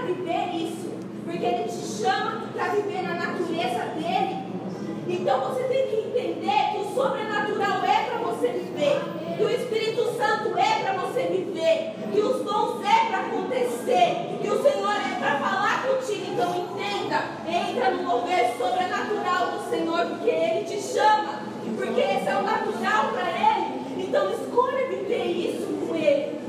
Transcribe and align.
viver 0.03 0.55
isso. 0.55 0.93
Porque 1.25 1.45
Ele 1.45 1.63
te 1.63 2.03
chama 2.03 2.43
para 2.53 2.69
viver 2.75 3.01
na 3.03 3.13
natureza 3.15 3.85
dele. 3.95 4.43
Então 5.07 5.39
você 5.41 5.63
tem 5.63 5.87
que 5.87 5.95
entender 5.95 6.71
que 6.71 6.77
o 6.77 6.95
sobrenatural 6.95 7.83
é 7.83 8.09
para 8.09 8.17
você 8.19 8.47
viver. 8.49 9.01
Que 9.37 9.43
o 9.43 9.49
Espírito 9.49 10.03
Santo 10.17 10.57
é 10.57 10.83
para 10.83 10.93
você 11.01 11.23
viver. 11.23 11.95
Que 12.11 12.19
os 12.19 12.43
dons 12.43 12.85
é 12.85 13.07
para 13.07 13.19
acontecer. 13.19 14.39
Que 14.41 14.49
o 14.49 14.61
Senhor 14.61 14.95
é 14.95 15.19
para 15.19 15.39
falar 15.39 15.87
contigo. 15.87 16.25
Então 16.33 16.55
entenda. 16.55 17.23
Entra 17.47 17.91
no 17.91 18.03
mover 18.03 18.53
sobrenatural 18.57 19.51
do 19.51 19.69
Senhor. 19.69 20.05
Porque 20.05 20.29
Ele 20.29 20.65
te 20.65 20.81
chama. 20.81 21.41
Porque 21.77 22.01
esse 22.01 22.27
é 22.27 22.37
o 22.37 22.43
natural 22.43 23.11
para 23.13 23.29
Ele. 23.29 24.03
Então 24.03 24.29
escolha 24.31 24.87
viver 24.87 25.25
isso 25.25 25.67
com 25.87 25.95
Ele. 25.95 26.39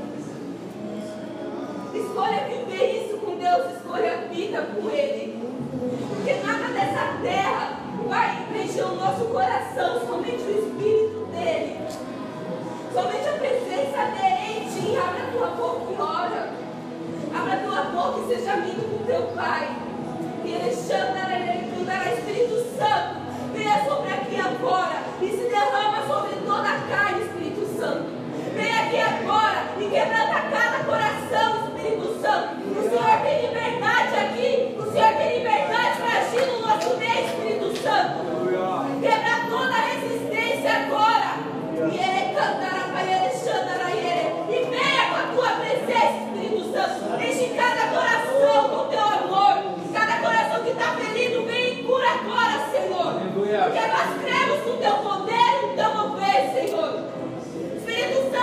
Escolha 1.93 2.47
viver 2.47 3.01
isso 3.01 3.04
Deus. 3.45 3.77
Escolha 3.77 4.13
a 4.13 4.33
vida 4.33 4.61
com 4.73 4.89
Ele. 4.89 5.39
Porque 6.09 6.33
nada 6.45 6.73
dessa 6.73 7.17
terra 7.21 7.79
vai 8.07 8.45
preencher 8.49 8.83
o 8.83 8.95
nosso 8.95 9.25
coração. 9.25 9.99
Somente 10.07 10.41
o 10.41 10.51
Espírito 10.51 11.27
dele. 11.31 11.79
Somente 12.91 13.27
a 13.27 13.33
presença 13.33 14.05
dele 14.15 14.45
em 14.49 14.69
ti. 14.69 14.97
Abre 14.97 15.21
a 15.21 15.31
tua 15.31 15.47
boca 15.49 15.93
e 15.93 16.01
ora. 16.01 16.49
Abre 17.37 17.53
a 17.53 17.57
tua 17.57 17.81
boca 17.83 18.19
e 18.21 18.35
seja 18.35 18.53
amigo 18.53 18.81
com 18.81 19.05
teu 19.05 19.21
Pai. 19.35 19.75
E 20.43 20.51
ele 20.51 20.75
chama, 20.75 21.33
ele 21.33 21.85
dará 21.85 22.13
Espírito 22.13 22.55
Santo. 22.77 23.25
Venha 23.53 23.85
sobre 23.85 24.11
aqui 24.11 24.39
agora 24.39 25.03
e 25.21 25.29
se 25.29 25.49
derrama 25.49 26.05
sobre 26.07 26.35
toda 26.45 26.69
a 26.69 26.79
carne, 26.89 27.21
Espírito 27.21 27.79
Santo. 27.79 28.05
Vem 28.53 28.71
aqui 28.71 28.99
agora 28.99 29.65
e 29.79 29.89
quebranta 29.89 30.41
cada 30.49 30.83
coração, 30.83 31.64
que 50.65 50.71
está 50.71 50.95
ferido, 50.95 51.45
vem 51.45 51.79
e 51.79 51.83
cura 51.83 52.09
agora, 52.09 52.67
Senhor. 52.71 53.13
Porque 53.13 53.87
nós 53.87 54.21
cremos 54.23 54.65
no 54.65 54.77
teu 54.77 54.95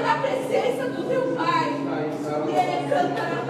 na 0.00 0.18
presença 0.18 0.88
do 0.88 1.08
teu 1.08 1.22
Pai. 1.36 1.72
E 2.48 2.54
ele 2.54 2.90
cantará 2.90 3.45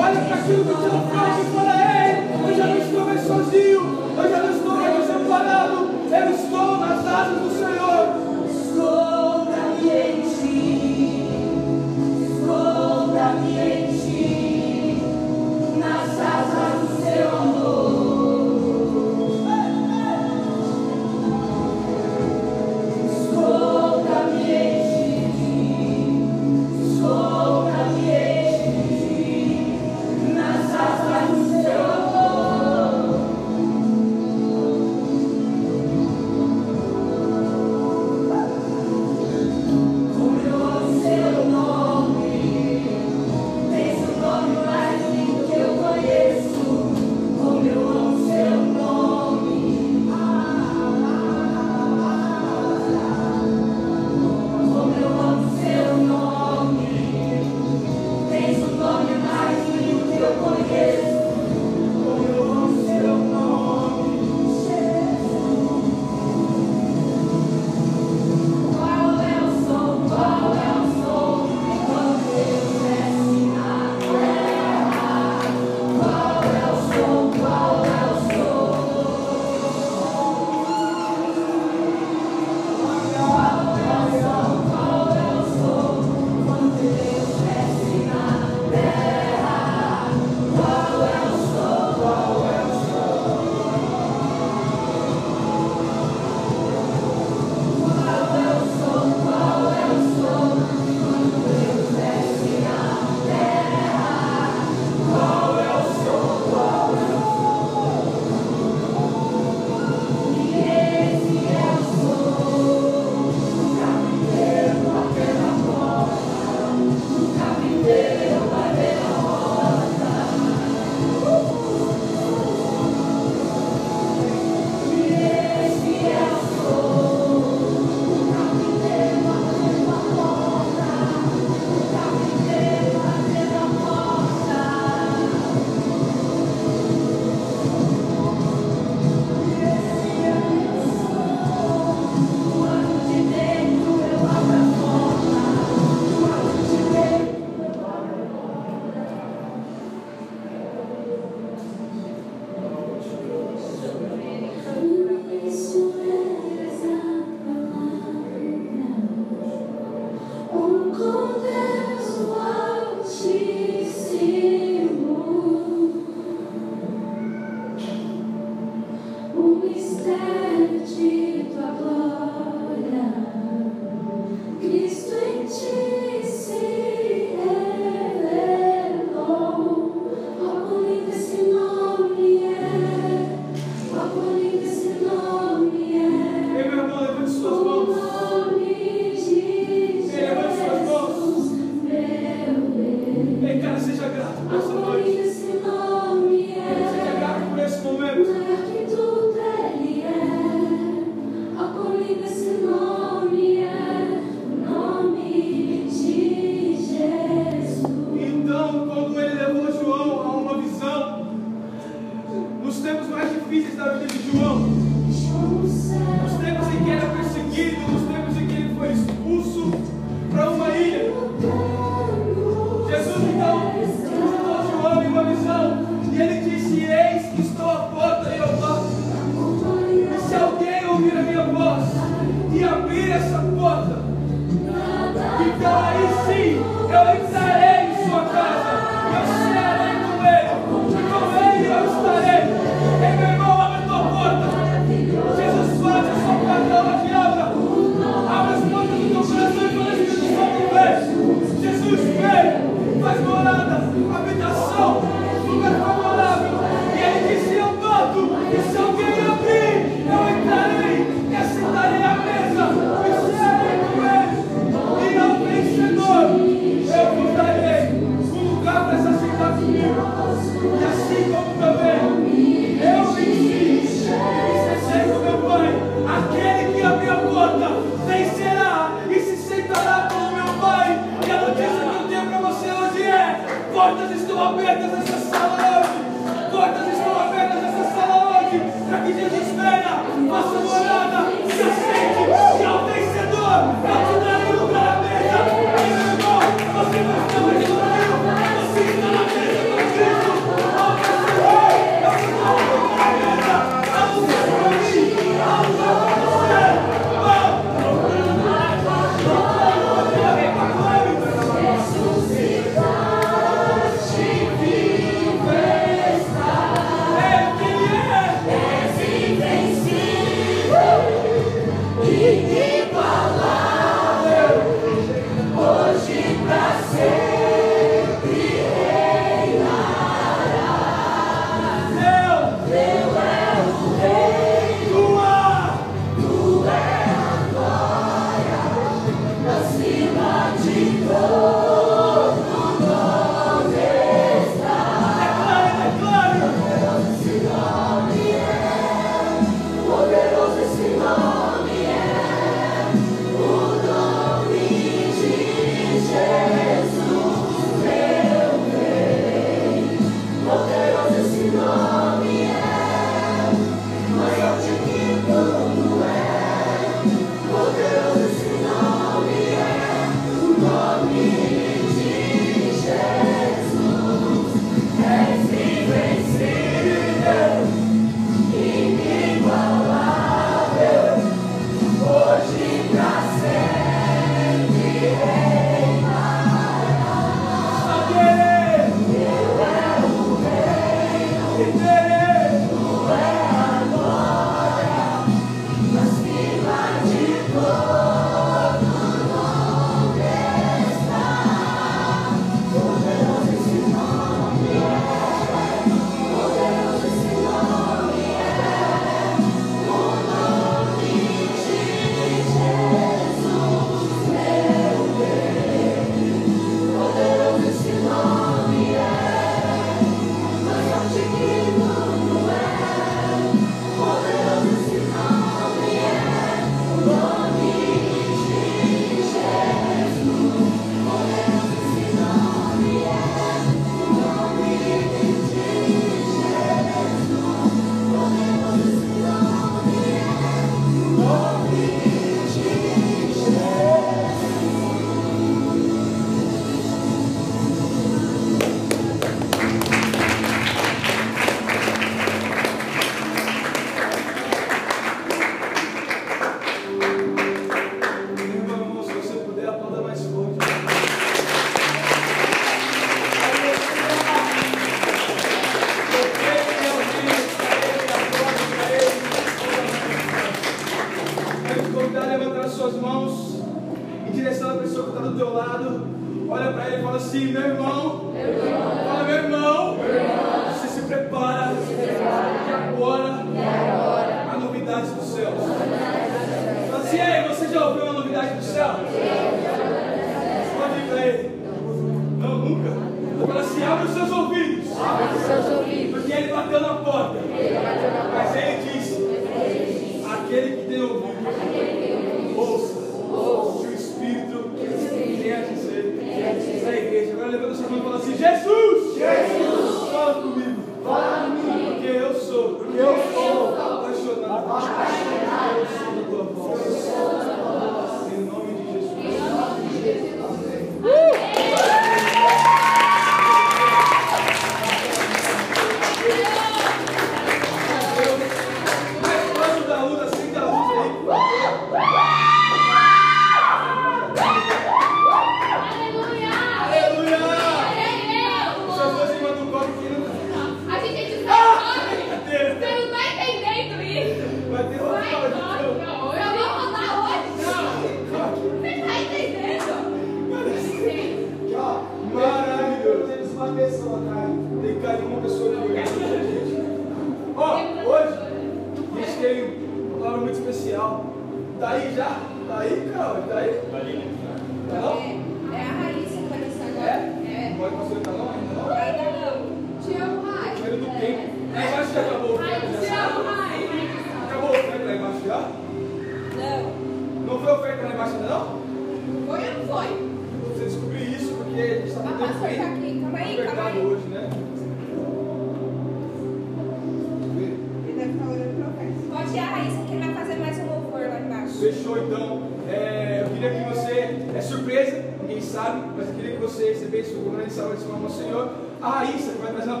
recebesse 597.74 598.04
o 598.04 598.06
grande 598.06 598.06
salve 598.06 598.18
de 598.18 598.24
ao 598.24 598.30
Senhor. 598.30 598.70
A 599.02 599.08
Raíssa, 599.10 599.52
que 599.52 599.58
vai 599.58 599.72
trazer 599.72 599.90
uma 599.90 600.00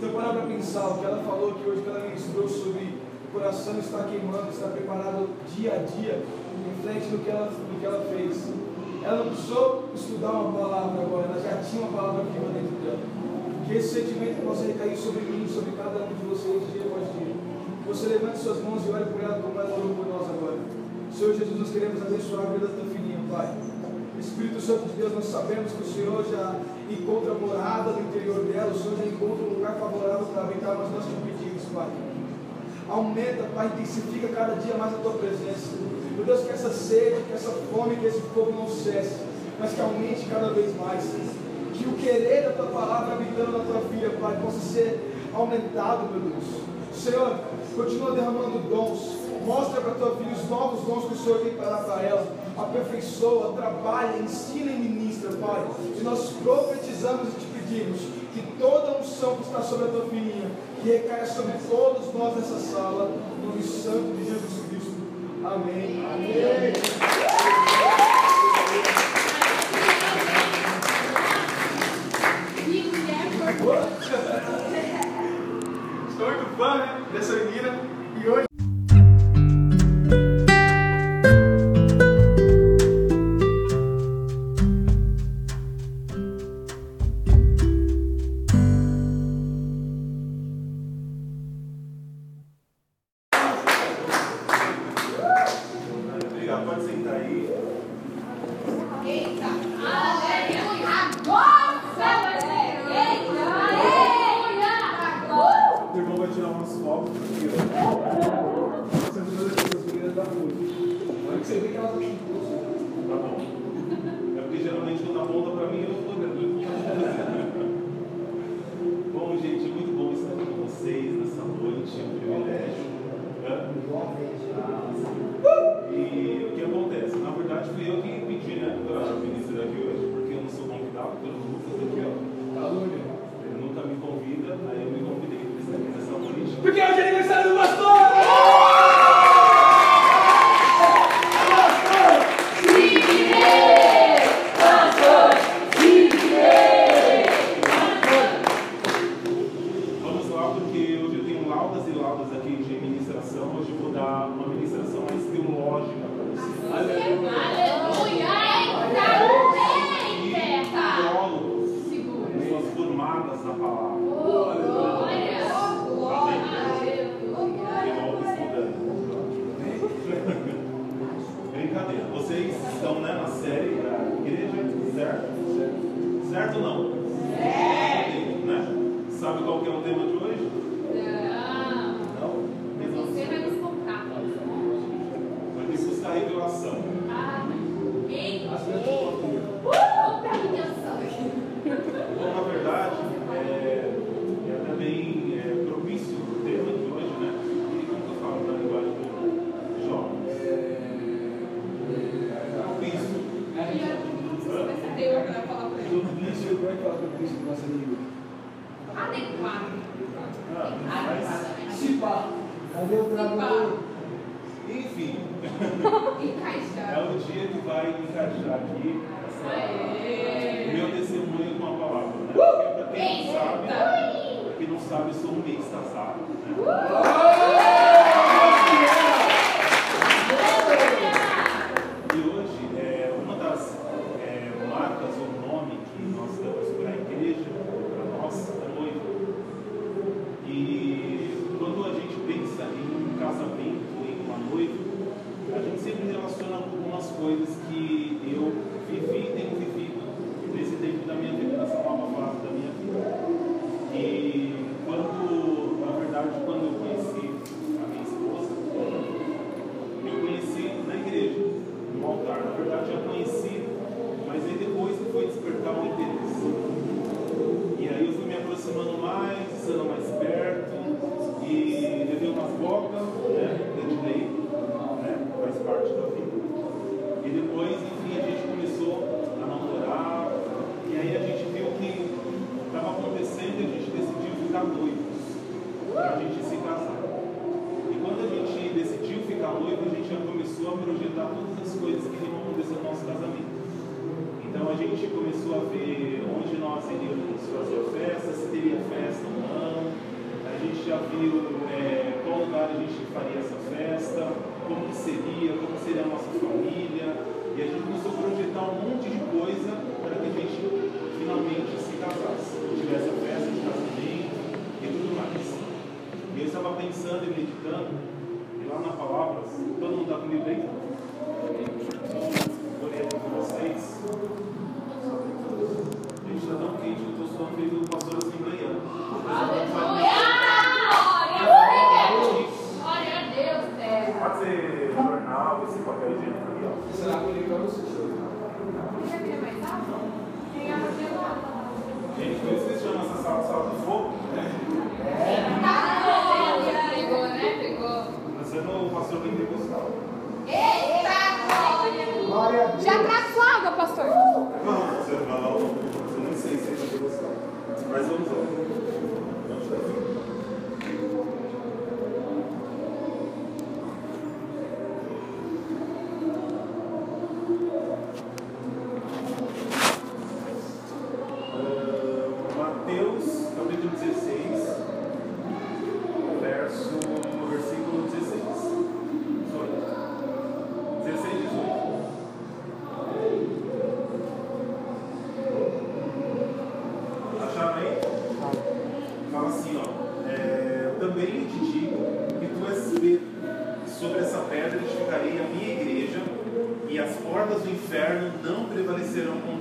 Então, 0.00 0.16
para 0.16 0.32
para 0.32 0.46
pensar, 0.48 0.88
o 0.88 0.96
que 0.96 1.04
ela 1.04 1.22
falou 1.22 1.50
aqui 1.50 1.68
hoje, 1.68 1.82
que 1.82 1.90
ela 1.90 2.08
ministrou 2.08 2.48
sobre 2.48 2.96
o 3.28 3.32
coração 3.34 3.78
está 3.78 4.04
queimando, 4.04 4.48
está 4.48 4.68
preparado 4.68 5.28
dia 5.54 5.76
a 5.76 5.84
dia, 5.84 6.24
reflete 6.64 7.12
no 7.12 7.18
que 7.18 7.28
ela, 7.28 7.52
no 7.52 7.78
que 7.78 7.84
ela 7.84 8.00
fez. 8.08 8.48
Ela 9.04 9.16
não 9.18 9.26
precisou 9.26 9.90
estudar 9.94 10.32
uma 10.32 10.56
palavra 10.56 11.02
agora, 11.04 11.28
ela 11.28 11.36
já 11.36 11.60
tinha 11.60 11.82
uma 11.84 11.92
palavra 11.92 12.24
viva 12.32 12.48
dentro 12.48 12.80
dela. 12.80 13.04
Que 13.68 13.76
esse 13.76 14.00
sentimento 14.00 14.40
possa 14.40 14.64
recair 14.64 14.96
sobre 14.96 15.20
mim, 15.20 15.46
sobre 15.46 15.76
cada 15.76 16.00
um 16.00 16.16
de 16.16 16.24
vocês, 16.32 16.64
dia 16.72 16.88
após 16.88 17.04
dia. 17.12 17.36
Você 17.84 18.08
levante 18.08 18.38
suas 18.38 18.64
mãos 18.64 18.80
e 18.86 18.88
olhe 18.88 19.04
por 19.04 19.20
ela 19.20 19.36
como 19.36 19.60
ela 19.60 19.76
orou 19.76 20.00
por 20.00 20.06
nós 20.08 20.24
agora. 20.32 20.56
Senhor 21.12 21.36
Jesus, 21.36 21.60
nós 21.60 21.70
queremos 21.76 22.00
abençoar 22.00 22.46
a 22.48 22.50
vida 22.56 22.68
da 22.68 22.72
tua 22.72 22.88
filhinha, 22.88 23.20
Pai. 23.28 23.52
Espírito 24.18 24.60
Santo 24.62 24.88
de 24.88 24.96
Deus, 24.96 25.12
nós 25.12 25.26
sabemos 25.26 25.72
que 25.72 25.82
o 25.82 25.92
Senhor 25.92 26.24
já 26.24 26.56
encontra 26.94 27.34
morada 27.34 27.92
no 27.92 28.08
interior 28.08 28.44
dela, 28.44 28.70
o 28.70 28.78
Senhor 28.78 28.96
já 28.96 29.06
encontra 29.06 29.44
um 29.44 29.54
lugar 29.54 29.74
favorável 29.74 30.26
para 30.26 30.42
habitar, 30.42 30.76
mas 30.76 30.90
nós 30.90 31.04
te 31.04 31.10
pedimos, 31.24 31.64
Pai. 31.72 31.88
Aumenta, 32.88 33.44
Pai, 33.54 33.66
intensifica 33.66 34.28
cada 34.28 34.54
dia 34.54 34.74
mais 34.74 34.94
a 34.94 34.98
tua 34.98 35.12
presença. 35.12 35.76
Meu 36.16 36.24
Deus, 36.24 36.40
que 36.40 36.52
essa 36.52 36.70
sede, 36.70 37.22
que 37.28 37.32
essa 37.32 37.50
fome, 37.72 37.96
que 37.96 38.06
esse 38.06 38.20
fogo 38.34 38.52
não 38.52 38.68
cesse, 38.68 39.20
mas 39.58 39.72
que 39.72 39.80
aumente 39.80 40.26
cada 40.26 40.50
vez 40.50 40.74
mais. 40.76 41.04
Que 41.74 41.88
o 41.88 41.92
querer 41.92 42.42
da 42.42 42.50
tua 42.50 42.66
palavra 42.66 43.14
habitando 43.14 43.52
na 43.56 43.64
tua 43.64 43.80
filha, 43.82 44.10
Pai, 44.20 44.38
possa 44.42 44.58
ser 44.58 45.14
aumentado, 45.32 46.10
meu 46.10 46.30
Deus. 46.30 46.44
Senhor, 46.92 47.38
continua 47.76 48.12
derramando 48.12 48.58
dons. 48.68 49.20
Mostra 49.46 49.80
para 49.80 49.94
tua 49.94 50.16
filha 50.16 50.32
os 50.32 50.50
novos 50.50 50.80
dons 50.84 51.04
que 51.06 51.14
o 51.14 51.16
Senhor 51.16 51.38
tem 51.40 51.54
para 51.54 52.02
ela 52.02 52.26
aperfeiçoa, 52.64 53.54
trabalha, 53.54 54.18
ensina 54.18 54.70
e 54.70 54.76
ministra, 54.76 55.32
Pai. 55.32 55.66
E 55.98 56.02
nós 56.02 56.30
profetizamos 56.42 57.28
e 57.28 57.40
te 57.40 57.46
pedimos 57.46 58.00
que 58.32 58.42
toda 58.58 58.98
unção 58.98 59.36
que 59.36 59.42
está 59.42 59.62
sobre 59.62 59.86
a 59.86 59.88
tua 59.88 60.06
filhinha, 60.06 60.50
que 60.80 60.88
recaia 60.88 61.26
sobre 61.26 61.54
todos 61.68 62.14
nós 62.14 62.36
nessa 62.36 62.58
sala, 62.58 63.10
no 63.40 63.48
nome 63.48 63.62
santo 63.62 64.16
de 64.16 64.24
Jesus 64.24 64.66
Cristo. 64.68 64.94
Amém. 65.44 66.04
Amém. 66.06 66.70
Estou 76.10 76.26
muito 76.26 76.56
fã, 76.56 76.78
né? 76.78 77.06
Dessa 77.12 77.36
menina. 77.36 77.89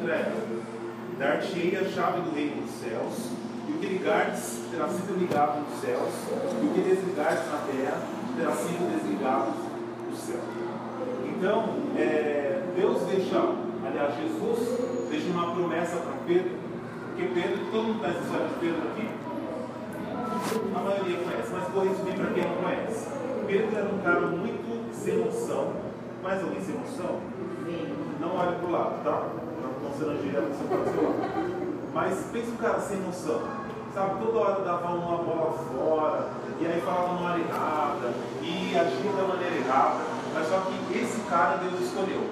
Ela. 0.08 0.60
Dar-te-ei 1.18 1.76
a 1.76 1.84
chave 1.90 2.22
do 2.22 2.34
reino 2.34 2.62
dos 2.62 2.72
céus, 2.80 3.32
e 3.68 3.72
o 3.72 3.78
que 3.80 3.88
ligares 3.88 4.62
terá 4.72 4.88
sido 4.88 5.20
ligado 5.20 5.60
nos 5.60 5.82
céus, 5.82 6.14
e 6.62 6.66
o 6.66 6.70
que 6.74 6.82
desligares 6.82 7.40
na 7.52 7.58
terra 7.68 8.02
terá 8.38 8.52
sido 8.54 8.96
desligado 8.96 9.52
no 10.10 10.16
céu. 10.16 10.40
Então, 11.28 11.76
é, 11.98 12.62
Deus 12.76 13.02
deixa, 13.04 13.38
aliás, 13.86 14.16
Jesus 14.16 15.10
deixa 15.10 15.30
uma 15.32 15.54
promessa 15.54 15.98
para 15.98 16.14
Pedro, 16.26 16.52
porque 17.10 17.34
Pedro, 17.34 17.66
todo 17.72 17.84
mundo 17.84 18.00
conhece 18.00 18.20
a 18.20 18.22
história 18.22 18.48
de 18.48 18.54
Pedro 18.56 18.82
aqui? 18.92 19.10
A 20.74 20.80
maioria 20.80 21.18
conhece, 21.18 21.50
mas 21.52 21.68
vou 21.68 21.84
resumir 21.84 22.14
para 22.14 22.34
quem 22.34 22.44
não 22.44 22.56
conhece. 22.64 23.10
Pedro 23.46 23.76
era 23.76 23.90
um 23.90 23.98
cara 24.00 24.22
muito 24.22 24.94
sem 24.94 25.18
noção, 25.18 25.74
mais 26.24 26.42
alguém 26.42 26.62
sem 26.62 26.76
noção? 26.76 27.20
Não 28.20 28.36
olhe 28.36 28.56
para 28.56 28.68
o 28.68 28.72
lado, 28.72 29.04
tá? 29.04 29.39
Você 30.00 30.64
pode 30.70 30.90
ser 30.90 31.02
lado. 31.02 31.90
Mas 31.94 32.26
pensa 32.32 32.52
um 32.52 32.56
cara 32.56 32.80
sem 32.80 33.00
noção, 33.02 33.42
sabe? 33.94 34.24
Toda 34.24 34.40
hora 34.40 34.64
dava 34.64 34.94
uma 34.94 35.18
bola 35.18 35.52
fora, 35.52 36.30
e 36.60 36.66
aí 36.66 36.82
falava 36.82 37.14
numa 37.14 37.32
hora 37.32 37.40
errada, 37.40 38.14
e 38.42 38.78
agia 38.78 39.12
da 39.12 39.28
maneira 39.28 39.56
errada. 39.56 40.00
Mas 40.34 40.48
só 40.48 40.62
que 40.62 40.98
esse 40.98 41.20
cara 41.30 41.58
Deus 41.58 41.82
escolheu. 41.82 42.30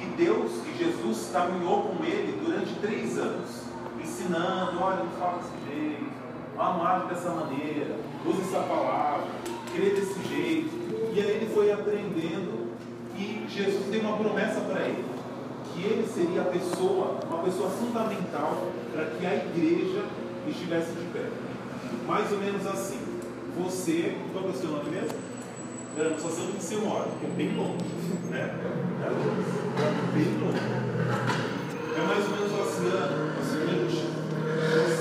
E 0.00 0.04
Deus 0.16 0.52
e 0.66 0.76
Jesus 0.76 1.30
caminhou 1.32 1.82
com 1.82 2.04
ele 2.04 2.40
durante 2.44 2.74
três 2.80 3.18
anos, 3.18 3.62
ensinando: 4.02 4.82
olha, 4.82 5.04
não 5.04 5.10
fala 5.18 5.38
desse 5.38 5.70
jeito, 5.70 6.10
age 6.58 7.06
dessa 7.06 7.30
maneira, 7.30 7.96
use 8.26 8.40
essa 8.40 8.60
palavra, 8.60 9.26
crê 9.72 9.90
desse 9.90 10.20
jeito. 10.24 10.88
E 11.14 11.20
aí 11.20 11.30
ele 11.30 11.54
foi 11.54 11.70
aprendendo 11.72 12.68
e 13.16 13.46
Jesus 13.48 13.86
tem 13.90 14.00
uma 14.00 14.16
promessa 14.16 14.60
para 14.60 14.82
ele, 14.82 15.04
que 15.78 15.86
ele 15.86 16.06
seria 16.06 16.42
a 16.42 16.46
pessoa, 16.46 17.20
uma 17.30 17.38
pessoa 17.44 17.70
fundamental 17.70 18.66
para 18.92 19.04
que 19.06 19.24
a 19.24 19.36
igreja 19.36 20.02
estivesse 20.48 20.90
de 20.90 21.04
pé. 21.12 21.24
Mais 22.06 22.32
ou 22.32 22.38
menos 22.38 22.66
assim. 22.66 22.98
Você, 23.62 24.16
qual 24.32 24.44
é 24.44 24.48
o 24.48 24.52
seu 24.54 24.70
nome 24.70 24.90
mesmo? 24.90 25.16
Não 25.96 26.18
só 26.18 26.28
sei 26.28 26.44
onde 26.46 26.62
você 26.62 26.76
mora, 26.76 27.04
porque 27.04 27.26
é 27.26 27.30
bem 27.30 27.56
longe, 27.56 27.84
né? 28.30 28.54
É 29.04 29.08
longe, 29.08 29.48
bem 30.14 30.38
longe. 30.38 30.58
É 31.96 32.06
mais 32.06 32.24
ou 32.24 32.30
menos 32.36 32.52
assim, 32.60 32.86
Ana, 32.86 33.34
é 33.34 33.40
o 33.40 33.44
seguinte, 33.44 34.06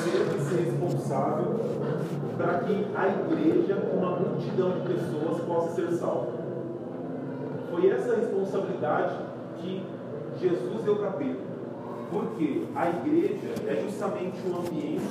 você 0.02 0.24
vai 0.24 0.40
ser 0.40 0.72
responsável 0.72 1.60
para 2.36 2.60
que 2.60 2.88
a 2.96 3.08
igreja, 3.08 3.76
uma 3.94 4.20
multidão 4.20 4.72
de 4.72 4.94
pessoas, 4.94 5.42
possa 5.42 5.76
ser 5.76 5.92
salva. 5.98 6.34
Foi 7.70 7.90
essa 7.90 8.16
responsabilidade 8.16 9.18
que 9.60 9.84
Jesus 10.40 10.84
deu 10.84 10.96
para 10.96 11.12
Pedro. 11.12 11.58
Porque 12.10 12.64
a 12.76 12.90
igreja 12.90 13.54
é 13.68 13.82
justamente 13.84 14.38
um 14.48 14.60
ambiente 14.60 15.02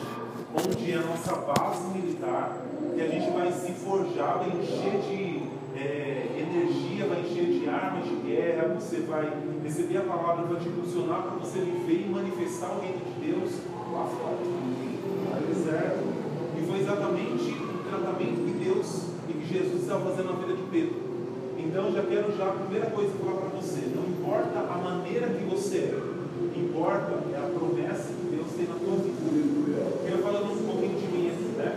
onde 0.55 0.93
é 0.93 0.97
a 0.97 1.03
nossa 1.03 1.37
base 1.37 1.85
militar 1.89 2.57
e 2.97 3.03
a 3.03 3.07
gente 3.09 3.31
vai 3.31 3.53
se 3.53 3.73
forjar, 3.73 4.39
vai 4.39 4.49
encher 4.49 5.01
de 5.03 5.43
é, 5.77 6.29
energia, 6.39 7.07
vai 7.07 7.21
encher 7.21 7.45
de 7.45 7.69
armas 7.69 8.05
de 8.05 8.17
guerra, 8.27 8.75
você 8.75 9.01
vai 9.01 9.31
receber 9.63 9.99
a 9.99 10.03
palavra, 10.03 10.47
vai 10.47 10.59
te 10.59 10.69
impulsionar 10.69 11.23
para 11.23 11.33
você 11.33 11.59
viver 11.59 12.07
e 12.07 12.09
manifestar 12.09 12.71
o 12.71 12.81
reino 12.81 13.01
de 13.05 13.27
Deus 13.27 13.51
lá 13.93 14.07
fora. 14.07 14.39
E 16.57 16.67
foi 16.67 16.79
exatamente 16.81 17.53
o 17.53 17.91
tratamento 17.91 18.45
que 18.47 18.65
Deus 18.65 19.09
e 19.29 19.33
que 19.35 19.47
Jesus 19.53 19.83
estava 19.83 20.11
fazendo 20.11 20.33
na 20.33 20.39
vida 20.41 20.55
de 20.55 20.63
Pedro. 20.71 21.06
Então 21.67 21.93
já 21.93 22.03
quero 22.03 22.31
já 22.37 22.47
a 22.47 22.53
primeira 22.53 22.87
coisa 22.91 23.11
falar 23.19 23.41
para 23.41 23.49
você, 23.59 23.91
não 23.91 24.05
importa 24.07 24.61
a 24.61 24.79
maneira 24.79 25.27
que 25.27 25.43
você 25.45 25.91
é, 25.91 26.59
importa 26.59 27.13
é 27.35 27.39
a 27.39 27.51
promessa 27.51 28.15
que 28.15 28.37
Deus 28.37 28.47
tem 28.57 28.69
na 28.69 28.79
tua 28.79 28.97
vida. 29.03 29.19
Eu 30.07 30.19
falando 30.23 30.53
um 30.53 30.65
pouquinho 30.65 30.95
de 30.95 31.07
mim 31.11 31.27
aqui, 31.27 31.59
né? 31.59 31.75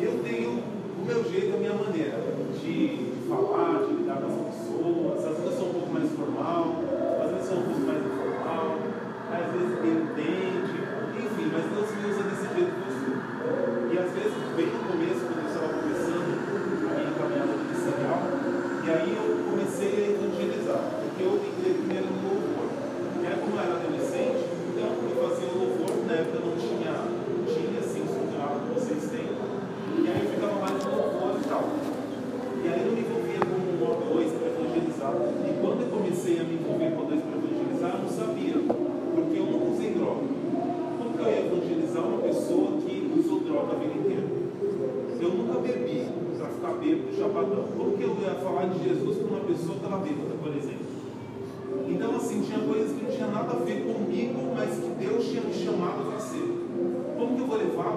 Eu 0.00 0.24
tenho 0.24 0.62
o 0.62 1.04
meu 1.04 1.22
jeito, 1.30 1.56
a 1.56 1.58
minha 1.58 1.74
maneira 1.74 2.24
de 2.58 3.12
falar, 3.28 3.84
de 3.84 3.92
lidar 3.92 4.16
com 4.16 4.48
as 4.48 4.56
pessoas. 4.56 5.24
Às 5.26 5.36
vezes 5.36 5.44
eu 5.44 5.52
sou 5.52 5.68
um 5.68 5.72
pouco 5.72 5.92
mais 5.92 6.10
formal, 6.12 6.74
às 7.20 7.30
vezes 7.30 7.44
eu 7.44 7.52
sou 7.52 7.58
um 7.58 7.66
pouco 7.68 7.84
mais 7.84 8.00
informal, 8.00 8.78
às 9.28 9.46
vezes 9.52 9.76
entende, 9.76 10.76
enfim, 11.20 11.46
mas 11.52 11.64
Deus 11.68 11.88
me 11.92 12.10
usa 12.10 12.22
desse 12.24 12.48
jeito 12.56 12.72
que 12.72 12.80
eu 12.80 12.92
sou. 12.96 13.12
E 13.92 13.98
às 13.98 14.10
vezes, 14.16 14.32
bem 14.56 14.87
building 21.18 21.57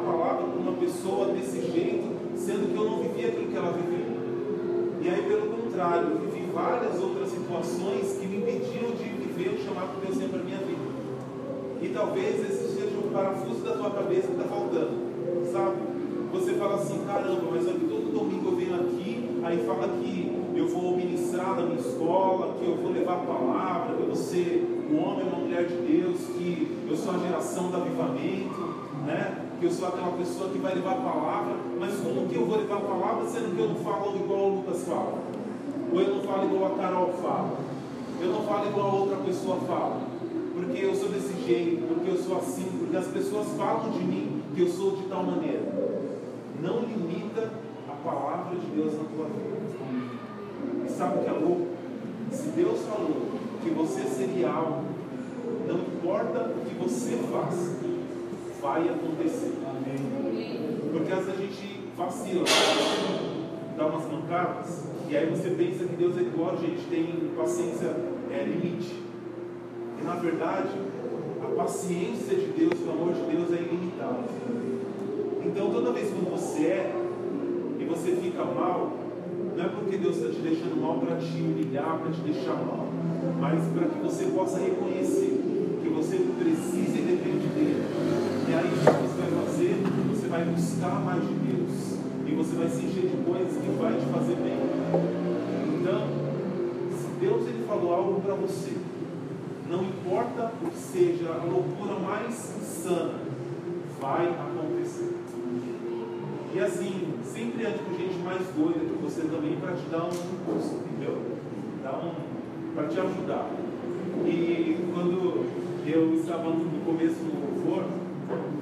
palavra 0.01 0.47
para 0.47 0.59
uma 0.59 0.73
pessoa 0.73 1.27
desse 1.33 1.61
jeito, 1.71 2.09
sendo 2.35 2.71
que 2.71 2.77
eu 2.77 2.85
não 2.89 3.03
vivia 3.03 3.27
aquilo 3.27 3.47
que 3.47 3.57
ela 3.57 3.71
vivia? 3.71 4.11
E 5.01 5.09
aí, 5.09 5.21
pelo 5.23 5.47
contrário, 5.55 6.09
eu 6.09 6.17
vivi 6.19 6.45
várias 6.51 7.01
outras 7.01 7.29
situações 7.29 8.17
que 8.19 8.27
me 8.27 8.37
impediam 8.37 8.91
de 8.91 9.03
viver 9.03 9.55
o 9.55 9.63
chamado 9.63 9.99
que 9.99 10.05
Deus 10.05 10.17
tem 10.17 10.29
para 10.29 10.43
minha 10.43 10.57
vida. 10.57 10.91
E 11.81 11.89
talvez 11.89 12.39
esse 12.39 12.75
seja 12.75 12.97
o 12.97 13.09
parafuso 13.11 13.61
da 13.61 13.73
tua 13.73 13.89
cabeça 13.89 14.27
que 14.27 14.33
está 14.33 14.43
faltando, 14.43 14.91
sabe? 15.51 15.77
Você 16.31 16.53
fala 16.53 16.75
assim, 16.75 17.03
caramba, 17.05 17.47
mas 17.51 17.67
aqui 17.67 17.85
todo 17.89 18.13
domingo 18.13 18.49
eu 18.49 18.55
venho 18.55 18.75
aqui, 18.75 19.41
aí 19.43 19.65
fala 19.65 19.87
que 20.01 20.31
eu 20.55 20.67
vou 20.67 20.95
ministrar 20.95 21.55
na 21.55 21.63
minha 21.63 21.79
escola, 21.79 22.55
que 22.59 22.65
eu 22.65 22.75
vou 22.75 22.91
levar 22.91 23.13
a 23.13 23.25
palavra, 23.25 23.95
que 23.95 24.01
eu 24.01 24.07
vou 24.07 24.15
ser 24.15 24.87
um 24.91 25.03
homem 25.03 25.27
uma 25.27 25.39
mulher 25.39 25.65
de 25.65 25.75
Deus, 25.75 26.19
que 26.37 26.77
eu 26.89 26.95
sou 26.95 27.15
a 27.15 27.17
geração 27.17 27.71
do 27.71 27.77
avivamento, 27.77 28.75
né? 29.05 29.40
Que 29.61 29.67
eu 29.67 29.71
sou 29.71 29.89
aquela 29.89 30.17
pessoa 30.17 30.49
que 30.49 30.57
vai 30.57 30.73
levar 30.73 30.93
a 30.93 30.95
palavra, 30.95 31.55
mas 31.79 31.93
como 31.99 32.27
que 32.27 32.35
eu 32.35 32.47
vou 32.47 32.57
levar 32.57 32.77
a 32.77 32.79
palavra 32.79 33.29
sendo 33.29 33.55
que 33.55 33.61
eu 33.61 33.69
não 33.69 33.75
falo 33.75 34.15
igual 34.15 34.39
o 34.39 34.55
Lucas 34.55 34.83
fala? 34.85 35.19
Ou 35.93 36.01
eu 36.01 36.15
não 36.15 36.23
falo 36.23 36.45
igual 36.45 36.73
a 36.73 36.77
Carol 36.79 37.13
fala? 37.21 37.57
Eu 38.19 38.27
não 38.29 38.41
falo 38.41 38.69
igual 38.69 38.87
a 38.87 38.93
outra 38.95 39.17
pessoa 39.17 39.57
fala? 39.67 40.01
Porque 40.55 40.83
eu 40.83 40.95
sou 40.95 41.09
desse 41.09 41.45
jeito, 41.45 41.87
porque 41.87 42.09
eu 42.09 42.17
sou 42.17 42.39
assim, 42.39 42.65
porque 42.79 42.97
as 42.97 43.05
pessoas 43.05 43.49
falam 43.55 43.91
de 43.91 44.03
mim 44.03 44.41
que 44.55 44.61
eu 44.61 44.67
sou 44.67 44.95
de 44.95 45.03
tal 45.03 45.23
maneira. 45.23 45.61
Não 46.59 46.79
limita 46.79 47.51
a 47.87 47.93
palavra 48.03 48.57
de 48.57 48.65
Deus 48.65 48.93
na 48.93 49.03
tua 49.15 49.25
vida. 49.25 49.61
E 50.87 50.89
sabe 50.89 51.19
o 51.19 51.23
que 51.23 51.29
é 51.29 51.33
louco? 51.33 51.67
Se 52.31 52.47
Deus 52.47 52.79
falou 52.81 53.27
que 53.61 53.69
você 53.69 54.01
seria 54.07 54.49
algo, 54.49 54.85
não 55.67 55.75
importa 55.75 56.49
o 56.49 56.65
que 56.65 56.73
você 56.73 57.19
faz, 57.31 57.80
vai 58.61 58.87
acontecer. 58.87 59.53
Porque 60.91 61.11
às 61.11 61.25
vezes 61.25 61.39
a 61.39 61.41
gente 61.41 61.81
vacila, 61.97 62.45
dá 63.77 63.85
umas 63.87 64.11
mancadas, 64.11 64.85
e 65.09 65.17
aí 65.17 65.29
você 65.29 65.49
pensa 65.49 65.85
que 65.85 65.95
Deus 65.95 66.17
é 66.17 66.21
igual 66.21 66.51
a 66.51 66.55
gente 66.55 66.81
tem 66.89 67.31
paciência 67.35 67.95
é, 68.31 68.43
limite. 68.43 68.95
E 69.99 70.03
na 70.05 70.15
verdade, 70.15 70.69
a 71.43 71.55
paciência 71.55 72.35
de 72.35 72.47
Deus, 72.57 72.73
o 72.85 72.91
amor 72.91 73.13
de 73.13 73.21
Deus 73.21 73.51
é 73.51 73.61
ilimitado. 73.61 74.23
Então, 75.43 75.71
toda 75.71 75.91
vez 75.91 76.09
que 76.09 76.29
você 76.29 76.65
é 76.65 76.95
e 77.79 77.83
você 77.85 78.11
fica 78.15 78.45
mal, 78.45 78.93
não 79.57 79.65
é 79.65 79.69
porque 79.69 79.97
Deus 79.97 80.17
está 80.17 80.29
te 80.29 80.39
deixando 80.39 80.81
mal 80.81 80.99
para 80.99 81.17
te 81.17 81.41
humilhar, 81.41 81.99
para 81.99 82.11
te 82.11 82.21
deixar 82.21 82.55
mal, 82.55 82.87
mas 83.39 83.61
para 83.73 83.87
que 83.89 83.99
você 83.99 84.25
possa 84.25 84.59
reconhecer 84.59 85.41
que 85.81 85.89
você 85.89 86.17
precisa 86.39 86.97
e 86.97 87.01
depende 87.01 87.47
dele. 87.47 87.83
E 88.47 88.53
aí, 88.53 88.65
o 88.65 88.69
que 88.69 89.07
você 89.07 89.21
vai 89.21 89.45
fazer? 89.45 89.75
Você 90.11 90.27
vai 90.27 90.43
buscar 90.81 90.99
mais 90.99 91.21
de 91.21 91.33
Deus. 91.33 91.99
E 92.25 92.33
você 92.33 92.55
vai 92.55 92.67
se 92.67 92.85
encher 92.85 93.09
de 93.09 93.17
coisas 93.23 93.53
que 93.53 93.69
vai 93.79 93.93
te 93.93 94.05
fazer 94.07 94.35
bem. 94.35 94.57
Então, 95.79 96.07
se 96.97 97.07
Deus 97.19 97.47
ele 97.47 97.63
falou 97.67 97.93
algo 97.93 98.21
para 98.21 98.33
você, 98.33 98.75
não 99.69 99.83
importa 99.83 100.51
o 100.61 100.69
que 100.71 100.77
seja 100.77 101.29
a 101.29 101.45
loucura 101.45 101.99
mais 101.99 102.55
insana, 102.59 103.19
vai 103.99 104.27
acontecer. 104.27 105.15
E 106.53 106.59
assim, 106.59 107.13
sempre 107.23 107.65
ande 107.65 107.79
com 107.79 107.97
gente 107.97 108.17
mais 108.25 108.41
doida 108.55 108.79
que 108.79 109.03
você 109.03 109.21
também 109.21 109.57
para 109.57 109.73
te 109.73 109.85
dar 109.89 110.05
um 110.05 110.09
impulso, 110.09 110.81
entendeu? 110.83 111.21
Dar 111.83 111.93
um, 111.93 112.73
para 112.75 112.87
te 112.87 112.99
ajudar. 112.99 113.49
E 114.25 114.91
quando 114.93 115.45
eu 115.85 116.15
estava 116.15 116.49
no 116.49 116.85
começo 116.85 117.15
do 117.15 117.39
louvor, 117.39 117.85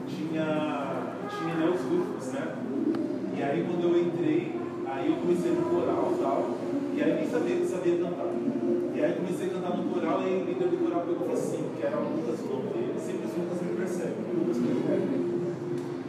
tinha, 0.08 0.99
tinha 1.40 1.56
né, 1.56 1.72
os 1.72 1.82
grupos, 1.88 2.28
né? 2.34 2.52
E 3.38 3.42
aí 3.42 3.64
quando 3.64 3.84
eu 3.88 3.96
entrei, 3.96 4.52
aí 4.86 5.08
eu 5.08 5.16
comecei 5.24 5.52
no 5.52 5.64
coral 5.72 6.12
e 6.12 6.22
tal, 6.22 6.40
e 6.96 7.02
aí 7.02 7.14
nem 7.16 7.30
sabia, 7.32 7.66
sabia 7.66 7.98
cantar. 7.98 8.28
E 8.94 9.00
aí 9.00 9.14
comecei 9.16 9.48
a 9.48 9.54
cantar 9.56 9.78
no 9.78 9.84
coral 9.88 10.20
e 10.28 10.44
o 10.44 10.46
líder 10.46 10.68
do 10.68 10.84
coral 10.84 11.08
pegou 11.08 11.32
assim, 11.32 11.64
que 11.80 11.86
era 11.86 11.96
o 11.96 12.04
Lucas 12.04 12.44
o 12.44 12.48
nome 12.52 12.68
dele, 12.76 13.00
sempre 13.00 13.32
os 13.32 13.36
Lucas 13.40 13.62
me 13.64 13.72
percebe. 13.80 14.20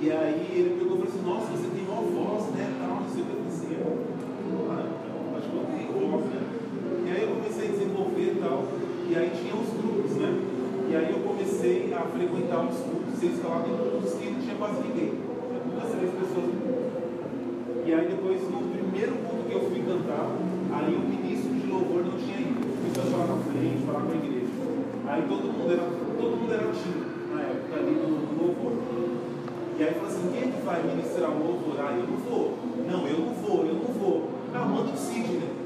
E 0.03 0.11
aí 0.11 0.49
ele 0.51 0.81
pegou 0.81 0.99
e 0.99 1.07
falou 1.07 1.07
assim, 1.07 1.22
nossa, 1.22 1.47
você 1.55 1.68
tem 1.70 1.87
uma 1.87 2.03
voz, 2.03 2.51
né? 2.57 2.66
Tal, 2.81 3.07
não 3.07 3.11
sei 3.11 3.22
o 3.22 3.26
que 3.26 3.74
eu. 3.78 4.11
Ah, 4.66 4.83
então, 4.91 5.39
acho 5.39 5.47
que 5.47 5.55
eu 5.55 5.66
tenho 5.70 6.11
voz, 6.11 6.24
né? 6.26 6.41
E 7.07 7.11
aí 7.14 7.22
eu 7.22 7.28
comecei 7.39 7.68
a 7.68 7.70
desenvolver 7.70 8.35
e 8.35 8.39
tal, 8.43 8.66
e 9.07 9.14
aí 9.14 9.31
tinha 9.31 9.55
os 9.55 9.70
grupos, 9.78 10.12
né? 10.18 10.31
E 10.91 10.97
aí 10.97 11.11
eu 11.12 11.20
comecei 11.22 11.95
a 11.95 12.03
frequentar 12.03 12.66
os 12.66 12.78
cultos, 12.83 12.99
ser 13.20 13.36
escalado 13.36 13.68
em 13.68 13.76
cultos 13.76 14.14
que 14.14 14.30
não 14.30 14.40
tinha 14.40 14.56
quase 14.56 14.80
ninguém. 14.80 15.12
Tinha 15.12 15.60
duas, 15.60 15.92
três 15.92 16.10
pessoas. 16.16 16.52
E 17.84 17.92
aí 17.92 18.08
depois, 18.08 18.40
no 18.48 18.64
primeiro 18.72 19.12
culto 19.28 19.44
que 19.44 19.52
eu 19.52 19.68
fui 19.68 19.84
cantar, 19.84 20.24
aí 20.72 20.94
o 20.96 21.04
ministro 21.04 21.52
de 21.52 21.66
louvor 21.68 22.00
não 22.00 22.16
tinha 22.16 22.40
ido. 22.40 22.64
Fui 22.64 22.90
falar 22.96 23.28
na 23.28 23.36
frente, 23.44 23.84
falar 23.84 24.08
com 24.08 24.12
a 24.12 24.16
igreja. 24.16 24.56
Aí 25.04 25.22
todo 25.28 25.52
mundo 25.52 25.68
era, 25.68 25.84
todo 26.16 26.32
mundo 26.32 26.48
era 26.48 26.72
tímido 26.72 27.12
na 27.28 27.42
época 27.44 27.76
ali 27.76 27.92
no, 27.92 28.08
no 28.08 28.32
louvor. 28.40 28.72
E 29.76 29.82
aí 29.84 29.92
falou 29.92 30.08
assim, 30.08 30.28
quem 30.32 30.40
é 30.40 30.52
que 30.56 30.62
vai 30.64 30.80
ministrar 30.82 31.30
o 31.30 31.44
louvor? 31.44 31.76
Ah, 31.76 31.92
eu 31.92 32.08
não 32.08 32.16
vou. 32.24 32.56
Não, 32.88 33.06
eu 33.06 33.18
não 33.20 33.34
vou, 33.36 33.66
eu 33.68 33.74
não 33.74 33.92
vou. 34.00 34.30
Ah, 34.54 34.64
manda 34.64 34.92
o 34.92 34.96
Sidney. 34.96 35.60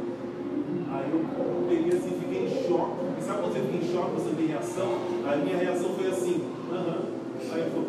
Aí 0.90 1.06
eu 1.06 1.22
peguei 1.68 1.98
assim, 1.98 2.18
fiquei 2.18 2.46
em 2.46 2.66
choque. 2.66 2.98
E 3.18 3.22
sabe 3.22 3.42
quando 3.42 3.52
você 3.54 3.60
fica 3.60 3.78
em 3.78 3.92
choque, 3.94 4.10
você 4.18 4.34
tem 4.34 4.46
reação? 4.46 4.90
A 5.22 5.36
minha 5.36 5.56
reação 5.56 5.90
foi 5.94 6.10
assim, 6.10 6.42
aham. 6.72 7.13
Aí 7.52 7.60
eu? 7.60 7.84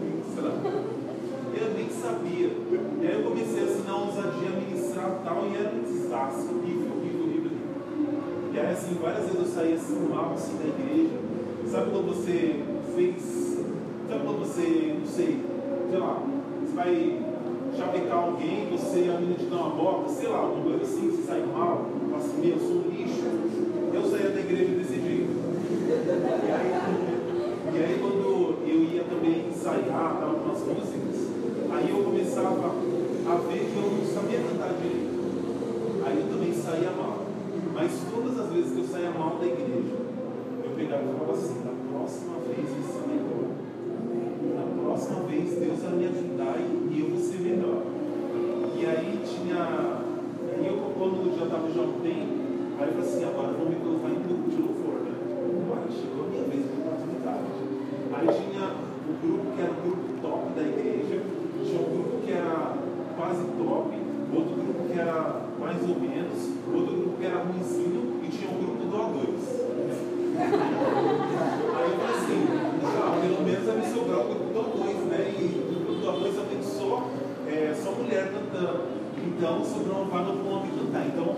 Eu 1.58 1.74
nem 1.74 1.90
sabia. 1.90 2.48
E 3.02 3.08
aí 3.08 3.14
eu 3.14 3.30
comecei 3.30 3.62
a 3.62 3.66
assinar 3.66 4.02
ousadia, 4.02 4.50
ministrar 4.50 5.22
tal, 5.24 5.46
e 5.46 5.56
era 5.56 5.72
um 5.74 5.84
desastre, 5.84 6.54
horrível, 6.54 6.92
horrível, 6.98 7.22
horrível. 7.22 7.52
E 8.54 8.60
aí 8.60 8.72
assim, 8.74 8.98
várias 9.02 9.26
vezes 9.26 9.40
eu 9.40 9.46
saía 9.46 9.76
assim, 9.76 10.08
mal 10.10 10.34
assim 10.34 10.58
da 10.58 10.68
igreja. 10.68 11.16
Sabe 11.72 11.92
quando 11.92 12.08
você 12.08 12.64
fez. 12.96 13.58
Sabe 14.10 14.24
quando 14.24 14.40
você, 14.40 14.96
não 15.00 15.08
sei, 15.08 15.42
sei 15.90 16.00
lá, 16.00 16.22
você 16.62 16.76
vai 16.76 17.20
chapecar 17.76 18.18
alguém, 18.18 18.68
você 18.72 19.10
a 19.10 19.20
menina 19.20 19.36
te 19.36 19.46
dá 19.46 19.56
uma 19.56 19.70
bota, 19.76 20.10
sei 20.10 20.28
lá, 20.30 20.40
alguma 20.40 20.78
coisa 20.78 20.84
assim, 20.84 21.10
você 21.10 21.24
sai 21.24 21.44
mal, 21.46 21.86
assim, 22.18 22.38
meu, 22.42 22.52
eu 22.52 22.60
sou 22.60 22.76
um 22.78 22.90
lixo. 22.90 23.24
Eu 23.94 24.04
saía 24.10 24.30
da 24.30 24.40
igreja 24.42 24.76
desse 24.76 25.02
jeito. 25.02 25.32
E 26.44 26.52
aí, 26.52 26.72
e 27.74 27.84
aí 27.84 28.00
quando 28.00 28.35
também 29.16 29.48
ensaiar 29.48 30.20
algumas 30.22 30.60
músicas, 30.60 31.32
aí 31.72 31.90
eu 31.90 32.04
começava 32.04 32.68
a 32.68 33.36
ver 33.48 33.60
que 33.60 33.76
eu 33.76 33.92
não 33.96 34.06
sabia 34.06 34.40
cantar 34.40 34.76
direito. 34.76 35.16
Aí 36.06 36.20
eu 36.20 36.28
também 36.28 36.54
saía 36.54 36.92
mal. 36.92 37.26
Mas 37.74 37.92
todas 38.12 38.40
as 38.40 38.52
vezes 38.52 38.72
que 38.74 38.80
eu 38.80 38.88
saía 38.88 39.12
mal 39.12 39.38
da 39.40 39.46
igreja, 39.46 39.96
eu 40.64 40.72
pegava 40.76 41.04
e 41.04 41.14
falava 41.14 41.34
assim, 41.34 41.64
na 41.64 41.74
próxima 41.92 42.36
vez 42.44 42.68
vai 42.68 42.84
ser 42.92 43.08
melhor. 43.08 43.48
Na 44.56 44.84
próxima 44.84 45.20
vez 45.28 45.60
Deus 45.60 45.80
vai 45.80 45.96
me 45.96 46.06
ajudar 46.06 46.56
e 46.60 47.00
eu 47.00 47.10
vou 47.10 47.20
ser 47.20 47.40
melhor. 47.40 47.84
E 48.76 48.86
aí 48.86 49.22
tinha. 49.24 50.04
Aí 50.56 50.68
eu 50.68 50.92
quando 50.98 51.36
já 51.38 51.46
estava 51.46 51.68
já 51.68 51.84
tempo, 52.04 52.34
aí 52.80 52.88
eu 52.88 52.94
falei 52.94 53.10
assim, 53.10 53.24
agora 53.24 53.48
eu 53.48 53.58
vou 53.58 53.70
me 53.70 53.76
colocar 53.76 54.10
em 54.10 54.24
grupo 54.24 54.50
de 54.50 54.62
louvor, 54.62 55.00
né? 55.04 55.12
Agora 55.66 55.88
chegou 55.92 56.26
a 56.26 56.30
minha 56.30 56.44
vez 56.44 56.64
de 56.64 56.72
oportunidade. 56.80 57.56
Aí 58.14 58.28
tinha 58.32 58.86
grupo 59.22 59.56
que 59.56 59.62
era 59.62 59.72
o 59.72 59.82
grupo 59.82 60.22
top 60.22 60.54
da 60.56 60.62
igreja, 60.62 61.22
tinha 61.64 61.82
um 61.82 61.92
grupo 61.92 62.26
que 62.26 62.32
era 62.32 62.74
quase 63.16 63.44
top, 63.58 63.90
outro 64.34 64.56
grupo 64.56 64.90
que 64.92 65.00
era 65.00 65.46
mais 65.60 65.82
ou 65.82 65.96
menos, 66.00 66.52
outro 66.74 66.96
grupo 66.96 67.18
que 67.18 67.26
era 67.26 67.44
ruimzinho 67.44 68.20
e 68.24 68.28
tinha 68.30 68.52
um 68.52 68.58
grupo 68.60 68.84
do 68.86 68.96
A2. 68.98 69.66
Aí 71.76 71.92
eu 71.92 71.98
falei 71.98 72.16
assim, 72.16 72.66
pelo 73.22 73.42
menos 73.44 73.66
vai 73.66 73.78
me 73.78 73.86
sobrar 73.94 74.20
o 74.20 74.24
grupo 74.26 74.54
do 74.54 74.60
A2, 74.60 74.94
né? 75.10 75.34
E 75.40 75.44
o 75.60 75.86
grupo 75.86 76.02
do 76.02 76.08
A2 76.08 76.36
eu 76.36 76.46
tenho 76.50 76.64
só, 76.64 77.08
é, 77.48 77.74
só 77.74 77.92
mulher 77.92 78.32
cantando. 78.32 78.96
Então 79.26 79.66
sobrou 79.66 80.02
uma 80.02 80.06
vaga 80.06 80.34
para 80.34 80.44
um 80.44 80.54
homem 80.56 80.72
cantar. 80.72 81.08
Então 81.08 81.36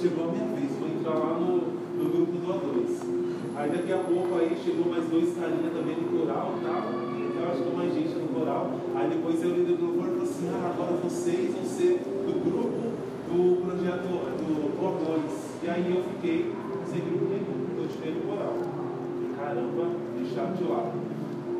chegou 0.00 0.28
a 0.28 0.32
minha 0.32 0.46
vez, 0.56 0.70
vou 0.78 0.88
entrar 0.88 1.14
lá 1.14 1.38
no, 1.38 1.56
no 1.96 2.10
grupo 2.10 2.32
do 2.32 2.52
A2. 2.52 3.20
Aí 3.56 3.70
daqui 3.70 3.92
a 3.92 3.98
pouco 3.98 4.38
aí 4.38 4.56
chegou 4.64 4.90
mais 4.90 5.04
dois 5.04 5.34
carinhas 5.36 5.72
também 5.72 5.96
no 5.96 6.18
coral 6.18 6.54
e 6.58 6.64
tal. 6.64 7.09
Que 7.50 7.76
mais 7.76 7.92
gente 7.92 8.14
no 8.14 8.28
coral. 8.28 8.70
Aí 8.94 9.10
depois 9.10 9.42
eu 9.42 9.50
líder 9.50 9.76
do 9.76 9.86
louvor 9.86 10.04
falou 10.06 10.22
assim, 10.22 10.48
ah, 10.54 10.72
agora 10.72 10.92
vocês 11.02 11.52
vão 11.52 11.64
ser 11.64 11.98
do 11.98 12.32
grupo 12.44 12.94
do 13.26 13.66
projeto 13.66 14.06
do 14.06 14.70
O2. 14.78 15.20
E 15.64 15.68
aí 15.68 15.94
eu 15.94 16.02
fiquei 16.04 16.54
sem 16.86 17.00
grupo 17.00 17.24
nenhum, 17.26 17.66
continuei 17.76 18.14
no 18.14 18.20
coral. 18.30 18.54
E, 19.20 19.34
caramba, 19.36 19.88
deixaram 20.16 20.54
de 20.54 20.64
lado. 20.64 20.92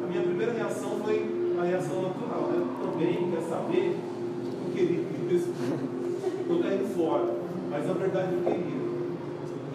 A 0.04 0.06
minha 0.06 0.22
primeira 0.22 0.52
reação 0.52 0.90
foi 1.02 1.54
a 1.58 1.64
reação 1.64 2.02
natural, 2.02 2.50
né? 2.52 2.66
Também 2.82 3.30
quer 3.30 3.42
saber, 3.42 3.96
eu 4.66 4.72
queria 4.72 5.10
mesmo. 5.30 5.54
Estou 6.40 6.62
caindo 6.62 6.94
fora. 6.94 7.34
Mas 7.70 7.86
na 7.86 7.92
verdade 7.94 8.32
eu 8.32 8.42
queria. 8.42 8.80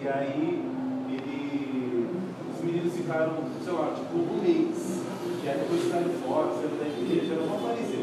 E 0.02 0.08
aí 0.08 0.62
ele, 1.10 2.08
os 2.54 2.64
meninos 2.64 2.92
ficaram, 2.94 3.34
sei 3.62 3.72
lá, 3.72 3.94
tipo 3.94 4.16
um 4.16 4.42
mês. 4.42 5.15
E 5.46 5.48
depois 5.48 5.78
ficaram 5.78 6.10
fora, 6.26 6.50
saindo 6.58 6.74
da 6.74 6.90
igreja, 6.90 7.38
era 7.38 7.42
uma 7.46 7.54
fariseu. 7.62 8.02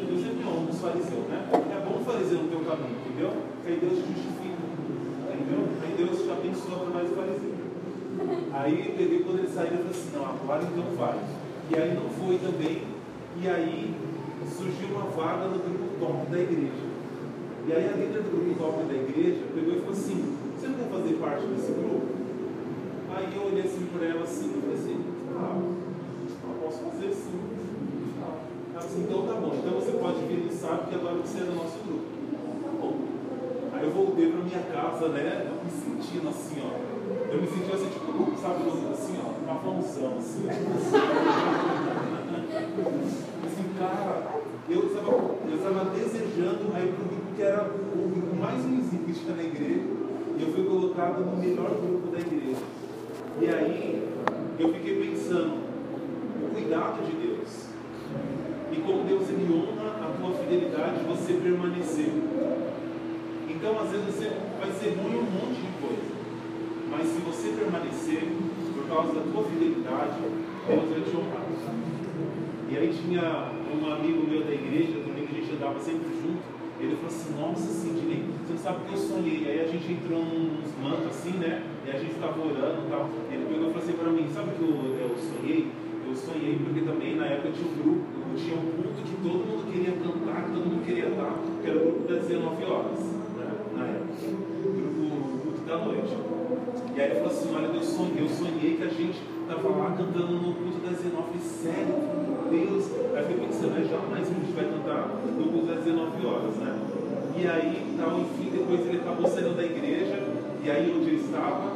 Deus 0.00 0.20
sempre 0.24 0.48
honra 0.48 0.64
os 0.64 0.80
fariseus, 0.80 1.28
né? 1.28 1.44
É 1.52 1.78
bom 1.84 2.00
fariseu 2.00 2.40
no 2.40 2.48
teu 2.48 2.64
caminho, 2.64 2.96
entendeu? 3.04 3.36
Porque 3.36 3.68
aí 3.68 3.78
Deus 3.84 4.00
justifica. 4.00 4.64
Entendeu? 5.28 5.60
Aí 5.84 5.92
Deus 5.92 6.24
te 6.24 6.30
abençoa 6.32 6.88
para 6.88 6.94
mais 6.96 7.12
fariseu. 7.12 7.52
Aí 8.56 8.94
peguei 8.96 9.20
quando 9.20 9.44
ele 9.44 9.52
saiu, 9.52 9.76
eu 9.76 9.84
falei 9.84 9.92
assim, 9.92 10.10
não, 10.16 10.24
agora 10.24 10.62
então 10.64 10.88
vai. 10.96 11.20
E 11.68 11.72
aí 11.76 11.92
não 11.92 12.08
foi 12.16 12.40
também. 12.40 12.80
E 13.36 13.42
aí 13.44 13.94
surgiu 14.48 14.88
uma 14.96 15.04
vaga 15.12 15.52
no 15.52 15.60
grupo 15.60 15.84
top 16.00 16.32
da 16.32 16.38
igreja. 16.40 16.88
E 17.68 17.72
aí 17.76 17.84
a 17.88 17.92
líder 17.92 18.24
do 18.24 18.32
grupo 18.32 18.56
top 18.56 18.88
da 18.88 18.96
igreja 18.96 19.44
pegou 19.52 19.76
e 19.76 19.80
falou 19.84 19.92
assim, 19.92 20.32
você 20.56 20.66
não 20.66 20.80
quer 20.80 20.88
fazer 20.88 21.14
parte 21.20 21.44
desse 21.44 21.72
grupo? 21.76 22.08
Aí 23.12 23.28
eu 23.36 23.52
olhei 23.52 23.68
assim 23.68 23.84
para 23.92 24.06
ela 24.08 24.24
assim 24.24 24.48
e 24.48 24.60
falei 24.64 24.76
assim, 24.80 24.96
ah, 25.36 25.79
posso 26.70 26.84
fazer 26.84 27.12
sim. 27.12 27.40
Então 29.02 29.26
tá 29.26 29.34
bom, 29.34 29.52
então 29.58 29.72
você 29.74 29.92
pode 29.98 30.24
vir 30.26 30.44
no 30.44 30.52
sábado 30.52 30.88
que 30.88 30.94
agora 30.94 31.16
você 31.16 31.38
é 31.38 31.42
do 31.42 31.56
nosso 31.56 31.78
grupo. 31.84 32.06
Tá 32.62 32.70
bom. 32.80 32.94
Aí 33.74 33.84
eu 33.84 33.90
voltei 33.90 34.30
para 34.30 34.44
minha 34.44 34.62
casa, 34.72 35.08
né? 35.08 35.50
Eu 35.50 35.64
me 35.64 35.70
sentindo 35.70 36.28
assim, 36.28 36.62
ó. 36.62 36.70
Eu 37.32 37.40
me 37.40 37.46
senti 37.48 37.74
assim, 37.74 37.90
tipo, 37.90 38.38
sabe, 38.40 38.62
assim, 38.92 39.18
ó, 39.18 39.30
uma 39.42 39.60
função, 39.60 40.18
assim. 40.18 40.48
assim, 43.44 43.66
cara, 43.78 44.42
eu 44.68 44.86
estava, 44.86 45.10
eu 45.50 45.56
estava 45.56 45.90
desejando 45.90 46.72
aí 46.74 46.92
para 46.92 47.04
o 47.04 47.08
grupo 47.08 47.34
que 47.34 47.42
era 47.42 47.64
o 47.64 48.08
grupo 48.08 48.36
mais 48.36 48.64
tinha 48.64 49.36
na 49.36 49.42
igreja, 49.42 49.82
e 50.38 50.42
eu 50.42 50.52
fui 50.52 50.64
colocado 50.64 51.24
no 51.24 51.36
melhor 51.36 51.70
grupo 51.70 52.08
da 52.12 52.18
igreja. 52.18 52.62
E 53.40 53.48
aí, 53.48 54.08
eu 54.58 54.72
fiquei 54.72 55.10
pensando, 55.10 55.69
cuidado 56.52 57.04
de 57.06 57.12
Deus, 57.26 57.66
e 58.72 58.76
como 58.76 59.04
Deus 59.04 59.28
ele 59.28 59.46
honra 59.52 59.90
a 60.06 60.14
tua 60.18 60.34
fidelidade 60.34 60.98
de 61.00 61.04
você 61.04 61.32
permanecer. 61.34 62.12
Então, 63.48 63.78
às 63.80 63.90
vezes, 63.90 64.06
você 64.06 64.30
vai 64.58 64.70
ser 64.72 64.96
ruim 64.96 65.18
um 65.18 65.30
monte 65.30 65.60
de 65.60 65.70
coisa, 65.80 66.10
mas 66.90 67.06
se 67.08 67.20
você 67.20 67.48
permanecer, 67.58 68.22
por 68.74 68.86
causa 68.88 69.12
da 69.12 69.20
tua 69.20 69.44
fidelidade, 69.44 70.20
Deus 70.66 70.88
vai 70.90 71.00
te 71.00 71.16
honrar. 71.16 71.46
E 72.70 72.76
aí 72.76 72.94
tinha 72.94 73.50
um 73.74 73.92
amigo 73.92 74.26
meu 74.30 74.44
da 74.44 74.52
igreja, 74.52 75.00
que 75.00 75.10
a 75.10 75.40
gente 75.40 75.52
andava 75.54 75.78
sempre 75.80 76.08
junto, 76.22 76.42
ele 76.80 76.96
falou 76.96 77.08
assim, 77.08 77.34
nossa 77.38 77.68
Sidney, 77.68 78.24
você 78.46 78.56
sabe 78.56 78.78
o 78.78 78.88
que 78.88 78.94
eu 78.94 78.98
sonhei. 78.98 79.44
Aí 79.50 79.60
a 79.60 79.68
gente 79.68 79.92
entrou 79.92 80.24
nos 80.24 80.72
mantos 80.80 81.06
assim, 81.12 81.36
né? 81.36 81.62
E 81.86 81.90
a 81.90 81.98
gente 81.98 82.12
estava 82.12 82.40
orando 82.40 82.86
e 82.86 82.90
tal. 82.90 83.10
Ele 83.30 83.44
pegou 83.44 83.68
e 83.68 83.72
falou 83.72 83.82
assim 83.84 83.92
para 83.92 84.10
mim, 84.10 84.26
sabe 84.32 84.50
que 84.56 84.62
eu, 84.62 84.72
eu 84.96 85.12
sonhei? 85.18 85.68
Eu 86.08 86.16
sonhei 86.16 86.58
porque 86.64 86.80
também 86.80 87.16
na 87.16 87.26
época 87.26 87.52
tinha 87.52 87.68
um 87.69 87.69
grupo, 87.82 88.20
tinha 88.36 88.56
um 88.56 88.70
culto 88.76 89.02
que 89.02 89.16
todo 89.22 89.38
mundo 89.46 89.72
queria 89.72 89.92
cantar, 89.92 90.44
que 90.44 90.50
todo 90.52 90.66
mundo 90.66 90.84
queria 90.84 91.08
estar, 91.08 91.34
que 91.62 91.70
era 91.70 91.78
o 91.78 91.82
grupo 91.82 92.12
das 92.12 92.22
19 92.26 92.64
horas, 92.64 92.98
né? 93.36 93.46
Na 93.76 93.84
época. 93.86 94.10
O 94.60 94.72
grupo 94.72 95.00
culto 95.40 95.60
da 95.66 95.76
noite. 95.78 96.16
E 96.94 97.00
aí 97.00 97.10
ele 97.10 97.14
falou 97.20 97.30
assim, 97.30 97.54
olha, 97.54 97.66
eu 97.66 97.82
sonhei, 97.82 98.22
eu 98.22 98.28
sonhei 98.28 98.76
que 98.76 98.82
a 98.82 98.88
gente 98.88 99.20
estava 99.42 99.68
lá 99.68 99.90
cantando 99.96 100.32
no 100.32 100.54
culto 100.54 100.78
das 100.84 100.98
19, 101.00 101.38
sério, 101.38 101.94
meu 102.28 102.50
Deus. 102.50 102.90
Aí 103.16 103.24
fiquei 103.24 103.46
pensando, 103.46 103.78
é 103.78 103.84
jamais 103.84 104.28
a 104.28 104.34
gente 104.34 104.52
vai 104.52 104.64
cantar 104.64 105.08
no 105.24 105.44
culto 105.50 105.66
das 105.66 105.84
19 105.84 106.26
horas, 106.26 106.54
né? 106.56 106.78
E 107.36 107.46
aí, 107.46 107.96
tal, 107.96 108.20
enfim, 108.20 108.50
depois 108.52 108.80
ele 108.86 108.98
acabou 108.98 109.26
saindo 109.26 109.56
da 109.56 109.64
igreja, 109.64 110.18
e 110.62 110.70
aí 110.70 110.94
onde 110.94 111.08
ele 111.08 111.22
estava, 111.24 111.72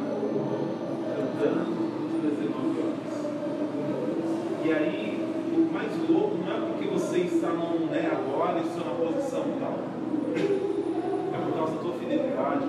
cantando 1.14 1.70
no 1.70 1.76
culto 1.88 2.18
das 2.22 2.36
19 2.38 2.80
horas. 2.84 3.04
E 4.64 4.72
aí, 4.72 5.13
mais 5.74 5.90
louco 6.08 6.38
não 6.38 6.54
é 6.54 6.60
porque 6.70 6.86
você 6.86 7.18
está 7.18 7.48
num, 7.48 7.86
né, 7.86 8.06
agora, 8.06 8.60
estou 8.60 8.84
na 8.86 8.94
posição 8.94 9.42
tal. 9.58 9.78
É 10.36 11.36
por 11.36 11.58
causa 11.58 11.72
da 11.74 11.82
tua 11.82 11.94
fidelidade. 11.94 12.66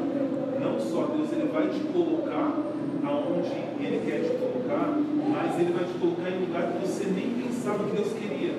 Não 0.60 0.80
só 0.80 1.06
Deus, 1.14 1.32
Ele 1.32 1.52
vai 1.54 1.70
te 1.70 1.82
colocar 1.94 2.58
aonde 3.06 3.54
Ele 3.80 4.02
quer 4.04 4.26
te 4.26 4.38
colocar, 4.42 4.98
mas 5.30 5.60
Ele 5.60 5.74
vai 5.74 5.86
te 5.86 5.94
colocar 6.00 6.32
em 6.32 6.40
lugar 6.42 6.74
que 6.74 6.88
você 6.88 7.06
nem 7.06 7.30
pensava 7.46 7.84
que 7.84 7.96
Deus 7.96 8.12
queria. 8.14 8.58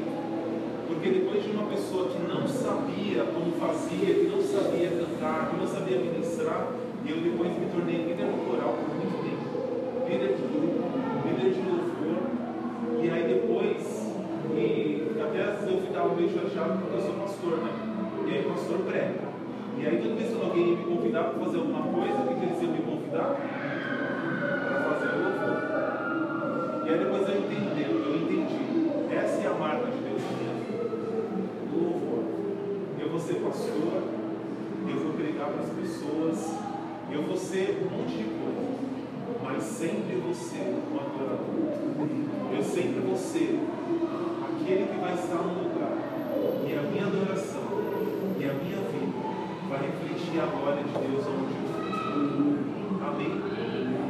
Porque 0.86 1.11
depois 1.11 1.42
de 1.42 1.51
uma 1.51 1.66
pessoa 1.66 2.09
que 2.09 2.18
não 2.22 2.47
sabia 2.47 3.24
como 3.34 3.51
fazia, 3.59 4.14
que 4.14 4.30
não 4.30 4.40
sabia 4.40 4.90
cantar, 4.90 5.51
que 5.51 5.57
não 5.57 5.66
sabia 5.66 5.99
ministrar, 5.99 6.70
eu 7.05 7.16
depois 7.18 7.51
me 7.51 7.66
tornei 7.66 8.07
líder 8.07 8.30
coral 8.47 8.78
por 8.78 8.94
muito 8.94 9.18
tempo. 9.26 10.07
Líder 10.07 10.38
de 10.38 10.42
grupo, 10.47 10.86
líder 11.26 11.51
de 11.51 11.61
louvor. 11.66 12.36
E 13.03 13.11
aí 13.11 13.22
depois, 13.34 13.55
e 14.57 15.20
até 15.20 15.42
às 15.42 15.61
vezes 15.61 15.74
eu 15.74 15.80
ficava 15.82 16.14
meio 16.14 16.30
chateado 16.30 16.78
porque 16.78 16.96
eu 16.96 17.02
sou 17.02 17.14
pastor, 17.14 17.59
né? 17.59 17.70
E 18.26 18.30
aí 18.34 18.42
pastor 18.44 18.78
prega. 18.88 19.36
E 19.78 19.86
aí 19.86 20.00
toda 20.00 20.14
vez 20.14 20.30
que 20.30 20.42
alguém 20.42 20.70
ia 20.70 20.76
me 20.76 20.84
convidar 20.84 21.24
para 21.24 21.44
fazer 21.44 21.59
alguma 21.59 21.82
coisa, 21.82 22.14
o 22.14 22.26
que, 22.26 22.44
eles 22.44 22.62
iam 22.62 22.72
me 22.72 22.82
convidar? 22.82 23.36
Para 23.36 24.80
fazer 24.88 25.09
o 25.12 25.18
louvor. 25.22 25.59
E 26.86 26.88
aí 26.88 26.98
depois 26.98 27.28
eu 27.28 27.36
entendi, 27.36 27.82
eu 27.84 28.16
entendi. 28.16 29.14
Essa 29.14 29.42
é 29.42 29.46
a 29.46 29.54
marca 29.54 29.86
de 29.86 29.98
Deus 29.98 30.22
na. 30.22 30.57
O 31.70 31.78
louvor. 31.78 32.24
Eu 32.98 33.11
vou 33.11 33.20
ser 33.20 33.34
pastor, 33.34 34.02
eu 34.88 34.98
vou 35.00 35.12
pregar 35.12 35.48
para 35.48 35.62
as 35.62 35.70
pessoas, 35.70 36.57
eu 37.12 37.22
vou 37.22 37.36
ser 37.36 37.84
um 37.84 37.96
monte 37.96 38.16
de 38.16 38.24
coisa. 38.24 38.57
Mas 39.44 39.62
sempre 39.62 40.16
ser 40.36 40.74
um 40.92 41.00
adorador. 41.00 41.46
Eu 42.54 42.62
sempre 42.62 43.00
vou 43.00 43.16
ser 43.16 43.59
aquele 44.66 44.86
que 44.86 44.98
vai 44.98 45.14
estar 45.14 45.36
no 45.36 45.62
lugar. 45.62 45.94
E 46.66 46.74
a 46.74 46.82
minha 46.82 47.06
adoração 47.06 47.62
e 48.36 48.44
a 48.44 48.52
minha 48.52 48.82
vida 48.90 49.14
vai 49.70 49.78
refletir 49.78 50.40
a 50.40 50.46
glória 50.46 50.82
de 50.82 50.90
Deus 50.90 51.24
onde 51.24 51.54
eu. 51.54 53.06
Amém? 53.06 53.30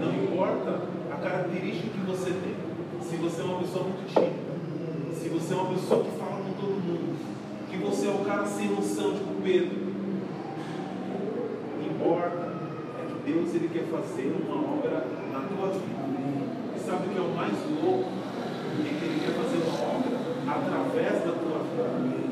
Não 0.00 0.24
importa 0.24 0.80
a 1.12 1.16
característica 1.16 1.88
que 1.90 2.00
você 2.06 2.30
tem. 2.30 2.56
Se 3.02 3.16
você 3.16 3.42
é 3.42 3.44
uma 3.44 3.58
pessoa 3.58 3.84
muito 3.84 4.08
tímida, 4.08 5.12
se 5.12 5.28
você 5.28 5.52
é 5.52 5.56
uma 5.56 5.74
pessoa 5.74 6.04
que 6.04 6.10
fala 6.18 6.40
com 6.42 6.52
todo 6.58 6.72
mundo, 6.72 7.16
que 7.70 7.76
você 7.76 8.06
é 8.06 8.10
o 8.10 8.24
cara 8.24 8.46
sem 8.46 8.68
noção, 8.70 9.12
tipo 9.12 9.42
Pedro. 9.44 9.86
Importa 11.84 12.56
é 12.96 13.06
que 13.06 13.30
Deus 13.30 13.54
ele 13.54 13.68
quer 13.68 13.84
fazer 13.92 14.34
uma 14.40 14.56
obra 14.56 15.06
na 15.30 15.40
tua 15.40 15.68
vida. 15.68 16.06
E 16.74 16.80
sabe 16.80 17.08
o 17.08 17.10
que 17.10 17.18
é 17.18 17.20
o 17.20 17.36
mais 17.36 17.52
louco? 17.68 18.08
É 18.80 18.88
que 18.88 19.04
ele 19.04 19.20
quer 19.20 19.32
fazer 19.32 19.65
através 20.56 21.24
da 21.24 21.32
tua 21.32 21.58
vida. 21.64 22.26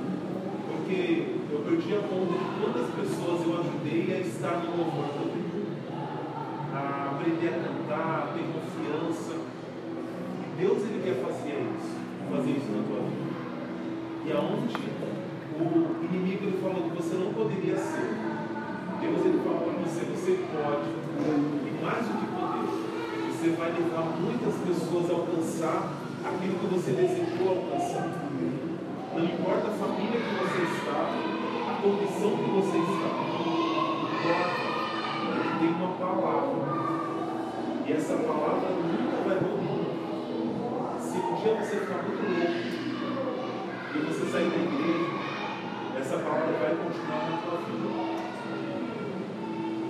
Porque 0.69 1.37
eu 1.51 1.59
perdi 1.61 1.95
a 1.95 2.01
conta 2.01 2.33
de 2.33 2.49
quantas 2.61 2.89
pessoas 2.97 3.47
eu 3.47 3.61
ajudei 3.61 4.17
a 4.17 4.21
estar 4.21 4.65
no 4.65 4.77
louvor. 4.77 5.05
A 6.75 7.11
aprender 7.13 7.49
a 7.49 7.59
cantar, 7.63 8.19
a 8.19 8.33
ter 8.35 8.45
confiança. 8.51 9.35
E 10.43 10.61
Deus 10.61 10.83
ele 10.83 11.03
quer 11.05 11.23
fazer 11.25 11.55
isso, 11.55 11.95
fazer 12.31 12.51
isso 12.51 12.71
na 12.73 12.83
tua 12.89 13.01
vida. 13.07 13.25
E 14.27 14.33
aonde 14.33 14.75
o 15.61 16.05
inimigo 16.05 16.45
ele 16.47 16.59
falou 16.61 16.91
que 16.91 16.97
você 16.97 17.15
não 17.15 17.33
poderia 17.33 17.77
ser. 17.77 18.11
Deus 19.01 19.25
ele 19.25 19.41
falou 19.45 19.61
para 19.61 19.85
você, 19.85 20.01
você 20.05 20.39
pode. 20.51 20.89
E 21.15 21.85
mais 21.85 22.07
do 22.07 22.15
que 22.19 22.27
poder, 22.35 22.67
você 23.31 23.51
vai 23.51 23.71
levar 23.71 24.17
muitas 24.19 24.55
pessoas 24.67 25.11
a 25.11 25.15
alcançar 25.15 26.04
aquilo 26.25 26.59
que 26.59 26.67
você 26.67 26.93
desejou 26.93 27.49
alcançar. 27.49 28.09
Não 29.15 29.25
importa 29.25 29.69
a 29.69 29.71
família 29.71 30.21
que 30.21 30.35
você 30.35 30.63
está, 30.75 31.13
a 31.71 31.83
condição 31.83 32.31
que 32.37 32.51
você 32.51 32.79
está. 32.79 33.11
Importa 34.19 34.75
tem 35.59 35.69
uma 35.69 35.97
palavra. 35.97 36.85
E 37.87 37.93
essa 37.93 38.17
palavra 38.17 38.69
nunca 38.71 39.17
vai 39.29 39.41
morrer. 39.41 39.85
Se 41.01 41.19
um 41.19 41.35
dia 41.37 41.55
você 41.55 41.77
ficar 41.81 42.03
muito 42.03 42.25
louco 42.25 42.65
e 43.95 43.99
você 43.99 44.25
sair 44.33 44.51
da 44.51 44.57
igreja, 44.57 45.09
essa 46.01 46.17
palavra 46.19 46.53
vai 46.61 46.75
continuar 46.77 47.31
na 47.31 47.37
tua 47.45 47.59
vida. 47.65 47.89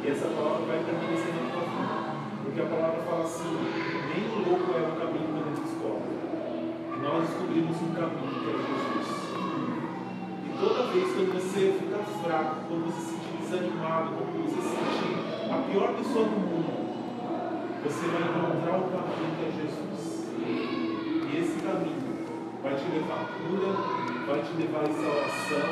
E 0.03 0.11
essa 0.11 0.27
palavra 0.29 0.67
vai 0.67 0.79
permanecer 0.85 1.35
na 1.35 1.51
tua 1.51 1.65
vida. 1.65 1.97
Porque 2.45 2.61
a 2.61 2.67
palavra 2.67 3.03
fala 3.03 3.25
assim: 3.25 3.57
nem 4.15 4.23
o 4.31 4.49
louco 4.49 4.71
é 4.75 4.83
o 4.83 4.95
caminho 5.01 5.29
quando 5.33 5.49
ele 5.49 5.63
descobre. 5.65 6.15
E 6.93 6.94
nós 7.05 7.29
descobrimos 7.29 7.77
um 7.83 7.93
caminho 7.93 8.33
que 8.41 8.49
é 8.49 8.57
Jesus. 8.57 9.09
E 10.41 10.59
toda 10.59 10.89
vez 10.89 11.05
quando 11.13 11.37
você 11.37 11.77
ficar 11.79 12.05
fraco, 12.25 12.57
quando 12.67 12.89
você 12.89 13.01
se 13.01 13.13
sentir 13.13 13.37
desanimado, 13.45 14.17
quando 14.17 14.41
você 14.49 14.57
se 14.57 14.73
sentir 14.73 15.53
a 15.53 15.57
pior 15.69 15.93
pessoa 16.01 16.25
do 16.25 16.41
mundo, 16.41 16.73
você 17.85 18.09
vai 18.09 18.25
encontrar 18.25 18.81
o 18.81 18.89
caminho 18.89 19.37
que 19.37 19.45
é 19.45 19.53
Jesus. 19.53 20.33
E 20.33 21.37
esse 21.37 21.61
caminho 21.61 22.25
vai 22.63 22.75
te 22.75 22.89
levar 22.89 23.21
a 23.21 23.29
cura, 23.37 23.69
vai 24.25 24.41
te 24.41 24.53
levar 24.57 24.81
a 24.81 24.89
restauração, 24.89 25.69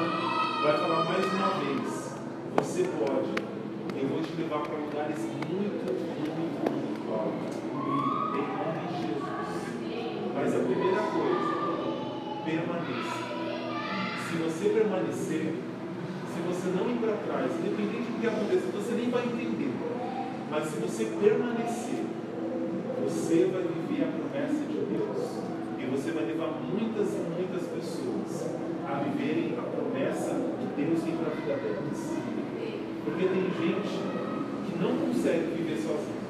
vai 0.62 0.76
falar 0.76 1.04
mais 1.08 1.24
uma 1.32 1.48
vez: 1.64 2.12
você 2.56 2.84
pode. 3.00 3.52
Eu 3.96 4.08
vou 4.08 4.20
te 4.20 4.32
levar 4.36 4.60
para 4.60 4.76
lugares 4.76 5.18
muito, 5.48 5.92
muito, 5.92 6.36
muito 6.70 7.12
altos. 7.12 7.56
Em 7.72 8.46
nome 8.52 8.82
de 8.88 9.06
Jesus. 9.06 9.32
Mas 10.42 10.56
a 10.56 10.58
primeira 10.58 11.02
coisa, 11.02 12.42
permaneça. 12.44 13.22
Se 14.26 14.36
você 14.42 14.68
permanecer, 14.70 15.54
se 15.54 16.40
você 16.48 16.66
não 16.74 16.90
ir 16.90 16.98
para 16.98 17.14
trás, 17.14 17.52
independente 17.60 18.10
do 18.10 18.20
que 18.20 18.26
aconteça, 18.26 18.66
você 18.74 18.92
nem 18.94 19.08
vai 19.08 19.22
entender. 19.22 19.70
Mas 20.50 20.66
se 20.66 20.80
você 20.80 21.04
permanecer, 21.22 22.02
você 23.04 23.52
vai 23.54 23.62
viver 23.62 24.02
a 24.02 24.10
promessa 24.10 24.66
de 24.66 24.78
Deus. 24.90 25.46
E 25.78 25.86
você 25.86 26.10
vai 26.10 26.24
levar 26.24 26.58
muitas 26.58 27.14
e 27.14 27.22
muitas 27.38 27.62
pessoas 27.68 28.50
a 28.90 28.94
viverem 28.98 29.54
a 29.56 29.62
promessa 29.62 30.34
de 30.58 30.66
Deus 30.74 31.04
vir 31.04 31.18
para 31.18 31.30
a 31.30 31.34
vida 31.36 31.54
delas. 31.54 32.18
Porque 33.04 33.26
tem 33.26 33.44
gente 33.62 33.94
que 34.66 34.78
não 34.82 35.06
consegue 35.06 35.54
viver 35.54 35.76
sozinha. 35.76 36.21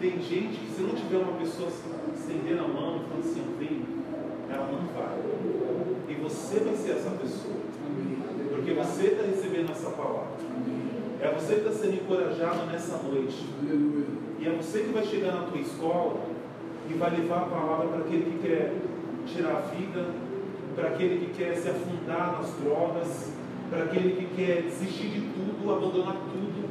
Tem 0.00 0.12
gente 0.12 0.56
que 0.56 0.72
se 0.74 0.80
não 0.80 0.94
tiver 0.94 1.18
uma 1.18 1.36
pessoa 1.38 1.68
estendendo 2.16 2.64
a 2.64 2.68
mão 2.68 2.96
e 2.96 3.00
falando 3.00 3.20
assim, 3.20 3.44
vem, 3.58 3.84
ela 4.48 4.72
não 4.72 4.88
vai. 4.96 5.18
E 6.08 6.14
você 6.14 6.60
vai 6.60 6.74
ser 6.74 6.92
essa 6.92 7.10
pessoa. 7.10 7.56
Porque 8.48 8.72
você 8.72 9.08
está 9.08 9.24
recebendo 9.24 9.70
essa 9.70 9.90
palavra. 9.90 10.38
É 11.20 11.30
você 11.34 11.56
que 11.56 11.68
está 11.68 11.72
sendo 11.72 11.96
encorajado 11.96 12.64
nessa 12.72 12.96
noite. 12.96 13.44
E 14.38 14.48
é 14.48 14.50
você 14.50 14.84
que 14.84 14.92
vai 14.94 15.04
chegar 15.04 15.32
na 15.32 15.42
tua 15.42 15.60
escola 15.60 16.18
e 16.88 16.94
vai 16.94 17.10
levar 17.10 17.42
a 17.42 17.44
palavra 17.44 17.88
para 17.88 17.98
aquele 17.98 18.24
que 18.24 18.48
quer 18.48 18.72
tirar 19.26 19.54
a 19.54 19.60
vida, 19.76 20.14
para 20.76 20.88
aquele 20.88 21.26
que 21.26 21.34
quer 21.34 21.54
se 21.56 21.68
afundar 21.68 22.40
nas 22.40 22.54
drogas, 22.54 23.34
para 23.68 23.84
aquele 23.84 24.16
que 24.16 24.34
quer 24.34 24.62
desistir 24.62 25.08
de 25.08 25.20
tudo, 25.20 25.70
abandonar 25.70 26.14
tudo. 26.14 26.70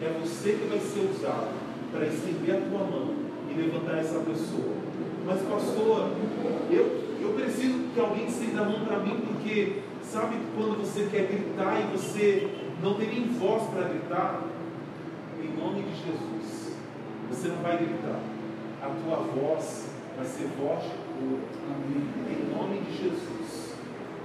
É 0.00 0.18
você 0.18 0.52
que 0.52 0.66
vai 0.66 0.78
ser 0.78 1.10
usado 1.14 1.59
para 1.90 2.06
estender 2.06 2.56
a 2.56 2.60
tua 2.60 2.84
mão 2.84 3.14
e 3.50 3.54
levantar 3.54 3.98
essa 3.98 4.18
pessoa. 4.20 4.74
Mas, 5.26 5.40
pastor, 5.42 6.10
eu, 6.70 7.18
eu 7.20 7.32
preciso 7.34 7.90
que 7.92 8.00
alguém 8.00 8.26
estenda 8.26 8.62
a 8.62 8.64
mão 8.64 8.84
para 8.84 8.98
mim, 9.00 9.20
porque 9.26 9.82
sabe 10.02 10.36
quando 10.56 10.78
você 10.78 11.08
quer 11.10 11.26
gritar 11.26 11.80
e 11.80 11.96
você 11.96 12.48
não 12.82 12.94
tem 12.94 13.08
nem 13.08 13.28
voz 13.28 13.62
para 13.70 13.88
gritar? 13.88 14.42
Em 15.42 15.60
nome 15.60 15.82
de 15.82 15.96
Jesus, 15.96 16.74
você 17.28 17.48
não 17.48 17.56
vai 17.56 17.76
gritar. 17.78 18.20
A 18.82 18.88
tua 18.88 19.16
voz 19.16 19.90
vai 20.16 20.26
ser 20.26 20.48
voz 20.58 20.82
de 20.82 20.90
cura. 20.90 21.42
Em 22.30 22.54
nome 22.54 22.80
de 22.80 22.96
Jesus. 22.96 23.74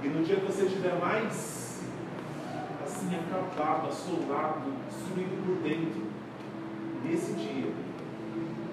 E 0.02 0.08
no 0.08 0.24
dia 0.24 0.36
que 0.36 0.46
você 0.46 0.64
estiver 0.64 0.98
mais 1.00 1.82
assim 2.84 3.16
acabado, 3.16 3.88
assolado, 3.88 4.72
destruído 4.88 5.44
por 5.44 5.62
dentro, 5.62 6.05
nesse 7.04 7.32
dia, 7.32 7.70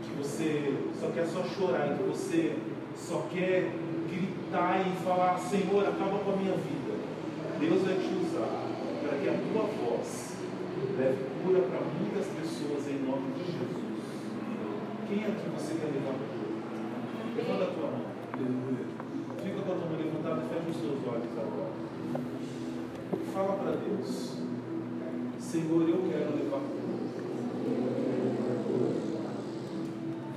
que 0.04 0.14
você 0.18 0.76
só 1.00 1.08
quer 1.10 1.26
só 1.28 1.44
chorar, 1.44 1.98
que 1.98 2.04
você 2.04 2.56
só 2.96 3.28
quer 3.32 3.72
gritar 4.10 4.82
e 4.86 5.04
falar, 5.04 5.38
Senhor, 5.40 5.88
acaba 5.88 6.20
com 6.20 6.32
a 6.32 6.36
minha 6.36 6.54
vida. 6.54 6.94
Deus 7.60 7.82
vai 7.84 7.96
te 7.96 8.14
usar 8.22 8.68
para 9.02 9.18
que 9.20 9.30
a 9.30 9.34
tua 9.34 9.64
voz 9.64 10.38
leve 10.98 11.26
cura 11.44 11.62
para 11.62 11.80
muitas 11.80 12.28
pessoas 12.28 12.88
em 12.88 13.06
nome 13.06 13.34
de 13.34 13.46
Jesus. 13.46 13.84
Quem 15.08 15.20
aqui 15.26 15.50
você 15.56 15.74
quer 15.76 15.92
levar 15.94 16.14
para? 16.14 16.34
Levanta 17.36 17.64
a 17.64 17.74
tua 17.74 17.92
mão. 17.92 18.14
Fica 19.44 19.62
com 19.62 19.72
a 19.72 19.76
tua 19.76 19.86
mão 19.88 19.98
levantada 19.98 20.44
e 20.44 20.50
fecha 20.50 20.70
os 20.70 20.78
seus 20.78 21.08
olhos 21.08 21.38
agora. 21.38 21.72
Fala 23.34 23.54
para 23.58 23.72
Deus. 23.72 24.38
Senhor, 25.40 25.90
eu 25.90 26.10
quero 26.10 26.36
levar. 26.38 26.83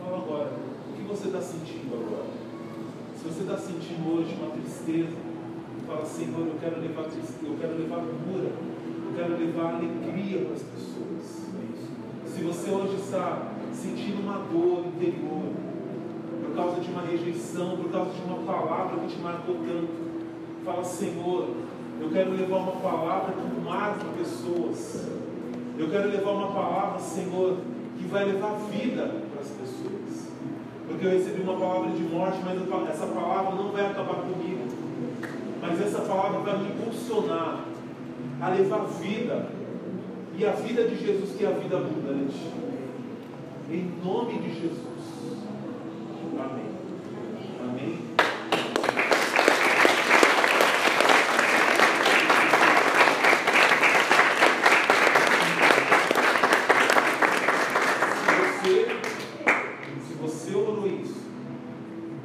Fala 0.01 0.16
agora. 0.18 0.53
O 0.91 0.97
que 0.97 1.03
você 1.03 1.27
está 1.29 1.41
sentindo 1.41 1.95
agora? 1.95 2.27
Se 3.16 3.24
você 3.29 3.41
está 3.43 3.57
sentindo 3.57 4.14
hoje 4.14 4.37
uma 4.41 4.51
tristeza, 4.51 5.16
fala, 5.87 6.05
Senhor, 6.05 6.47
eu 6.47 6.57
quero 6.61 6.81
levar 6.81 7.03
eu 7.03 7.57
quero 7.61 7.79
levar 7.79 7.99
cura, 7.99 8.51
eu 9.07 9.12
quero 9.16 9.37
levar 9.39 9.74
alegria 9.74 10.45
para 10.45 10.55
as 10.55 10.62
pessoas. 10.62 11.47
Se 12.27 12.43
você 12.43 12.70
hoje 12.70 12.97
está 12.97 13.53
sentindo 13.72 14.22
uma 14.22 14.39
dor 14.39 14.87
interior, 14.87 15.53
por 16.45 16.55
causa 16.55 16.81
de 16.81 16.91
uma 16.91 17.03
rejeição, 17.03 17.77
por 17.77 17.91
causa 17.91 18.11
de 18.12 18.22
uma 18.22 18.39
palavra 18.45 19.01
que 19.01 19.14
te 19.14 19.20
marcou 19.20 19.57
tanto, 19.57 20.07
fala, 20.64 20.85
Senhor, 20.85 21.49
eu 22.01 22.11
quero 22.11 22.33
levar 22.33 22.57
uma 22.59 22.72
palavra 22.72 23.35
que 23.35 23.61
marca 23.61 24.05
pessoas. 24.18 25.26
Eu 25.79 25.91
quero 25.91 26.11
levar 26.11 26.31
uma 26.31 26.53
palavra, 26.53 26.99
Senhor, 26.99 27.59
que 27.99 28.05
vai 28.05 28.24
levar 28.24 28.55
vida 28.70 29.11
para 29.33 29.41
as 29.41 29.49
pessoas. 29.49 30.31
Porque 30.89 31.07
eu 31.07 31.11
recebi 31.11 31.43
uma 31.43 31.59
palavra 31.59 31.91
de 31.91 32.03
morte, 32.03 32.39
mas 32.45 32.61
essa 32.91 33.07
palavra 33.07 33.55
não 33.55 33.70
vai 33.70 33.87
acabar 33.87 34.14
comigo. 34.14 34.66
Mas 35.61 35.81
essa 35.81 36.01
palavra 36.01 36.41
vai 36.41 36.59
me 36.59 36.68
impulsionar 36.68 37.64
a 38.41 38.49
levar 38.51 38.85
vida. 39.01 39.49
E 40.39 40.45
a 40.45 40.53
vida 40.53 40.85
de 40.87 40.97
Jesus, 40.97 41.35
que 41.37 41.45
é 41.45 41.49
a 41.49 41.53
vida 41.53 41.77
abundante. 41.79 42.37
Em 43.70 43.91
nome 44.05 44.39
de 44.39 44.61
Jesus. 44.61 44.97
Amém. 46.39 46.66
Amém. 47.62 47.99
Se 58.22 58.35
você, 58.62 58.87
se 60.07 60.14
você 60.14 60.55
orou 60.55 60.87
isso, 60.87 61.24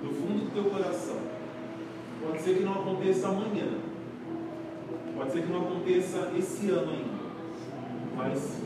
do 0.04 0.10
fundo 0.14 0.45
do 0.45 0.52
teu 0.54 0.66
coração, 0.66 1.18
pode 2.41 2.53
ser 2.53 2.57
que 2.57 2.63
não 2.63 2.73
aconteça 2.73 3.27
amanhã, 3.27 3.67
pode 5.15 5.31
ser 5.31 5.43
que 5.43 5.51
não 5.51 5.61
aconteça 5.61 6.31
esse 6.35 6.69
ano 6.71 6.89
ainda, 6.89 7.21
mas 8.17 8.57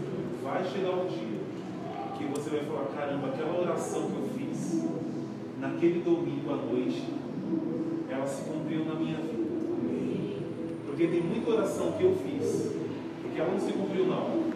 vai 0.41 0.63
chegar 0.63 0.91
um 0.91 1.07
dia 1.07 1.39
que 2.17 2.23
você 2.25 2.51
vai 2.51 2.59
falar: 2.61 2.85
caramba, 2.95 3.27
aquela 3.27 3.59
oração 3.59 4.09
que 4.09 4.15
eu 4.15 4.29
fiz 4.37 4.81
naquele 5.59 6.01
domingo 6.03 6.53
à 6.53 6.55
noite, 6.55 7.03
ela 8.09 8.25
se 8.25 8.43
cumpriu 8.43 8.85
na 8.85 8.95
minha 8.95 9.17
vida. 9.17 9.45
Porque 10.85 11.07
tem 11.07 11.21
muita 11.21 11.51
oração 11.51 11.91
que 11.97 12.03
eu 12.03 12.15
fiz, 12.15 12.71
que 13.33 13.41
ela 13.41 13.51
não 13.51 13.59
se 13.59 13.73
cumpriu 13.73 14.09
hora. 14.09 14.55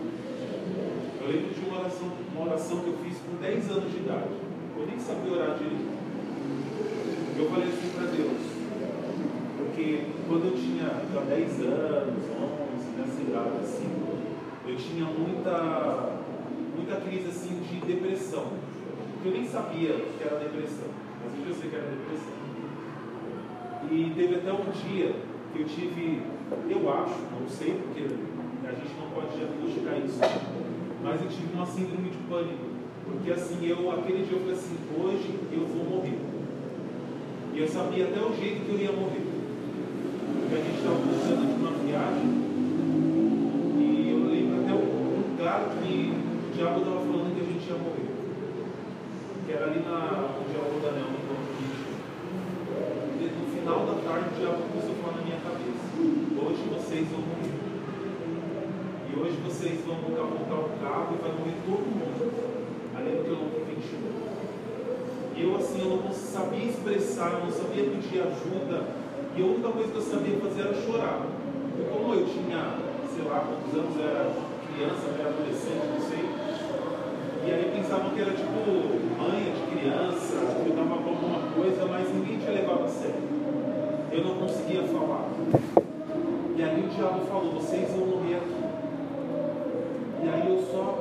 Eu 1.22 1.28
lembro 1.28 1.54
de 1.54 1.70
uma 1.70 1.80
oração, 1.82 2.12
uma 2.34 2.46
oração 2.46 2.80
que 2.80 2.88
eu 2.88 2.98
fiz 3.04 3.18
com 3.18 3.36
10 3.42 3.70
anos 3.72 3.92
de 3.92 3.98
idade. 3.98 4.30
Eu 4.78 4.88
nem 4.88 4.98
sabia 4.98 5.34
orar 5.34 5.58
direito. 5.58 6.00
Eu 7.38 7.50
falei 7.50 7.68
assim 7.68 7.90
para 7.94 8.06
Deus, 8.06 8.59
porque 9.80 10.02
quando 10.28 10.44
eu 10.44 10.52
tinha 10.60 10.92
já 11.14 11.22
10 11.22 11.62
anos, 11.62 12.24
11, 12.28 13.00
nessa 13.00 13.22
idade 13.22 13.64
assim, 13.64 13.88
eu 14.68 14.76
tinha 14.76 15.06
muita, 15.06 16.20
muita 16.76 16.98
crise 16.98 17.30
assim 17.30 17.62
de 17.64 17.80
depressão. 17.88 18.48
Eu 19.24 19.32
nem 19.32 19.48
sabia 19.48 19.94
que 19.94 20.22
era 20.22 20.38
depressão, 20.38 20.90
mas 21.24 21.32
hoje 21.32 21.50
eu 21.50 21.56
sei 21.56 21.70
que 21.70 21.76
era 21.78 21.86
depressão. 21.86 22.34
E 23.90 24.12
teve 24.14 24.36
até 24.36 24.52
um 24.52 24.70
dia 24.70 25.16
que 25.54 25.62
eu 25.62 25.66
tive, 25.66 26.24
eu 26.70 26.94
acho, 26.94 27.16
não 27.40 27.48
sei, 27.48 27.80
porque 27.82 28.04
a 28.68 28.72
gente 28.72 28.94
não 29.00 29.10
pode 29.12 29.38
diagnosticar 29.38 29.98
isso, 30.04 30.20
mas 31.02 31.22
eu 31.22 31.30
tive 31.30 31.54
uma 31.54 31.66
síndrome 31.66 32.10
de 32.10 32.18
pânico. 32.30 32.68
Porque 33.06 33.32
assim, 33.32 33.66
eu, 33.66 33.90
aquele 33.92 34.26
dia 34.26 34.36
eu 34.36 34.42
falei 34.42 34.56
assim, 34.56 34.76
hoje 35.00 35.40
eu 35.54 35.66
vou 35.66 35.86
morrer. 35.86 36.20
E 37.54 37.60
eu 37.60 37.68
sabia 37.68 38.10
até 38.10 38.20
o 38.20 38.36
jeito 38.36 38.66
que 38.66 38.72
eu 38.74 38.78
ia 38.78 38.92
morrer. 38.92 39.29
Porque 40.50 40.62
a 40.62 40.66
gente 40.66 40.82
estava 40.82 40.98
voltando 40.98 41.46
de 41.46 41.62
uma 41.62 41.78
viagem 41.78 42.26
e 43.78 44.10
eu 44.10 44.34
lembro 44.34 44.66
até 44.66 44.74
o 44.74 44.82
lugar 44.82 45.78
que 45.78 46.10
o 46.10 46.50
diabo 46.58 46.82
estava 46.82 47.06
falando 47.06 47.38
que 47.38 47.42
a 47.46 47.50
gente 47.54 47.70
ia 47.70 47.78
morrer. 47.78 48.10
Que 49.46 49.54
era 49.54 49.70
ali 49.70 49.86
na 49.86 50.26
onde 50.42 50.50
é 50.50 50.58
o 50.58 50.74
Rodanel, 50.74 51.06
no 51.06 51.22
ponto 51.30 51.54
de 51.54 51.70
No 53.30 53.46
final 53.54 53.94
da 53.94 54.02
tarde 54.02 54.26
o 54.26 54.42
diabo 54.42 54.66
começou 54.74 54.90
a 54.90 54.98
falar 54.98 55.22
na 55.22 55.30
minha 55.30 55.38
cabeça. 55.38 55.86
Hoje 56.02 56.66
vocês 56.66 57.06
vão 57.14 57.22
morrer. 57.30 57.54
E 59.06 59.12
hoje 59.22 59.38
vocês 59.46 59.86
vão 59.86 60.02
capotar 60.02 60.66
o 60.66 60.74
carro 60.82 61.14
e 61.14 61.22
vai 61.22 61.30
morrer 61.30 61.62
todo 61.62 61.86
mundo. 61.94 62.26
Ali 62.98 63.22
no 63.22 63.22
quilômetro 63.22 63.70
21. 63.70 64.02
E 65.38 65.46
eu 65.46 65.54
assim, 65.62 65.78
eu 65.78 66.02
não 66.02 66.10
sabia 66.10 66.66
expressar, 66.66 67.38
eu 67.38 67.46
não 67.46 67.54
sabia 67.54 67.86
pedir 67.86 68.26
ajuda. 68.26 68.99
E 69.36 69.42
a 69.42 69.46
única 69.46 69.70
coisa 69.70 69.92
que 69.92 69.98
eu 69.98 70.02
sabia 70.02 70.38
fazer 70.40 70.62
era 70.62 70.74
chorar. 70.74 71.28
E 71.78 71.82
como 71.92 72.14
eu 72.14 72.26
tinha, 72.26 72.76
sei 73.08 73.24
lá 73.26 73.46
quantos 73.48 73.74
anos, 73.80 73.96
era 74.00 74.32
criança, 74.68 75.16
era 75.20 75.30
adolescente, 75.30 75.86
não 75.92 76.02
sei. 76.02 76.26
E 77.46 77.52
aí 77.52 77.72
pensavam 77.74 78.12
que 78.12 78.22
era 78.22 78.32
tipo 78.32 78.60
manha 79.18 79.52
de 79.52 79.64
criança, 79.72 80.36
que 80.64 80.70
eu 80.70 80.76
dava 80.76 81.02
com 81.02 81.10
alguma 81.10 81.52
coisa, 81.52 81.86
mas 81.86 82.14
ninguém 82.14 82.38
tinha 82.38 82.52
levado 82.52 82.84
a 82.84 82.88
sério. 82.88 83.24
Eu 84.12 84.24
não 84.24 84.36
conseguia 84.36 84.84
falar. 84.84 85.30
E 86.56 86.64
aí 86.64 86.84
o 86.84 86.90
diabo 86.90 87.26
falou, 87.26 87.54
vocês 87.54 87.90
vão 87.92 88.08
morrer 88.08 88.36
aqui. 88.36 88.64
E 90.22 90.30
aí 90.30 90.50
eu 90.50 90.62
só 90.62 91.00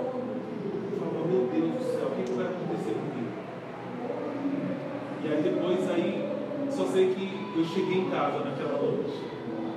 falava, 0.98 1.26
meu 1.26 1.48
Deus 1.52 1.74
do 1.74 1.84
céu, 1.84 2.06
o 2.06 2.22
que 2.22 2.32
vai 2.32 2.46
acontecer 2.46 2.94
comigo? 2.94 3.32
E 5.24 5.28
aí 5.28 5.42
depois 5.42 5.90
aí, 5.90 6.28
só 6.70 6.84
sei 6.86 7.14
que 7.14 7.37
eu 7.58 7.64
cheguei 7.64 7.98
em 7.98 8.10
casa 8.10 8.38
naquela 8.44 8.80
noite. 8.80 9.18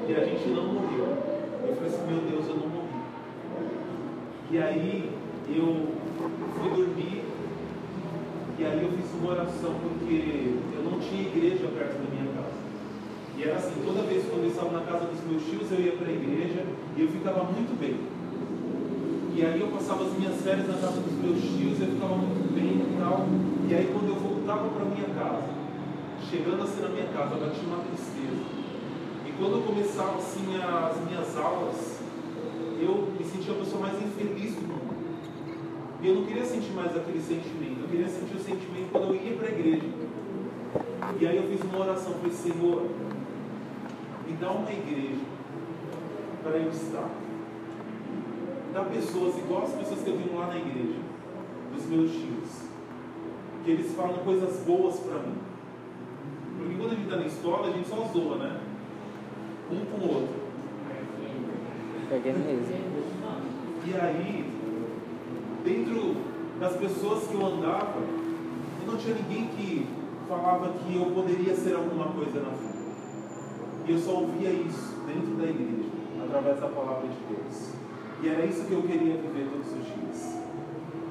E 0.07 0.13
a 0.13 0.23
gente 0.23 0.49
não 0.49 0.65
morreu. 0.65 1.17
Eu 1.67 1.75
falei 1.75 1.89
assim, 1.89 2.05
meu 2.07 2.21
Deus, 2.29 2.47
eu 2.47 2.55
não 2.55 2.67
morri. 2.67 3.01
E 4.51 4.57
aí 4.59 5.09
eu 5.49 5.87
fui 6.59 6.69
dormir. 6.69 7.23
E 8.59 8.63
aí 8.63 8.83
eu 8.83 8.91
fiz 8.91 9.11
uma 9.19 9.31
oração 9.31 9.73
porque 9.81 10.53
eu 10.75 10.83
não 10.83 10.99
tinha 10.99 11.23
igreja 11.23 11.67
perto 11.75 11.97
da 11.97 12.09
minha 12.13 12.31
casa. 12.33 12.61
E 13.35 13.43
era 13.43 13.57
assim, 13.57 13.81
toda 13.83 14.03
vez 14.03 14.25
quando 14.29 14.43
eu 14.43 14.51
estava 14.51 14.71
na 14.71 14.81
casa 14.81 15.05
dos 15.05 15.23
meus 15.25 15.41
tios, 15.43 15.71
eu 15.71 15.81
ia 15.81 15.93
para 15.93 16.07
a 16.07 16.13
igreja 16.13 16.63
e 16.95 17.01
eu 17.01 17.07
ficava 17.07 17.43
muito 17.45 17.73
bem. 17.79 17.97
E 19.33 19.43
aí 19.43 19.59
eu 19.59 19.67
passava 19.67 20.03
as 20.05 20.13
minhas 20.13 20.39
férias 20.41 20.67
na 20.67 20.75
casa 20.75 21.01
dos 21.01 21.13
meus 21.17 21.41
tios, 21.41 21.81
eu 21.81 21.87
ficava 21.87 22.13
muito 22.13 22.53
bem 22.53 22.85
e 22.85 22.97
tal. 22.99 23.25
E 23.67 23.73
aí 23.73 23.89
quando 23.91 24.09
eu 24.09 24.15
voltava 24.15 24.69
para 24.69 24.85
minha 24.85 25.09
casa, 25.17 25.60
chegando 26.29 26.63
assim 26.63 26.81
na 26.81 26.89
minha 26.89 27.07
casa, 27.07 27.35
batia 27.35 27.63
uma 27.63 27.83
tristeza. 27.83 28.41
E 29.25 29.31
quando 29.37 29.57
eu 29.57 29.61
começava 29.61 30.17
assim 30.17 30.45
as 30.57 30.97
minhas 31.05 31.37
aulas, 31.37 31.99
eu 32.79 33.13
me 33.17 33.25
sentia 33.25 33.53
a 33.53 33.57
pessoa 33.57 33.81
mais 33.81 34.01
infeliz 34.01 34.55
do 34.55 34.61
mundo. 34.61 34.81
E 36.01 36.07
eu 36.07 36.15
não 36.15 36.25
queria 36.25 36.45
sentir 36.45 36.71
mais 36.71 36.95
aquele 36.95 37.21
sentimento, 37.21 37.81
eu 37.81 37.87
queria 37.87 38.07
sentir 38.07 38.35
o 38.35 38.39
sentimento 38.39 38.91
quando 38.91 39.13
eu 39.13 39.15
ia 39.15 39.35
para 39.37 39.47
a 39.47 39.51
igreja. 39.51 39.85
E 41.19 41.27
aí 41.27 41.37
eu 41.37 41.43
fiz 41.43 41.61
uma 41.61 41.79
oração, 41.79 42.13
falei, 42.13 42.31
Senhor, 42.31 42.89
me 44.27 44.33
dá 44.33 44.51
uma 44.51 44.71
igreja 44.71 45.21
para 46.43 46.57
eu 46.57 46.69
estar. 46.69 47.09
Dá 48.73 48.83
pessoas 48.85 49.37
igual 49.37 49.63
as 49.63 49.73
pessoas 49.73 50.01
que 50.01 50.09
eu 50.09 50.17
vi 50.17 50.29
lá 50.33 50.47
na 50.47 50.57
igreja, 50.57 50.99
dos 51.75 51.85
meus 51.85 52.11
tios, 52.11 52.69
que 53.63 53.71
eles 53.71 53.93
falam 53.93 54.17
coisas 54.19 54.57
boas 54.65 54.99
para 55.01 55.19
mim. 55.19 55.50
Porque 56.61 56.75
quando 56.75 56.91
a 56.91 56.95
gente 56.95 57.05
está 57.05 57.17
na 57.17 57.25
escola, 57.25 57.67
a 57.67 57.71
gente 57.71 57.87
só 57.87 57.95
zoa, 58.13 58.35
né? 58.37 58.61
Um 59.71 59.85
com 59.85 60.05
o 60.05 60.13
outro. 60.13 60.35
Peguei 62.07 62.33
mesmo. 62.33 62.91
E 63.83 63.95
aí, 63.95 64.45
dentro 65.63 66.17
das 66.59 66.75
pessoas 66.75 67.27
que 67.27 67.33
eu 67.33 67.45
andava, 67.45 67.97
eu 67.97 68.91
não 68.91 68.97
tinha 68.97 69.15
ninguém 69.15 69.47
que 69.47 69.87
falava 70.27 70.69
que 70.69 70.95
eu 70.95 71.05
poderia 71.07 71.55
ser 71.55 71.75
alguma 71.75 72.09
coisa 72.09 72.41
na 72.41 72.49
vida. 72.49 72.81
E 73.87 73.91
eu 73.91 73.97
só 73.97 74.11
ouvia 74.19 74.51
isso 74.51 74.95
dentro 75.07 75.33
da 75.37 75.45
igreja, 75.45 75.89
através 76.23 76.59
da 76.59 76.67
palavra 76.67 77.07
de 77.07 77.33
Deus. 77.33 77.71
E 78.21 78.29
era 78.29 78.45
isso 78.45 78.65
que 78.65 78.73
eu 78.73 78.83
queria 78.83 79.15
viver 79.15 79.49
todos 79.49 79.67
os 79.67 79.85
dias. 79.85 80.39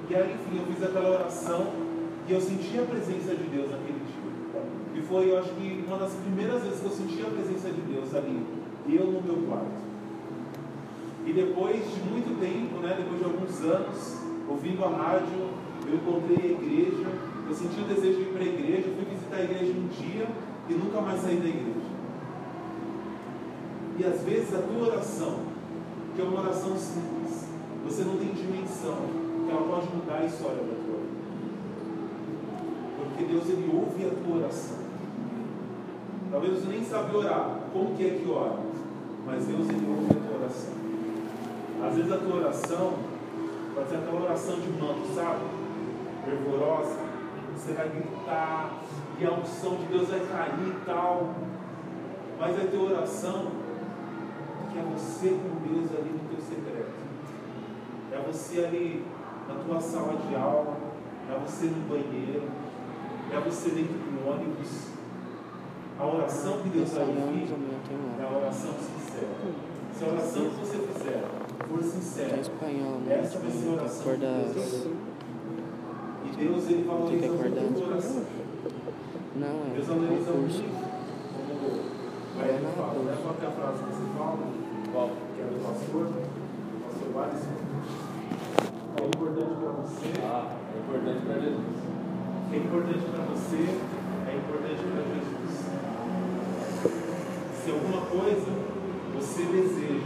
E 0.09 0.15
aí, 0.15 0.33
enfim, 0.33 0.61
eu 0.61 0.67
fiz 0.67 0.83
aquela 0.85 1.11
oração 1.11 1.67
e 2.29 2.33
eu 2.33 2.41
senti 2.41 2.79
a 2.79 2.83
presença 2.83 3.35
de 3.35 3.45
Deus 3.45 3.71
naquele 3.71 4.00
foi, 5.11 5.33
eu 5.33 5.39
acho 5.41 5.51
que, 5.55 5.85
uma 5.89 5.99
das 5.99 6.13
primeiras 6.13 6.63
vezes 6.63 6.79
que 6.79 6.87
eu 6.87 6.93
senti 6.93 7.21
a 7.21 7.31
presença 7.31 7.69
de 7.69 7.81
Deus 7.81 8.15
ali, 8.15 8.47
eu 8.89 9.07
no 9.07 9.21
meu 9.21 9.43
quarto. 9.49 9.83
E 11.27 11.33
depois 11.33 11.83
de 11.83 12.01
muito 12.09 12.39
tempo, 12.39 12.81
né, 12.81 12.95
depois 12.97 13.19
de 13.19 13.25
alguns 13.25 13.61
anos, 13.61 14.19
ouvindo 14.49 14.85
a 14.85 14.89
rádio, 14.89 15.51
eu 15.85 15.97
encontrei 15.97 16.39
a 16.39 16.53
igreja, 16.63 17.11
eu 17.49 17.55
senti 17.55 17.81
o 17.81 17.85
desejo 17.85 18.19
de 18.19 18.23
ir 18.23 18.33
para 18.33 18.43
a 18.43 18.47
igreja, 18.47 18.95
fui 18.95 19.05
visitar 19.11 19.37
a 19.37 19.43
igreja 19.43 19.73
um 19.73 19.89
dia 19.89 20.29
e 20.69 20.75
nunca 20.75 21.01
mais 21.01 21.21
saí 21.21 21.37
da 21.37 21.49
igreja. 21.49 21.91
E 23.99 24.05
às 24.05 24.23
vezes 24.23 24.55
a 24.55 24.63
tua 24.63 24.87
oração, 24.87 25.41
que 26.15 26.23
é 26.23 26.25
uma 26.25 26.41
oração 26.41 26.77
simples, 26.79 27.49
você 27.85 28.05
não 28.05 28.17
tem 28.17 28.29
dimensão, 28.29 28.97
que 29.45 29.51
ela 29.51 29.67
pode 29.67 29.87
mudar 29.93 30.19
a 30.23 30.27
história 30.27 30.63
da 30.63 30.75
tua 30.87 30.99
vida. 31.03 31.21
Porque 32.97 33.25
Deus 33.25 33.49
ele 33.49 33.69
ouve 33.75 34.07
a 34.07 34.25
tua 34.25 34.37
oração. 34.45 34.80
Talvez 36.31 36.61
você 36.61 36.69
nem 36.69 36.85
sabe 36.85 37.17
orar, 37.17 37.59
como 37.73 37.97
que 37.97 38.07
é 38.07 38.11
que 38.11 38.31
ora, 38.31 38.61
mas 39.27 39.47
Deus 39.47 39.69
ele 39.69 39.87
ouve 39.89 40.13
a 40.13 40.29
tua 40.29 40.39
oração. 40.39 40.73
Às 41.85 41.97
vezes 41.97 42.13
a 42.13 42.19
tua 42.19 42.37
oração 42.37 42.93
pode 43.75 43.89
ser 43.89 43.97
aquela 43.97 44.23
oração 44.23 44.61
de 44.61 44.69
manto, 44.81 45.15
sabe? 45.15 45.41
Fervorosa. 46.25 47.11
Você 47.57 47.73
vai 47.73 47.89
gritar 47.89 48.79
e 49.19 49.27
a 49.27 49.33
unção 49.33 49.77
de 49.77 49.85
Deus 49.87 50.09
vai 50.09 50.21
cair 50.21 50.69
e 50.69 50.85
tal. 50.87 51.35
Mas 52.39 52.57
a 52.59 52.67
tua 52.67 52.93
oração 52.93 53.51
que 54.73 54.79
é 54.79 54.83
você 54.83 55.31
com 55.31 55.69
Deus 55.69 55.91
ali 55.99 56.11
no 56.11 56.29
teu 56.29 56.41
secreto. 56.41 56.93
É 58.13 58.23
você 58.27 58.65
ali 58.65 59.05
na 59.49 59.55
tua 59.65 59.81
sala 59.81 60.17
de 60.29 60.35
aula, 60.37 60.77
é 61.29 61.39
você 61.39 61.67
no 61.67 61.89
banheiro, 61.89 62.49
é 63.33 63.41
você 63.41 63.71
dentro 63.71 63.95
do 63.95 64.29
ônibus. 64.29 65.00
A 66.01 66.07
oração 66.07 66.63
que 66.63 66.71
Deus 66.71 66.89
vai 66.93 67.05
ouvir 67.05 67.45
é 68.19 68.25
a 68.25 68.37
oração 68.39 68.73
sincera. 68.73 69.29
Se 69.93 70.03
a 70.03 70.09
oração 70.09 70.49
que 70.49 70.57
você 70.57 70.79
fizer 70.79 71.25
for 71.69 71.83
sincera, 71.83 72.37
É 72.37 72.41
espanhol, 72.41 73.01
né? 73.05 73.21
essa 73.21 73.39
vai 73.39 73.51
ser 73.51 73.69
a 73.69 73.73
oração 73.73 74.15
que. 74.15 74.17
Deus 74.17 74.57
ouvir. 74.57 74.97
E 76.25 76.37
Deus 76.37 76.71
ele 76.71 76.85
valoriza 76.85 77.11
Tem 77.11 77.21
que 77.21 77.27
acordar 77.37 77.61
muito 77.61 77.85
a 77.85 77.89
oração. 77.89 78.25
Não, 79.37 79.57
é 79.61 79.75
Deus 79.75 79.87
valoriza 79.87 80.31
muito. 80.33 80.65
Como 81.37 81.69
vai 82.35 82.49
ele 82.49 82.67
fala, 82.73 83.03
né? 83.05 83.19
Qual 83.21 83.37
é 83.37 83.47
a 83.47 83.51
frase 83.51 83.85
que 83.85 83.93
você 83.93 84.07
fala? 84.17 84.45
Qual? 84.93 85.11
Que 85.37 85.41
é 85.43 85.45
do 85.53 85.61
pastor? 85.61 86.05
Pastor 86.81 87.09
Wallace. 87.13 87.49
É 88.97 89.05
importante 89.05 89.53
para 89.61 89.73
você. 89.85 90.09
Ah, 90.25 90.49
é 90.49 90.79
importante 90.81 91.21
para 91.27 91.37
Jesus. 91.45 91.77
É 92.53 92.57
importante 92.57 93.05
para 93.05 93.23
você. 93.29 93.61
É 94.25 94.37
importante 94.41 94.81
para 94.81 95.03
Jesus. 95.05 95.30
Se 97.71 97.77
alguma 97.77 98.01
coisa 98.03 98.51
você 99.15 99.43
deseja, 99.45 100.03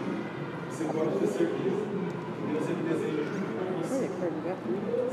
você 0.68 0.84
pode 0.84 1.16
ter 1.18 1.26
certeza 1.28 1.80
que 1.80 2.52
Deus 2.52 2.68
ele 2.68 2.84
deseja 2.92 3.22
junto 3.24 3.48
com 3.56 3.80
você. 3.80 4.04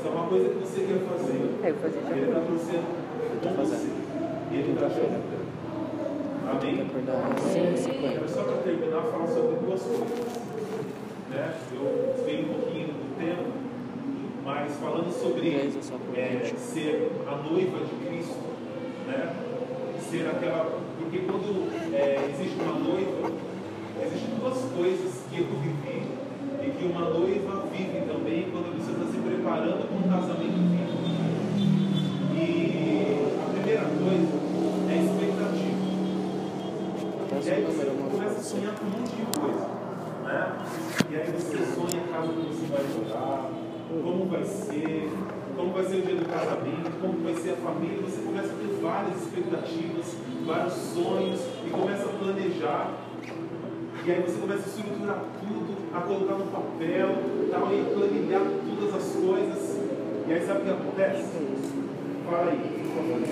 Se 0.02 0.06
é 0.06 0.10
uma 0.12 0.28
coisa 0.28 0.50
que 0.50 0.56
você 0.60 0.82
quer 0.82 1.00
fazer, 1.08 1.40
É. 1.64 1.70
Ele 2.12 2.28
está 2.28 2.42
torcendo 2.42 2.88
com 3.42 3.64
você. 3.64 3.88
E 4.52 4.56
Ele 4.58 4.74
está 4.74 4.90
chorando. 4.90 5.32
Amém? 6.52 6.82
Acordar 6.82 7.32
às 7.32 7.54
Quero 7.54 7.74
5h50. 7.78 8.28
só 8.28 8.44
para 8.44 8.58
terminar, 8.64 9.02
falar 9.04 9.28
sobre 9.28 9.56
duas 9.56 9.82
coisas. 9.84 10.10
Né? 11.30 11.54
Eu 11.74 12.14
desviei 12.18 12.44
um 12.44 12.54
pouquinho 12.54 12.88
do 12.90 13.18
tema, 13.18 13.48
mas 14.44 14.76
falando 14.76 15.10
sobre 15.10 15.56
é, 15.56 16.42
ser 16.58 17.12
a 17.26 17.36
noiva 17.38 17.78
de 17.86 17.96
Cristo, 18.06 18.36
né? 19.08 19.51
Ser 20.12 20.28
aquela. 20.28 20.78
Porque 21.00 21.20
quando 21.20 21.72
é, 21.96 22.30
existe 22.30 22.60
uma 22.62 22.74
noiva, 22.74 23.32
existem 24.04 24.36
duas 24.36 24.60
coisas 24.76 25.24
que 25.32 25.40
eu 25.40 25.48
vivi 25.48 26.04
e 26.62 26.70
que 26.70 26.86
uma 26.86 27.10
noiva 27.10 27.66
vive 27.72 28.02
também 28.02 28.52
quando 28.52 28.76
você 28.76 28.92
está 28.92 29.06
se 29.08 29.18
preparando 29.18 29.88
para 29.88 29.98
um 29.98 30.04
casamento 30.12 30.60
vivo. 30.68 31.00
E 32.36 32.44
a 33.40 33.54
primeira 33.54 33.86
coisa 33.88 34.36
é 34.90 34.94
a 34.94 35.02
expectativa. 35.02 35.82
E 37.44 37.50
aí 37.50 37.64
você 37.64 37.86
começa 38.12 38.40
a 38.40 38.44
sonhar 38.44 38.76
com 38.76 38.86
um 38.86 38.90
monte 38.90 39.16
de 39.16 39.40
coisa. 39.40 39.66
Né? 40.26 40.42
E 41.10 41.16
aí 41.16 41.32
você 41.32 41.58
sonha 41.74 42.04
a 42.04 42.08
casa 42.12 42.34
que 42.34 42.42
você 42.48 42.66
vai 42.68 42.84
morar, 43.00 43.50
como 43.90 44.26
vai 44.26 44.44
ser, 44.44 45.10
como 45.56 45.74
vai 45.74 45.84
ser 45.84 45.98
o 45.98 46.02
dia 46.02 46.16
do 46.16 46.26
casamento, 46.26 46.92
como 47.02 47.24
vai 47.24 47.34
ser 47.36 47.52
a 47.52 47.56
família. 47.58 48.02
Você 48.02 48.22
começa 48.22 48.54
a 48.54 48.58
ter 48.58 48.82
várias 48.82 49.22
expectativas, 49.22 50.16
vários 50.46 50.74
sonhos 50.74 51.40
e 51.66 51.70
começa 51.70 52.06
a 52.06 52.14
planejar. 52.14 52.94
E 54.04 54.12
aí 54.12 54.22
você 54.22 54.40
começa 54.40 54.64
a 54.64 54.68
estruturar 54.68 55.24
tudo, 55.40 55.78
a 55.94 56.02
colocar 56.02 56.34
no 56.36 56.46
papel, 56.46 57.10
tal, 57.52 57.72
e 57.72 57.82
a 57.82 57.84
planilhar 57.94 58.42
todas 58.42 58.96
as 58.96 59.16
coisas. 59.16 59.80
E 60.28 60.34
aí 60.34 60.46
sabe 60.46 60.62
o 60.62 60.64
que 60.64 60.70
acontece? 60.72 61.26
Fala 62.26 62.52
aí, 62.52 62.58
por 62.82 62.96
favor, 62.96 63.20
né? 63.20 63.28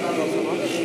Sabe 0.00 0.20
acontece? 0.22 0.78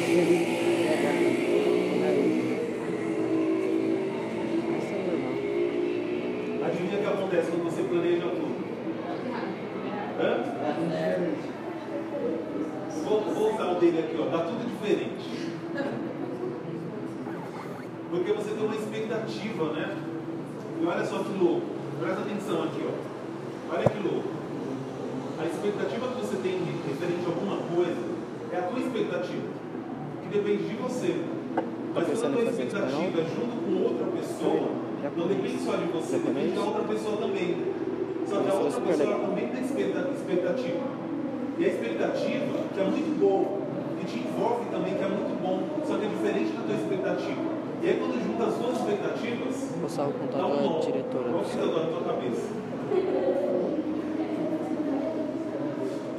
Adivinha 6.66 6.98
o 6.98 7.02
que 7.02 7.08
acontece 7.08 7.52
quando 7.52 7.64
você 7.64 7.84
planeja 7.84 8.28
tudo? 8.28 8.53
Hã? 10.24 10.40
Vou, 13.04 13.22
vou 13.22 13.54
usar 13.54 13.72
o 13.72 13.76
dele 13.76 14.00
aqui, 14.00 14.16
ó. 14.18 14.26
Dá 14.30 14.46
tudo 14.46 14.66
diferente. 14.66 15.52
Porque 18.10 18.32
você 18.32 18.52
tem 18.52 18.66
uma 18.66 18.76
expectativa, 18.76 19.74
né? 19.74 19.98
E 20.82 20.86
olha 20.86 21.06
só 21.06 21.20
que 21.20 21.38
louco. 21.38 21.68
Presta 22.00 22.22
atenção 22.22 22.64
aqui, 22.64 22.82
ó. 22.88 23.76
Olha 23.76 23.90
que 23.90 24.00
louco. 24.00 24.30
A 25.40 25.46
expectativa 25.46 26.08
que 26.08 26.22
você 26.22 26.38
tem 26.38 26.64
referente 26.88 27.26
a 27.26 27.30
alguma 27.30 27.58
coisa 27.76 28.00
é 28.54 28.58
a 28.60 28.62
tua 28.62 28.80
expectativa. 28.80 29.48
Que 30.22 30.38
depende 30.38 30.70
de 30.70 30.76
você. 30.76 31.22
Mas 31.94 32.08
quando 32.08 32.26
a 32.26 32.42
tua 32.42 32.50
expectativa 32.50 33.20
é 33.20 33.26
junto 33.36 33.56
com 33.66 33.84
outra 33.84 34.06
pessoa, 34.08 34.72
não 35.18 35.28
depende 35.28 35.60
só 35.64 35.76
de 35.76 35.86
você, 35.92 36.18
depende 36.18 36.56
da 36.56 36.62
outra 36.62 36.84
pessoa 36.84 37.18
também. 37.18 37.73
Só 38.34 38.40
que 38.42 38.50
a 38.50 38.54
outra 38.56 38.82
pessoa 38.82 39.16
também 39.20 39.48
tem 39.50 39.62
expecta- 39.64 40.10
expectativa. 40.10 40.86
E 41.60 41.66
a 41.66 41.68
expectativa, 41.68 42.58
que 42.74 42.80
é 42.80 42.84
muito 42.84 43.20
boa, 43.20 43.46
que 44.00 44.06
te 44.08 44.20
envolve 44.26 44.66
também, 44.72 44.96
que 44.96 45.04
é 45.04 45.08
muito 45.08 45.38
bom, 45.42 45.62
só 45.86 45.98
que 45.98 46.06
é 46.06 46.10
diferente 46.10 46.52
da 46.58 46.64
tua 46.66 46.76
expectativa. 46.76 47.42
E 47.84 47.88
aí 47.90 47.96
quando 48.00 48.18
junta 48.26 48.44
as 48.50 48.56
duas 48.56 48.78
expectativas, 48.80 49.56
Vou 49.80 49.90
o 50.08 50.32
dá 50.32 50.48
um 50.48 50.74
nó. 50.74 50.80
diretora. 50.80 51.30
Qual 51.30 51.44
fica 51.44 51.66
na 51.66 51.86
tua 51.86 52.02
cabeça? 52.02 52.48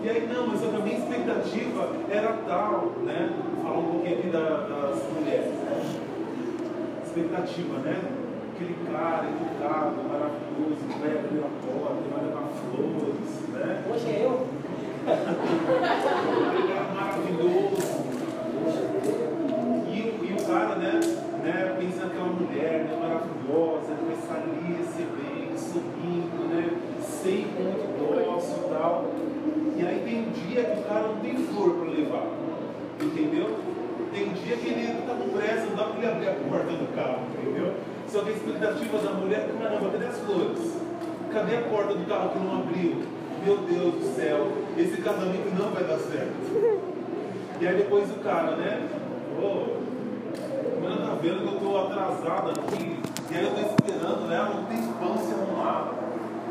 E 0.04 0.08
aí, 0.10 0.28
não, 0.32 0.46
mas 0.48 0.62
a 0.62 0.78
minha 0.84 0.98
expectativa 0.98 1.88
era 2.10 2.32
tal, 2.46 2.92
né? 3.04 3.30
Falar 3.62 3.78
um 3.78 3.84
pouquinho 3.84 4.18
aqui 4.18 4.28
da- 4.28 4.68
das 4.68 5.02
mulheres, 5.18 5.46
né? 5.64 5.82
Expectativa, 7.06 7.78
né? 7.78 7.96
Aquele 8.54 8.76
cara 8.90 9.24
educado, 9.26 9.96
maravilhoso, 10.08 10.76
que 10.88 10.98
vai 11.00 11.10
abrir 11.10 11.40
a 11.40 11.50
porta, 11.66 12.00
vai 12.14 12.24
levar 12.24 12.46
flores, 12.54 13.30
né? 13.52 13.82
Hoje 13.90 14.06
é 14.06 14.24
eu. 14.24 14.46
Cara 16.68 16.84
maravilhoso. 16.94 17.82
E, 19.90 20.00
o- 20.00 20.24
e 20.24 20.32
o 20.32 20.46
cara, 20.46 20.76
né, 20.76 21.00
né, 21.42 21.76
pensa 21.80 22.04
naquela 22.06 22.26
mulher, 22.28 22.84
né, 22.84 22.98
maravilhosa, 23.00 23.92
que 23.92 24.04
vai 24.04 24.14
estar 24.14 24.34
ali 24.36 24.76
recebendo, 24.78 25.58
sorrindo, 25.58 26.48
né, 26.48 26.70
sempre 27.02 27.62
muito 27.62 28.24
dócil 28.24 28.56
e 28.66 28.68
tal. 28.70 29.04
E 29.76 29.84
aí 29.84 30.00
tem 30.04 30.18
um 30.20 30.30
dia 30.30 30.62
que 30.64 30.80
o 30.80 30.84
cara 30.84 31.08
não 31.08 31.16
tem 31.16 31.36
flor 31.36 31.74
para 31.74 31.90
levar, 31.90 32.26
entendeu? 33.02 33.56
Tem 34.12 34.28
dia 34.32 34.56
que 34.56 34.68
ele 34.68 35.02
tá 35.08 35.14
com 35.14 35.28
pressa, 35.36 35.66
não 35.66 35.74
dá 35.76 35.84
para 35.86 35.98
ele 35.98 36.06
abrir 36.06 36.28
a 36.28 36.34
porta 36.48 36.72
do 36.72 36.94
carro, 36.94 37.18
entendeu? 37.36 37.74
Só 38.14 38.20
que 38.20 38.30
a 38.30 38.32
expectativa 38.32 38.98
da 38.98 39.10
mulher, 39.10 39.48
caramba, 39.60 39.90
cadê 39.90 40.06
as 40.06 40.18
flores? 40.20 40.72
Cadê 41.32 41.56
a 41.56 41.62
porta 41.62 41.94
do 41.94 42.08
carro 42.08 42.28
que 42.28 42.38
não 42.38 42.60
abriu? 42.60 43.02
Meu 43.44 43.56
Deus 43.56 43.94
do 43.94 44.14
céu, 44.14 44.52
esse 44.78 45.02
casamento 45.02 45.52
não 45.58 45.72
vai 45.72 45.82
dar 45.82 45.98
certo. 45.98 46.78
E 47.60 47.66
aí 47.66 47.76
depois 47.76 48.08
o 48.12 48.20
cara, 48.20 48.54
né? 48.54 48.88
Ô, 49.42 49.80
Mano, 50.80 51.08
tá 51.08 51.18
vendo 51.20 51.40
que 51.40 51.54
eu 51.54 51.60
tô 51.60 51.76
atrasado 51.76 52.50
aqui. 52.50 53.00
E 53.32 53.36
aí 53.36 53.44
eu 53.46 53.50
tô 53.50 53.82
esperando, 53.82 54.28
né? 54.28 54.42
Um 54.42 54.64
tempão 54.64 55.18
se 55.18 55.32
arrumar. 55.32 55.94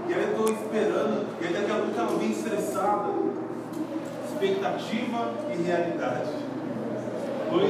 E 0.09 0.13
aí 0.13 0.21
eu 0.21 0.35
tô 0.35 0.51
esperando. 0.51 1.27
E 1.39 1.45
aí 1.47 1.53
daqui 1.53 1.71
a 1.71 1.75
pouco 1.75 1.97
ela 1.97 2.19
vem 2.19 2.31
estressada. 2.31 3.09
expectativa 4.33 5.31
e 5.49 5.63
realidade. 5.63 6.29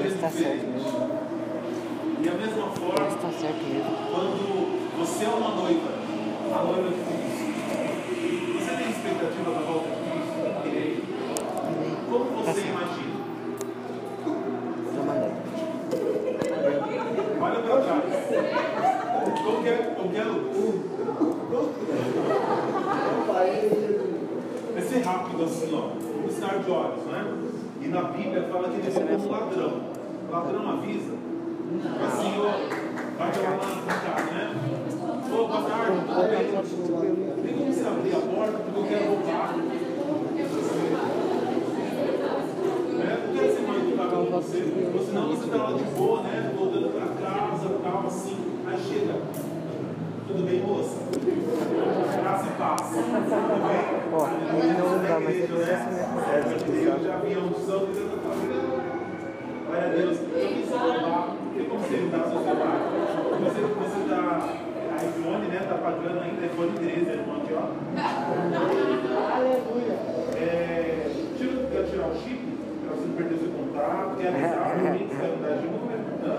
Está 0.08 0.30
certo 0.30 0.66
diferentes. 0.66 1.23
E 2.24 2.30
a 2.30 2.34
mesma 2.36 2.68
forma, 2.70 3.08
Está 3.08 3.30
certo 3.32 3.64
mesmo. 3.68 3.92
quando 4.10 4.98
você 4.98 5.26
é 5.26 5.28
uma 5.28 5.56
noiva, 5.56 5.90
a 6.56 6.64
noiva 6.64 6.90
de 6.90 6.96
Cristo, 7.04 7.44
você 8.60 8.72
tem 8.78 8.90
expectativa 8.92 9.52
da 9.52 9.60
volta 9.60 9.90
de 9.90 9.96
Cristo? 10.70 11.04
Como 12.10 12.44
Tá 12.46 12.52
você 12.54 12.62
imagina? 12.62 13.14
Olha 17.42 17.60
para 17.60 17.82
trás. 17.82 18.04
Como 19.44 19.64
que 19.64 19.70
é? 19.70 19.72
É? 19.74 19.94
Vai 24.74 24.82
ser 24.82 25.02
rápido 25.02 25.44
assim, 25.44 25.76
ó. 25.76 26.24
Um 26.24 26.28
estar 26.28 26.60
de 26.60 26.72
olhos, 26.72 27.04
né? 27.06 27.34
E 27.82 27.88
na 27.90 28.02
Bíblia 28.04 28.48
fala 28.52 28.70
que 28.70 28.76
ele 28.78 28.88
é 28.88 29.18
como 29.18 29.30
ladrão. 29.32 29.82
Ladrão 30.32 30.70
avisa. 30.70 31.23
Assim, 31.74 32.38
ó. 32.38 32.54
Vai 33.18 33.32
lá 33.42 33.58
na 33.88 33.94
casa, 33.96 34.32
né? 34.32 34.54
Ô, 35.26 35.48
boa 35.48 35.62
tarde, 35.64 36.02
tudo 36.70 37.02
bem? 37.02 37.16
Tem 37.44 37.54
como 37.58 37.74
você 37.74 37.88
abrir 37.88 38.14
a 38.14 38.20
porta 38.20 38.58
porque 38.60 38.80
eu 38.80 38.86
quero 38.86 39.10
roubar. 39.10 39.58
Né? 39.58 39.74
Não 43.26 43.34
quero 43.34 43.56
ser 43.56 43.62
mal 43.66 43.78
educado 43.78 44.12
com 44.12 44.26
você. 44.32 44.60
Ou 44.94 45.00
senão 45.04 45.30
você 45.30 45.50
tá 45.50 45.58
lá 45.58 45.74
de 45.74 45.84
boa, 45.84 46.22
né? 46.22 46.54
Voltando 46.56 46.90
pra 46.94 47.08
casa, 47.28 47.70
tal, 47.82 48.06
assim. 48.06 48.38
Aí 48.68 48.78
chega. 48.78 49.16
Tudo 50.28 50.44
bem, 50.46 50.62
moça? 50.62 50.98
Graça 52.22 52.46
e 52.46 52.52
paz. 52.52 52.82
Tudo 52.82 53.58
bem? 53.68 53.84
Ó, 54.14 54.28
não 54.80 55.04
dá, 55.04 55.20
mas 55.20 55.36
igreja, 55.36 55.66
se 55.66 55.90
né? 55.90 56.06
fosse 56.14 56.70
minha 56.70 56.90
Eu 56.92 57.04
já 57.04 57.18
vi 57.18 57.34
a 57.34 57.40
unção 57.40 57.80
de 57.88 57.94
Deus 57.94 58.12
na 58.12 58.18
tua 58.18 58.36
vida. 58.36 58.62
Glória 59.66 59.88
a 59.88 59.90
Deus. 59.90 60.18
Eu 60.36 60.48
quis 60.50 60.70
roubar. 60.70 61.44
Você 62.14 62.20
mudar 62.20 62.30
seu 62.30 62.42
celular? 62.44 62.78
Você, 63.42 63.62
você 63.62 64.00
tá 64.08 64.22
iPhone, 65.04 65.48
né? 65.48 65.60
Tá 65.68 65.76
pagando 65.76 66.20
ainda 66.22 66.46
iPhone 66.46 66.72
13, 66.74 67.10
irmão, 67.10 67.38
aqui, 67.38 67.54
ó. 67.56 67.64
É, 70.38 71.10
tira, 71.36 71.68
quer 71.72 71.84
tirar 71.90 72.08
o 72.10 72.16
chip? 72.16 72.40
Pra 72.86 72.96
você 72.96 73.06
não 73.08 73.16
perder 73.16 73.38
seu 73.40 73.50
contato. 73.50 74.18
Quer 74.20 74.28
avisar 74.28 74.80
pra 74.80 74.92
mim 74.92 75.08
que 75.08 75.16
você 75.16 75.22
vai 75.22 75.32
mudar 75.32 75.54
de 75.56 75.66
número? 75.66 76.02
Não? 76.22 76.38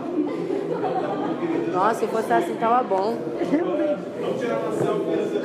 Tá. 1.73 1.79
Nossa, 1.79 2.01
se 2.01 2.07
fosse 2.07 2.33
assim, 2.33 2.55
tava 2.55 2.83
bom. 2.85 3.17
Vamos 4.21 4.41
tirar 4.41 4.59
uma 4.59 4.73
selfie 4.73 5.17
dessa 5.17 5.41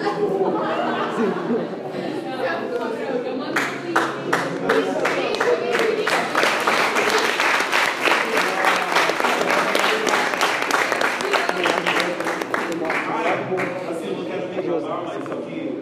Ah, 13.11 13.23
é. 13.26 13.91
assim, 13.91 14.07
eu 14.07 14.18
não 14.18 14.26
quero 14.26 14.47
me 14.47 14.61
gabar, 14.61 15.03
mas 15.06 15.27
só 15.27 15.35
que 15.35 15.81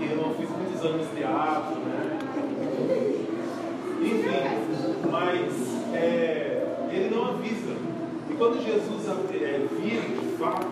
eu 0.00 0.16
não 0.16 0.34
fiz 0.34 0.48
muitos 0.50 0.84
anos 0.84 1.08
de 1.08 1.16
teatro, 1.16 1.76
né? 1.80 2.18
Enfim, 4.00 5.10
mas 5.10 5.94
é, 5.94 6.62
ele 6.90 7.14
não 7.14 7.26
avisa. 7.28 7.76
E 8.30 8.34
quando 8.34 8.62
Jesus 8.64 9.08
é, 9.08 9.66
vir, 9.80 10.00
de 10.00 10.36
fato, 10.36 10.66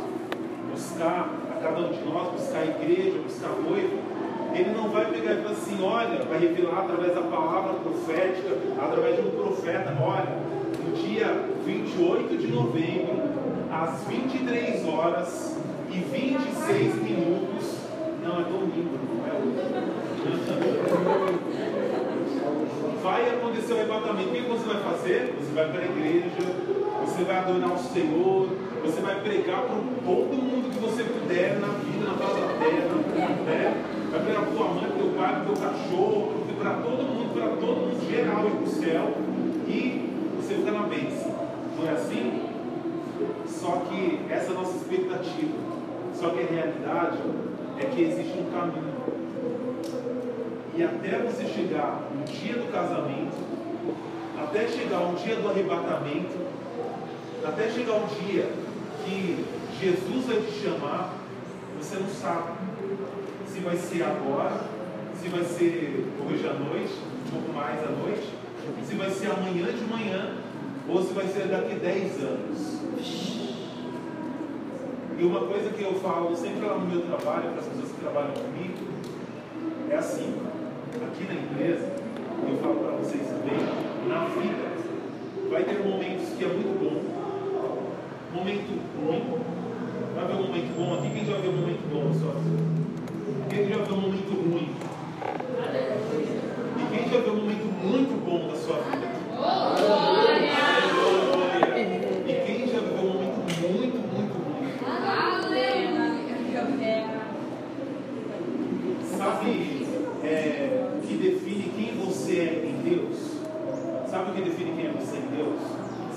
buscar 0.72 1.31
a 1.51 1.60
cada 1.62 1.81
um 1.81 1.93
de 1.93 2.05
nós, 2.05 2.32
buscar 2.32 2.59
a 2.60 2.64
igreja, 2.66 3.18
buscar 3.22 3.48
a 3.51 3.60
noiva, 3.60 3.97
ele 4.55 4.70
não 4.74 4.89
vai 4.89 5.06
pegar 5.06 5.35
e 5.35 5.43
falar 5.43 5.51
assim, 5.51 5.82
olha, 5.82 6.24
vai 6.24 6.39
revelar 6.39 6.81
através 6.81 7.14
da 7.14 7.22
palavra 7.22 7.74
profética, 7.74 8.56
através 8.81 9.16
de 9.16 9.22
um 9.22 9.31
profeta, 9.31 9.97
olha, 10.01 10.39
no 10.85 10.97
dia 10.97 11.26
28 11.64 12.36
de 12.36 12.47
novembro, 12.48 13.22
às 13.72 14.05
23 14.05 14.86
horas 14.86 15.56
e 15.90 15.98
26 15.98 16.94
minutos, 17.02 17.78
não 18.22 18.40
é 18.40 18.44
domingo, 18.44 18.98
não 19.16 19.26
é 19.26 19.32
hoje. 19.32 19.64
Vai 23.02 23.28
acontecer 23.31 23.72
o 23.72 23.76
arrebatamento. 23.76 24.28
O 24.31 24.32
que 24.32 24.40
você 24.43 24.66
vai 24.66 24.82
fazer? 24.82 25.35
Você 25.39 25.52
vai 25.52 25.68
para 25.70 25.81
a 25.81 25.85
igreja, 25.85 26.55
você 27.05 27.24
vai 27.24 27.36
adorar 27.36 27.72
o 27.74 27.78
Senhor, 27.78 28.48
você 28.85 29.01
vai 29.01 29.20
pregar 29.20 29.62
para 29.62 29.76
todo 29.76 30.43
mundo 30.43 30.70
que 30.72 30.78
você 30.78 31.02
puder 31.05 31.59
na 31.60 31.68
vida, 31.68 32.06
na 32.06 32.14
face 32.14 32.40
da 32.40 32.47
terra, 32.59 32.94
né? 33.44 33.85
Vai 34.10 34.20
pregar 34.22 34.43
para 34.43 34.52
tua 34.52 34.68
mãe, 34.68 34.85
para 34.85 34.97
teu 34.97 35.09
pai, 35.16 35.32
para 35.35 35.44
teu 35.44 35.55
cachorro, 35.55 36.32
para 36.59 36.70
todo 36.74 37.02
mundo, 37.02 37.35
para 37.35 37.48
todo 37.56 37.76
mundo 37.76 38.10
geral 38.10 38.47
ir 38.47 38.51
para 38.52 38.62
o 38.62 38.66
céu 38.68 39.12
e 39.66 40.09
você 40.40 40.55
fica 40.55 40.70
na 40.70 40.86
bênção. 40.86 41.35
Não 41.78 41.89
é 41.89 41.93
assim? 41.93 42.43
Só 43.47 43.82
que 43.89 44.20
essa 44.31 44.52
é 44.52 44.55
a 44.55 44.59
nossa 44.59 44.76
expectativa. 44.76 45.59
Só 46.14 46.28
que 46.31 46.40
a 46.43 46.47
realidade 46.47 47.18
é 47.81 47.86
que 47.86 48.02
existe 48.02 48.39
um 48.39 48.51
caminho. 48.52 48.94
E 50.76 50.82
até 50.82 51.18
você 51.18 51.44
dia 52.24 52.55
do 52.55 52.72
casamento, 52.72 53.36
até 54.42 54.68
chegar 54.68 55.01
o 55.01 55.14
dia 55.14 55.36
do 55.36 55.48
arrebatamento, 55.48 56.44
até 57.44 57.70
chegar 57.70 57.94
o 57.94 58.06
dia 58.06 58.48
que 59.05 59.44
Jesus 59.80 60.26
vai 60.26 60.40
te 60.40 60.52
chamar, 60.62 61.14
você 61.78 61.96
não 61.96 62.09
sabe 62.09 62.52
se 63.46 63.60
vai 63.60 63.76
ser 63.76 64.02
agora, 64.02 64.60
se 65.20 65.28
vai 65.28 65.44
ser 65.44 66.06
hoje 66.26 66.46
à 66.46 66.55
noite, 66.55 66.94
um 67.26 67.30
pouco 67.30 67.52
mais 67.52 67.82
à 67.82 67.90
noite, 67.90 68.28
se 68.84 68.94
vai 68.94 69.10
ser 69.10 69.30
amanhã 69.30 69.66
de 69.66 69.84
manhã, 69.84 70.36
ou 70.88 71.02
se 71.02 71.12
vai 71.12 71.26
ser 71.26 71.48
daqui 71.48 71.74
10 71.74 72.22
anos. 72.22 72.74
E 75.16 75.22
uma 75.22 75.40
coisa 75.46 75.70
que 75.70 75.82
eu 75.82 75.94
falo 76.01 76.34
sempre 76.34 76.66
lá 76.66 76.74
no 76.74 76.86
meu 76.86 77.02
trabalho, 77.02 77.51
para 77.51 77.60
as 77.60 77.66
pessoas 77.66 77.92
que 77.92 78.01
trabalham 78.01 78.32
comigo, 78.32 78.74
é 79.90 79.96
assim, 79.96 80.34
aqui 80.94 81.24
na 81.24 81.34
empresa, 81.34 82.03
eu 82.51 82.59
falo 82.59 82.77
para 82.77 82.97
vocês 82.97 83.23
também, 83.27 83.59
na 84.09 84.25
vida, 84.25 84.66
vai 85.51 85.62
ter 85.65 85.79
momentos 85.87 86.29
que 86.37 86.45
é 86.45 86.49
muito 86.49 86.79
bom, 86.79 87.01
momento 88.35 88.81
ruim, 89.01 89.23
vai 90.15 90.25
haver 90.25 90.37
um 90.37 90.43
momento 90.47 90.71
bom 90.77 90.95
aqui, 90.95 91.11
quem 91.11 91.25
já 91.25 91.37
viu 91.39 91.51
um 91.51 91.57
momento 91.57 91.85
bom 91.93 92.05
vida? 92.12 92.65
Quem 93.49 93.69
já 93.69 93.77
viu 93.85 93.95
um 93.95 94.01
momento 94.01 94.33
ruim? 94.33 94.69
E 96.77 96.83
quem 96.91 97.09
já 97.09 97.19
viu 97.21 97.33
um 97.33 97.37
momento 97.37 97.66
muito 97.83 98.15
bom 98.25 98.49
da 98.49 98.57
sua 98.57 98.77
vida? 98.83 99.07
Aleluia. 99.37 100.65
E 102.27 102.33
quem 102.47 102.66
já 102.66 102.81
viveu 102.81 103.05
um 103.05 103.12
momento 103.12 103.41
muito, 103.61 103.99
muito 104.15 104.35
ruim? 104.43 104.73
Sabe 109.16 109.87
é, 110.25 110.89
o 110.97 111.07
que 111.07 111.15
define 111.15 111.73
quem 111.77 111.91
você 112.05 112.33
é 112.39 112.66
em 112.66 112.77
Deus? 112.83 113.16
Sabe 114.09 114.31
o 114.31 114.35
que 114.35 114.43
define 114.43 114.73
quem 114.73 114.87
é 114.87 114.93
você 114.93 115.16
em 115.16 115.29
Deus? 115.37 115.61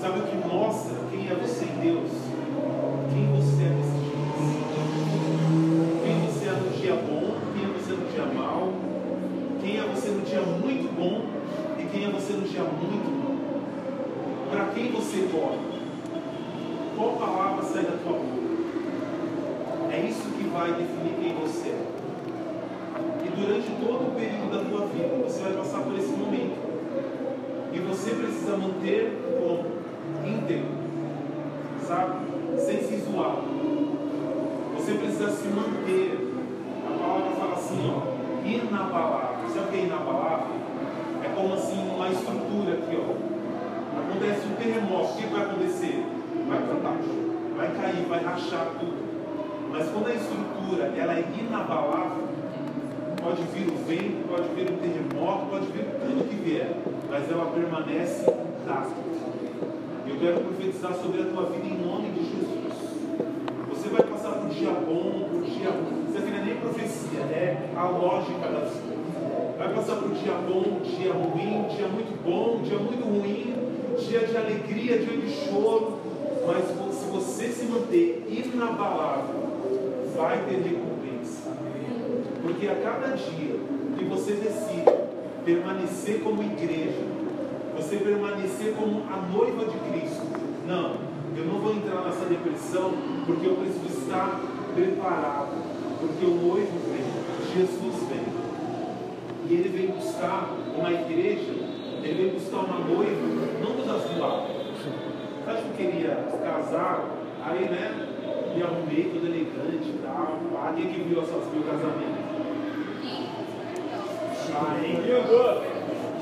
Sabe 0.00 0.20
o 0.20 0.22
que 0.22 0.36
mostra 0.48 0.96
quem 1.10 1.28
é 1.28 1.34
você 1.34 1.64
em 1.64 1.78
Deus? 1.82 2.10
Quem 3.12 3.26
você 3.32 3.62
é 3.64 3.70
nesse 3.70 3.98
dia? 3.98 4.18
Quem 6.04 6.14
você 6.26 6.44
é 6.48 6.52
no 6.52 6.70
dia 6.70 6.94
bom, 6.94 7.34
quem 7.52 7.64
é 7.64 7.68
você 7.68 7.92
no 7.92 8.06
dia 8.10 8.26
mal, 8.26 8.72
quem 9.60 9.78
é 9.78 9.82
você 9.82 10.08
no 10.08 10.20
dia 10.22 10.40
muito 10.40 10.94
bom 10.94 11.26
e 11.78 11.84
quem 11.84 12.04
é 12.04 12.10
você 12.10 12.32
no 12.32 12.42
dia 12.48 12.62
muito 12.62 13.10
mal. 13.10 13.36
Para 14.50 14.66
quem 14.72 14.90
você 14.92 15.28
corre? 15.30 15.58
Qual 16.96 17.10
palavra 17.16 17.62
sai 17.64 17.82
da 17.84 17.92
tua 18.02 18.12
boca? 18.12 18.48
É 19.92 20.00
isso 20.08 20.30
que 20.36 20.44
vai 20.48 20.72
definir 20.72 21.14
quem 21.20 21.34
você 21.34 21.68
é. 21.68 21.86
E 23.24 23.28
durante 23.30 23.70
todo 23.80 24.08
o 24.08 24.14
período 24.16 24.50
da 24.50 24.64
tua 24.68 24.86
vida, 24.86 25.08
você 25.24 25.42
vai 25.42 25.52
passar 25.52 25.82
por 25.82 25.96
esse 25.98 26.10
momento. 26.10 26.58
E 27.72 27.78
você 27.78 28.10
precisa 28.10 28.56
manter 28.56 29.16
como 29.38 29.64
íntegro, 30.26 30.70
sabe? 31.86 32.26
Sem 32.58 32.82
se 32.82 32.96
zoar. 33.04 33.36
Você 34.76 34.92
precisa 34.94 35.30
se 35.30 35.48
manter. 35.48 36.32
A 36.86 36.98
palavra 36.98 37.30
fala 37.32 37.54
assim, 37.54 37.78
ó, 37.86 38.46
inabalável. 38.46 39.48
Sabe 39.54 39.68
o 39.68 39.70
que 39.70 39.76
é 39.76 39.84
inabalável? 39.84 40.56
É 41.24 41.28
como 41.34 41.54
assim 41.54 41.78
uma 41.94 42.08
estrutura 42.08 42.74
aqui, 42.74 42.96
ó. 42.96 43.38
Acontece 44.00 44.46
um 44.46 44.54
terremoto, 44.56 45.12
o 45.12 45.16
que 45.16 45.26
vai 45.26 45.42
acontecer? 45.42 46.04
Vai 46.48 46.60
para 46.60 46.74
baixo, 46.74 47.10
vai 47.56 47.68
cair, 47.74 48.06
vai 48.08 48.24
rachar 48.24 48.68
tudo. 48.78 48.96
Mas 49.70 49.88
quando 49.90 50.06
a 50.06 50.14
estrutura 50.14 50.92
ela 50.96 51.12
é 51.12 51.24
inabalável, 51.38 52.24
pode 53.20 53.42
vir 53.52 53.68
o 53.68 53.76
vento, 53.84 54.28
pode 54.28 54.46
vir 54.58 54.72
o 54.72 54.76
terremoto, 54.78 55.46
pode 55.46 55.66
vir 55.66 55.84
tudo 55.84 56.28
que 56.28 56.34
vier, 56.36 56.74
mas 57.08 57.30
ela 57.30 57.46
permanece 57.52 58.22
intacta. 58.22 59.08
Eu 60.06 60.16
quero 60.18 60.40
profetizar 60.40 60.94
sobre 60.94 61.22
a 61.22 61.24
tua 61.26 61.44
vida 61.50 61.66
em 61.66 61.78
nome 61.78 62.10
de 62.10 62.24
Jesus. 62.24 62.74
Você 63.68 63.88
vai 63.88 64.02
passar 64.02 64.32
por 64.32 64.48
dia 64.48 64.70
bom, 64.70 65.28
por 65.30 65.42
dia 65.44 65.70
ruim. 65.70 66.06
Isso 66.08 66.18
aqui 66.18 66.30
não 66.30 66.38
é 66.38 66.44
nem 66.44 66.56
profecia, 66.56 67.20
é 67.20 67.70
a 67.76 67.84
lógica 67.84 68.48
das 68.48 68.72
coisas. 68.72 68.98
Vai 69.58 69.74
passar 69.74 69.96
por 69.96 70.10
dia 70.10 70.32
bom, 70.32 70.80
dia 70.82 71.12
ruim, 71.12 71.68
dia 71.68 71.86
muito 71.86 72.22
bom, 72.24 72.60
dia 72.62 72.78
muito 72.78 73.04
ruim, 73.04 73.54
dia 73.98 74.20
de 74.26 74.36
alegria, 74.36 74.98
dia 74.98 75.16
de 75.16 75.30
choro. 75.30 75.98
Mas 76.46 76.64
se 76.94 77.10
você 77.10 77.48
se 77.48 77.66
manter 77.66 78.24
inabalável, 78.28 79.34
vai 80.16 80.38
ter 80.46 80.56
recompensa. 80.56 81.50
Porque 82.42 82.66
a 82.66 82.76
cada 82.76 83.14
dia 83.14 83.77
você 84.08 84.32
decide 84.32 84.90
permanecer 85.44 86.20
como 86.22 86.42
igreja, 86.42 87.04
você 87.76 87.96
permanecer 87.96 88.74
como 88.74 89.04
a 89.12 89.16
noiva 89.32 89.64
de 89.66 89.78
Cristo, 89.90 90.26
não, 90.66 90.96
eu 91.36 91.44
não 91.44 91.60
vou 91.60 91.72
entrar 91.72 92.02
nessa 92.02 92.24
depressão 92.24 92.92
porque 93.26 93.46
eu 93.46 93.56
preciso 93.56 94.02
estar 94.02 94.40
preparado, 94.74 95.54
porque 96.00 96.24
o 96.24 96.34
noivo 96.34 96.78
vem, 96.90 97.04
Jesus 97.54 98.08
vem. 98.08 98.38
E 99.48 99.54
ele 99.54 99.68
vem 99.68 99.86
buscar 99.88 100.50
uma 100.76 100.90
igreja, 100.92 101.52
ele 102.02 102.22
vem 102.22 102.32
buscar 102.32 102.58
uma 102.58 102.78
noiva, 102.80 103.22
não 103.62 103.76
dos 103.76 103.88
asuados. 103.88 104.50
Você 105.44 105.50
acha 105.50 105.62
que 105.62 105.82
eu 105.82 105.90
queria 105.90 106.14
casar? 106.44 107.08
Aí, 107.44 107.68
né? 107.68 108.08
Me 108.54 108.62
arrumei 108.62 109.10
todo 109.14 109.26
elegante 109.26 109.88
e 109.88 110.00
tal. 110.02 110.38
Que 110.76 111.02
viu 111.02 111.22
essas 111.22 111.52
meu 111.52 111.62
casamento? 111.62 112.17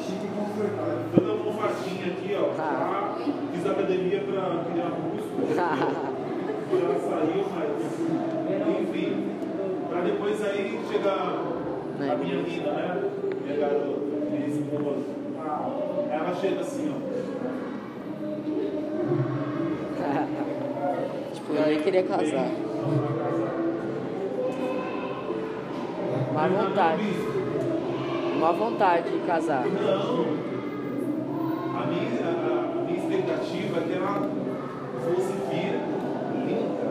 Chique 0.02 0.24
e 0.24 0.28
confortável. 0.36 0.98
toda 1.14 1.30
almofadinha 1.30 2.06
aqui, 2.12 2.36
ó. 2.36 2.48
Tá? 2.54 3.16
Fiz 3.52 3.66
academia 3.66 4.20
pra 4.20 4.64
criar 4.72 4.90
músculo. 4.90 5.54
Já 5.54 5.68
saiu, 7.08 7.44
mas. 7.54 8.80
Enfim. 8.80 9.30
Pra 9.88 10.00
depois 10.00 10.44
aí 10.44 10.80
chegar 10.90 11.38
a 12.00 12.16
minha 12.16 12.42
vida, 12.42 12.70
né? 12.72 13.02
Minha 13.44 13.56
garota. 13.58 13.96
Ah, 15.38 15.70
Ela 16.10 16.34
chega 16.34 16.60
assim, 16.60 16.92
ó. 16.92 16.96
tipo, 21.32 21.52
eu 21.54 21.66
nem 21.66 21.80
queria 21.80 22.02
casar. 22.02 22.48
Má 26.34 26.48
vontade. 26.48 27.25
Má 28.40 28.52
vontade 28.52 29.10
de 29.10 29.18
casar. 29.26 29.64
Não. 29.66 30.26
A 31.80 31.86
minha, 31.86 32.08
a, 32.24 32.78
a 32.78 32.82
minha 32.84 32.98
expectativa 32.98 33.78
é 33.78 33.82
que 33.82 33.92
ela 33.94 34.28
fosse 35.04 35.32
vira, 35.50 35.80
linda. 36.46 36.88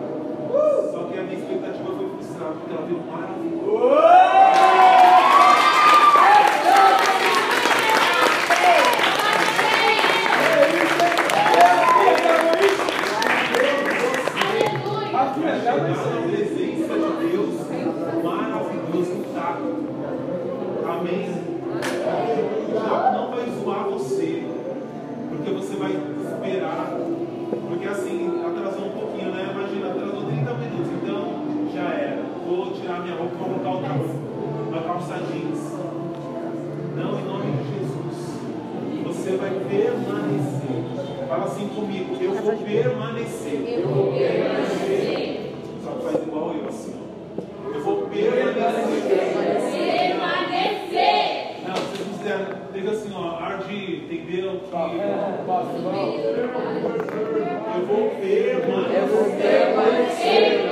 Só 0.92 1.04
que 1.06 1.20
a 1.20 1.24
minha 1.24 1.38
expectativa 1.40 1.90
foi 1.98 2.10
frustrada, 2.10 2.54
porque 2.56 2.74
ela 2.74 2.86
veio 2.86 3.02
maravilhosa. 3.12 4.26
Chegar 15.36 15.78
na 15.78 16.22
presença 16.28 16.94
de 16.94 17.28
Deus 17.30 17.56
maravilhoso 18.24 19.12
intacto. 19.14 19.74
Amém? 20.88 21.26
O 22.68 22.72
diabo 22.72 23.18
não 23.18 23.26
vai 23.32 23.46
zoar 23.60 23.84
você, 23.90 24.44
porque 25.30 25.50
você 25.52 25.76
vai 25.78 25.92
esperar. 25.92 26.98
Porque 27.68 27.88
assim, 27.88 28.42
atrasou 28.46 28.86
um 28.88 28.92
pouquinho, 28.92 29.32
né? 29.32 29.50
Imagina, 29.52 29.88
atrasou 29.92 30.24
30 30.26 30.54
minutos, 30.54 30.92
então 31.02 31.22
já 31.74 31.90
era. 31.94 32.24
Vou 32.48 32.72
tirar 32.74 33.02
minha 33.02 33.16
roupa 33.16 33.36
para 33.36 33.46
colocar 33.48 33.70
outra 33.72 33.90
roupa, 33.94 34.14
uma 34.70 34.82
calça 34.82 35.16
jeans. 35.32 35.74
Não, 36.96 37.20
em 37.20 37.24
nome 37.26 37.52
de 37.58 37.64
Jesus. 37.74 38.18
Você 39.06 39.38
vai 39.38 39.50
permanecer. 39.50 40.84
Fala 41.28 41.46
assim 41.46 41.68
comigo, 41.70 42.16
eu 42.22 42.34
vou 42.36 42.54
permanecer. 42.56 43.80
Eu 43.80 43.88
vou 43.90 44.12
permanecer. 44.14 45.56
Só 45.84 45.90
que 45.92 46.04
faz 46.04 46.16
igual 46.28 46.54
eu 46.54 46.68
assim. 46.70 46.94
ó. 46.96 47.06
Eu 47.74 47.82
vou 47.82 47.98
permanecer. 48.08 48.56
Não, 51.68 51.76
se 51.76 51.82
vocês 51.98 52.08
fizeram, 52.20 52.46
diga 52.74 52.92
assim, 52.92 53.12
ó, 53.16 53.40
ar 53.44 53.58
de 53.68 53.96
entendeu 54.06 54.52
que 54.70 54.72
eu 54.72 54.80
vou 57.88 58.10
permanecer. 58.10 59.00
Eu 59.00 59.08
vou 59.08 59.26
permanecer. 59.32 60.66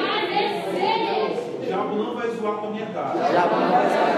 O 1.59 1.65
diabo 1.65 1.95
não 1.95 2.13
vai 2.15 2.27
zoar 2.29 2.55
com 2.57 2.67
a 2.67 2.69
minha 2.69 2.85
cara. 2.87 3.31
Já 3.33 3.41
vou 3.47 3.59
casar. 3.59 4.09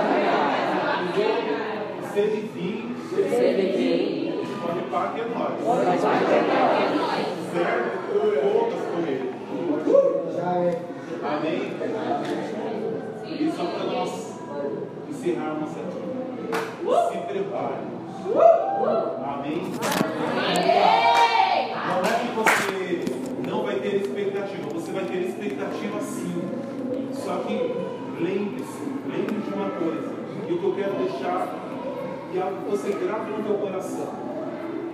Se 2.14 2.20
ele 2.20 2.50
vir, 2.54 2.96
Se 3.10 3.16
ele 3.22 3.68
vir, 3.76 4.48
pode 4.62 4.80
parar 4.90 5.14
que 5.14 5.20
é 5.22 5.24
nós. 5.26 5.52
nós 5.66 6.02
vamos 6.02 6.20
ter 6.30 6.44
Certo? 7.54 7.88
Poucas 8.42 8.82
com 8.88 9.00
ele. 9.06 9.28
Já 10.34 10.50
é. 10.56 10.82
Amém? 11.24 11.62
E 13.26 13.52
só 13.52 13.64
para 13.66 13.84
nós 13.92 14.12
encerrarmos 15.10 15.72
aqui. 15.72 16.04
Se 17.12 17.18
prepare. 17.34 17.86
Amém? 19.26 19.62
Não 21.88 22.00
é 22.02 22.14
que 22.20 22.30
você 22.36 23.06
não 23.50 23.60
vai 23.64 23.76
ter 23.76 23.96
expectativa, 23.96 24.70
você 24.74 24.92
vai 24.92 25.06
ter 25.06 25.18
expectativa 25.22 26.00
sim. 26.02 26.42
Só 27.14 27.38
que 27.46 27.54
lembre-se, 28.20 28.84
lembre 29.10 29.36
de 29.42 29.54
uma 29.54 29.70
coisa, 29.72 30.14
e 30.48 30.54
que 31.06 31.12
deixar, 31.12 31.48
e 32.34 32.40
algo 32.40 32.58
que 32.64 32.72
você 32.72 32.92
grava 32.92 33.26
no 33.26 33.44
teu 33.44 33.56
coração, 33.56 34.08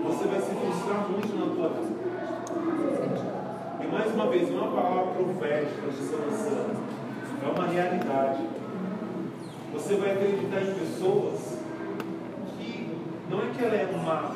você 0.03 0.27
vai 0.27 0.41
se 0.41 0.51
frustrar 0.51 1.07
muito 1.09 1.33
na 1.39 1.55
tua 1.55 1.69
vida. 1.69 2.01
E 3.81 3.87
mais 3.87 4.13
uma 4.13 4.27
vez, 4.27 4.49
não 4.51 4.57
é 4.57 4.61
uma 4.67 4.81
palavra 4.81 5.13
profética 5.13 5.87
de 5.87 5.97
solução, 5.97 6.65
é 7.43 7.47
uma 7.47 7.67
realidade. 7.67 8.43
Você 9.73 9.95
vai 9.95 10.11
acreditar 10.11 10.61
em 10.61 10.73
pessoas 10.73 11.57
que 12.57 12.89
não 13.29 13.39
é 13.39 13.45
que 13.55 13.63
ela 13.63 13.75
é 13.75 13.89
má, 14.05 14.31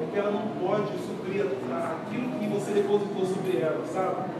é 0.00 0.06
que 0.12 0.18
ela 0.18 0.30
não 0.30 0.48
pode 0.64 0.92
suprir 0.98 1.42
aquilo 1.42 2.38
que 2.38 2.46
você 2.46 2.72
depositou 2.72 3.26
sobre 3.26 3.58
ela, 3.58 3.84
sabe? 3.92 4.30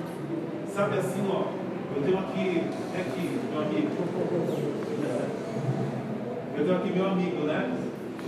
Sabe 0.73 0.99
assim, 0.99 1.29
ó, 1.29 1.49
eu 1.97 2.03
tenho 2.03 2.19
aqui, 2.19 2.63
é 2.97 3.01
aqui, 3.01 3.41
meu 3.53 3.63
amigo. 3.63 5.40
Eu 6.61 6.67
tenho 6.67 6.77
aqui 6.77 6.93
meu 6.93 7.07
amigo, 7.07 7.47
né? 7.47 7.75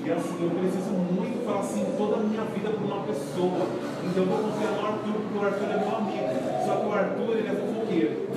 E 0.06 0.10
assim, 0.10 0.42
eu 0.42 0.50
preciso 0.50 0.90
muito 0.90 1.44
falar 1.44 1.60
assim 1.60 1.84
toda 1.98 2.16
a 2.16 2.20
minha 2.20 2.40
vida 2.44 2.70
para 2.70 2.82
uma 2.82 3.04
pessoa. 3.04 3.66
Então 4.02 4.22
eu 4.22 4.26
vou 4.26 4.38
confiar 4.38 4.72
no 4.72 4.86
Arthur, 4.86 5.12
porque 5.20 5.38
o 5.38 5.44
Arthur 5.44 5.70
é 5.70 5.76
meu 5.76 5.96
amigo. 5.96 6.64
Só 6.64 6.76
que 6.76 6.86
o 6.86 6.92
Arthur, 6.92 7.36
ele 7.36 7.48
é 7.48 7.52
fofoqueiro. 7.52 8.28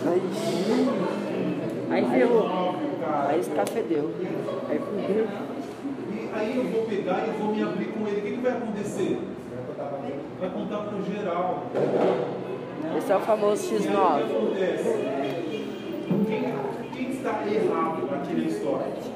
Aí 1.90 2.06
ferrou. 2.10 2.76
Aí 3.30 3.40
escafedeu. 3.40 4.12
Aí 4.70 4.80
fudeu. 4.80 5.28
E 6.12 6.30
aí 6.34 6.58
eu 6.58 6.64
vou 6.66 6.86
pegar 6.88 7.24
e 7.26 7.42
vou 7.42 7.56
me 7.56 7.64
abrir 7.64 7.86
com 7.86 8.06
ele. 8.06 8.20
O 8.20 8.22
que, 8.22 8.32
que 8.32 8.42
vai 8.42 8.52
acontecer? 8.52 9.20
Vai 10.42 10.50
contar 10.50 10.78
pro 10.80 11.02
geral. 11.06 11.64
Esse 12.98 13.12
é 13.14 13.16
o 13.16 13.20
famoso 13.22 13.66
E 13.66 13.70
aí 13.70 13.78
o 13.78 13.82
que 13.82 13.88
X9. 13.88 14.36
acontece? 14.36 14.90
Quem, 16.28 16.54
quem 16.94 17.12
está 17.12 17.48
errado 17.48 18.10
aqui 18.14 18.34
na 18.34 18.46
história? 18.46 19.15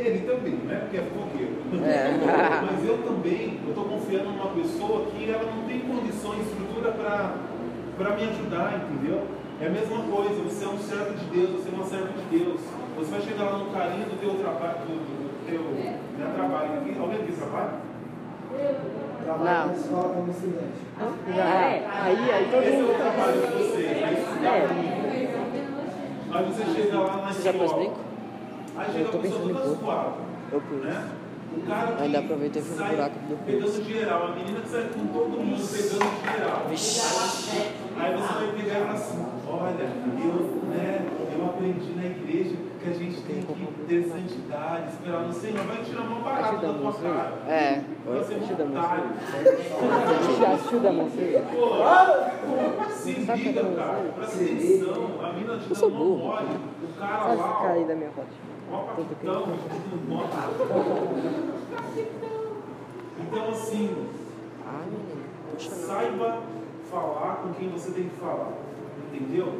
Ele 0.00 0.20
também, 0.26 0.54
né? 0.64 0.76
Porque 0.80 0.96
é 0.96 1.02
fofoqueiro. 1.02 1.52
É. 1.84 2.10
Mas 2.72 2.88
eu 2.88 2.98
também, 2.98 3.60
eu 3.64 3.68
estou 3.70 3.84
confiando 3.84 4.30
numa 4.30 4.50
pessoa 4.54 5.06
que 5.10 5.30
ela 5.30 5.44
não 5.44 5.62
tem 5.68 5.80
condições, 5.80 6.46
estrutura 6.46 6.92
para 6.92 8.16
me 8.16 8.22
ajudar, 8.24 8.80
entendeu? 8.80 9.26
É 9.60 9.66
a 9.66 9.70
mesma 9.70 9.98
coisa, 10.04 10.40
você 10.42 10.64
é 10.64 10.68
um 10.68 10.78
servo 10.78 11.12
de 11.14 11.24
Deus, 11.26 11.50
você 11.50 11.68
é 11.68 11.74
uma 11.74 11.84
serva 11.84 12.08
de 12.08 12.38
Deus. 12.38 12.60
Você 12.96 13.10
vai 13.10 13.20
chegar 13.20 13.44
lá 13.44 13.58
no 13.58 13.66
carinho 13.70 14.06
do 14.06 14.18
teu 14.18 14.34
trabalho, 14.40 14.78
do, 14.88 14.96
do 15.04 15.46
teu 15.46 15.60
né, 15.60 16.32
trabalho. 16.34 16.80
Aqui, 16.80 16.96
alguém 16.98 17.20
aqui 17.20 17.32
trabalha? 17.32 17.72
Trabalho 19.22 19.44
Não. 19.44 19.66
na 19.66 19.72
escola 19.74 20.14
como 20.14 20.30
estudante. 20.30 20.80
É, 21.36 21.86
aí, 21.86 22.30
aí 22.32 22.48
todo 22.50 22.62
Esse 22.62 22.72
é 22.74 22.78
o 22.78 22.82
mundo. 22.86 22.96
trabalho 22.96 23.32
de 23.32 23.46
vocês, 23.52 24.02
é 24.02 24.12
estudar 24.12 24.56
É. 24.56 24.90
Aí 26.32 26.44
você 26.44 26.64
chega 26.74 26.98
lá 27.00 27.16
na 27.16 27.32
Você 27.32 27.42
já 27.42 27.52
pôs 27.52 27.64
escola. 27.64 27.84
brinco? 27.84 28.09
Eu 28.94 29.10
tô 29.10 29.18
pensando 29.18 29.50
em 29.50 29.78
suave. 29.78 30.14
Eu 30.52 30.60
pus. 30.60 30.82
Né? 30.84 31.08
O 31.56 31.60
cara 31.66 31.96
Ainda 32.00 32.18
aproveitei 32.20 32.62
e 32.62 32.64
no 32.64 32.76
sai 32.76 32.90
buraco 32.90 33.18
do 33.28 33.36
pegando 33.44 33.62
pulso. 33.62 33.82
geral, 33.82 34.26
a 34.28 34.30
menina 34.36 34.60
que 34.60 34.68
sai 34.68 34.84
com 34.94 35.06
todo 35.08 35.28
mundo 35.30 35.68
pegando 35.72 36.36
geral. 36.36 36.66
Vixe. 36.68 37.00
Aí 37.98 38.16
você 38.16 38.32
vai 38.32 38.52
pegar 38.52 38.74
e 38.74 38.82
falar 38.82 38.92
assim, 38.92 39.26
olha, 39.48 39.90
eu, 40.22 40.62
né, 40.68 41.06
eu 41.36 41.44
aprendi 41.46 41.92
na 41.96 42.04
igreja 42.06 42.56
que 42.80 42.88
a 42.88 42.92
gente 42.92 43.20
tem 43.22 43.42
que 43.42 43.84
ter 43.88 44.04
santidade, 44.08 44.92
esperar 44.92 45.22
no 45.22 45.32
Senhor. 45.32 45.66
Vai 45.66 45.82
tirar 45.82 46.02
uma 46.02 46.20
barata 46.20 46.66
da 46.66 46.72
tua 46.72 46.92
cara. 46.92 47.32
É. 47.48 47.82
Vai 48.06 48.24
ser 48.24 48.34
Assistiu 48.34 48.56
da 48.56 48.64
vontade. 48.64 49.02
Já 50.40 50.52
assistiu 50.52 50.80
da 50.80 50.92
Monteiro? 50.92 51.44
Pô, 51.52 52.90
se 52.90 53.12
liga, 53.12 53.64
cara. 53.64 54.12
Presta 54.16 54.36
atenção. 54.36 55.10
A 55.22 55.32
mina 55.32 55.58
te 55.58 55.72
uma 55.84 55.90
burro. 55.90 56.16
mole. 56.28 56.46
O 56.84 56.98
cara 56.98 57.34
lá, 57.34 57.60
cair 57.62 57.84
ó. 57.84 57.88
da 57.88 57.94
minha 57.96 58.10
foto. 58.10 58.49
Capitão. 58.70 59.46
Então, 63.18 63.48
assim, 63.50 63.96
saiba 65.58 66.42
falar 66.88 67.42
com 67.42 67.52
quem 67.54 67.68
você 67.68 67.90
tem 67.90 68.04
que 68.04 68.16
falar. 68.16 68.52
Entendeu? 69.12 69.54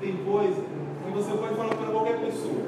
Tem 0.00 0.16
coisa 0.24 0.62
que 1.04 1.10
você 1.12 1.36
pode 1.36 1.54
falar 1.54 1.74
para 1.74 1.90
qualquer 1.90 2.20
pessoa. 2.20 2.62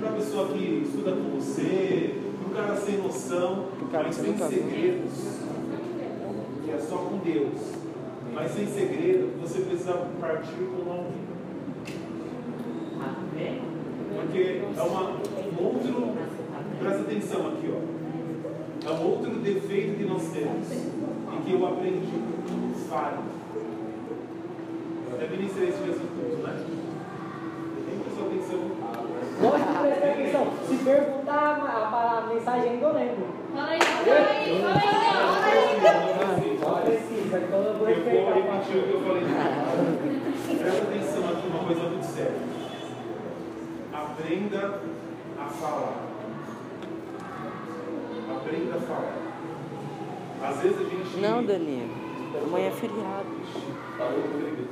Para 0.00 0.08
a 0.08 0.12
pessoa 0.12 0.48
que 0.48 0.82
estuda 0.84 1.12
com 1.12 1.38
você, 1.38 2.22
para 2.38 2.48
o 2.48 2.54
cara 2.54 2.76
sem 2.76 2.98
noção, 2.98 3.66
mas 3.92 4.18
viu. 4.18 4.38
segredos. 4.38 5.38
Que 6.64 6.70
é 6.70 6.78
só 6.78 6.96
com 6.96 7.18
Deus. 7.18 7.74
Mas 8.32 8.52
sem 8.52 8.66
segredo, 8.66 9.40
você 9.40 9.60
precisa 9.60 9.94
partir 10.20 10.56
com 10.56 10.90
alguém. 10.90 11.26
Porque 14.16 14.62
é 14.76 14.82
uma, 14.82 15.02
um 15.10 15.64
outro, 15.64 16.14
presta 16.78 17.00
atenção 17.02 17.48
aqui, 17.48 17.70
ó. 17.70 17.80
É 18.88 18.90
um 18.92 19.10
outro 19.10 19.30
defeito 19.40 19.98
que 19.98 20.04
nós 20.04 20.22
temos 20.28 20.72
e 20.72 21.42
que 21.44 21.52
eu 21.52 21.66
aprendi. 21.66 22.22
Fale. 22.88 23.18
Eu 25.08 25.16
até 25.16 25.26
ministrei 25.28 25.68
esse 25.68 25.80
mesmo 25.82 26.06
culto, 26.06 26.36
né? 26.46 26.64
Nem 27.86 27.98
prestou 27.98 28.26
atenção. 28.26 28.60
Lógico 29.42 29.72
que 29.72 30.08
atenção. 30.08 30.46
Se 30.66 30.76
perguntar 30.84 31.60
a, 31.60 32.18
a 32.18 32.32
mensagem 32.32 32.70
ainda 32.70 32.86
eu 32.86 32.94
lembro. 32.94 33.26
Fala 33.54 33.70
aí, 33.70 33.80
fala 33.80 34.16
aí, 34.16 34.60
fala 34.60 34.74
aí, 35.44 36.58
fala 36.58 36.78
aí. 36.78 36.86
Não 36.86 36.86
precisa, 36.86 37.38
então 37.38 37.58
eu 37.58 37.74
vou 37.74 37.88
Eu 37.88 37.94
vou 38.04 38.34
repetir 38.34 38.76
o 38.76 38.82
que 38.82 38.92
eu 38.92 39.00
falei. 39.00 39.22
Presta 40.58 40.82
atenção 40.82 41.28
aqui, 41.28 41.46
uma 41.48 41.64
coisa 41.64 41.82
muito 41.82 42.04
séria. 42.06 42.55
Aprenda 44.06 44.80
a 45.38 45.46
falar. 45.46 45.96
Aprenda 48.36 48.76
a 48.76 48.80
falar. 48.80 49.16
Às 50.42 50.56
vezes 50.62 50.78
a 50.78 50.84
gente. 50.84 51.16
Não, 51.20 51.44
Danilo. 51.44 51.90
Amanhã 52.44 52.68
é 52.68 52.70
feriado. 52.70 53.26
Parou 53.98 54.18
o 54.18 54.28
brigando. 54.28 54.68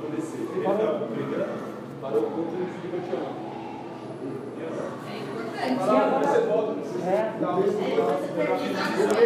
Vou 0.00 0.10
descer. 0.10 0.40
Ele 0.54 0.64
tá 0.64 1.06
brigando? 1.10 1.52
Parou 2.00 2.22
o 2.22 2.30
culto 2.30 2.54
e 2.54 2.64
desligou 2.64 3.00
o 3.00 3.02
tchau. 3.08 3.44
É 5.60 5.68
importante. 5.68 5.86
Vai 5.86 6.24
você 6.24 6.40
volta. 6.46 6.72
É. 7.04 7.32
Dá 7.40 7.48
um 7.50 7.62
beijo 7.62 7.78
no 7.78 7.96
braço. 7.96 9.24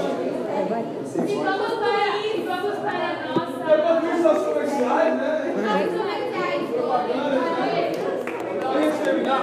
E 0.00 1.34
vamos 1.34 1.72
para 1.78 2.16
isso, 2.18 2.44
vamos 2.46 2.78
para 2.78 3.08
a 3.08 3.28
nossa. 3.28 3.58
Depois 3.64 4.00
disso, 4.00 4.28
as 4.28 4.46
comerciais, 4.46 5.14
né? 5.16 5.54
Mais 5.66 5.92
uma 5.92 6.04
vez, 6.04 6.20
Pra 8.60 8.80
gente 8.80 8.98
terminar, 9.02 9.42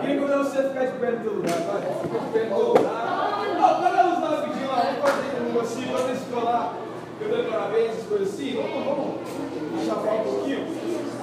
queria 0.00 0.16
convidar 0.16 0.38
você 0.38 0.58
a 0.58 0.62
ficar 0.64 0.85
de 0.96 1.00
pé 1.00 1.10
no 1.12 1.20
teu 1.20 1.34
lugar, 1.34 1.58
vai. 1.60 1.82
Fica 2.02 2.18
de 2.18 2.26
pé 2.32 2.44
no 2.44 2.56
teu 2.56 2.68
lugar. 2.68 3.44
Ó, 3.60 3.74
pega 3.82 4.00
a 4.00 4.02
luz 4.04 4.20
lá 4.20 4.28
rapidinho 4.28 4.68
lá, 4.68 4.76
vamos 4.76 5.00
fazer 5.00 5.40
um 5.40 5.44
negocinho, 5.44 5.98
eles 5.98 6.22
ficam 6.22 6.44
lá, 6.44 6.72
cantando 7.20 7.50
parabéns, 7.50 7.90
essas 7.90 8.06
coisas 8.06 8.28
assim. 8.28 8.56
Vamos, 8.56 8.84
vamos 8.84 9.86
chapar 9.86 10.14
um 10.14 10.24
pouquinho. 10.24 10.66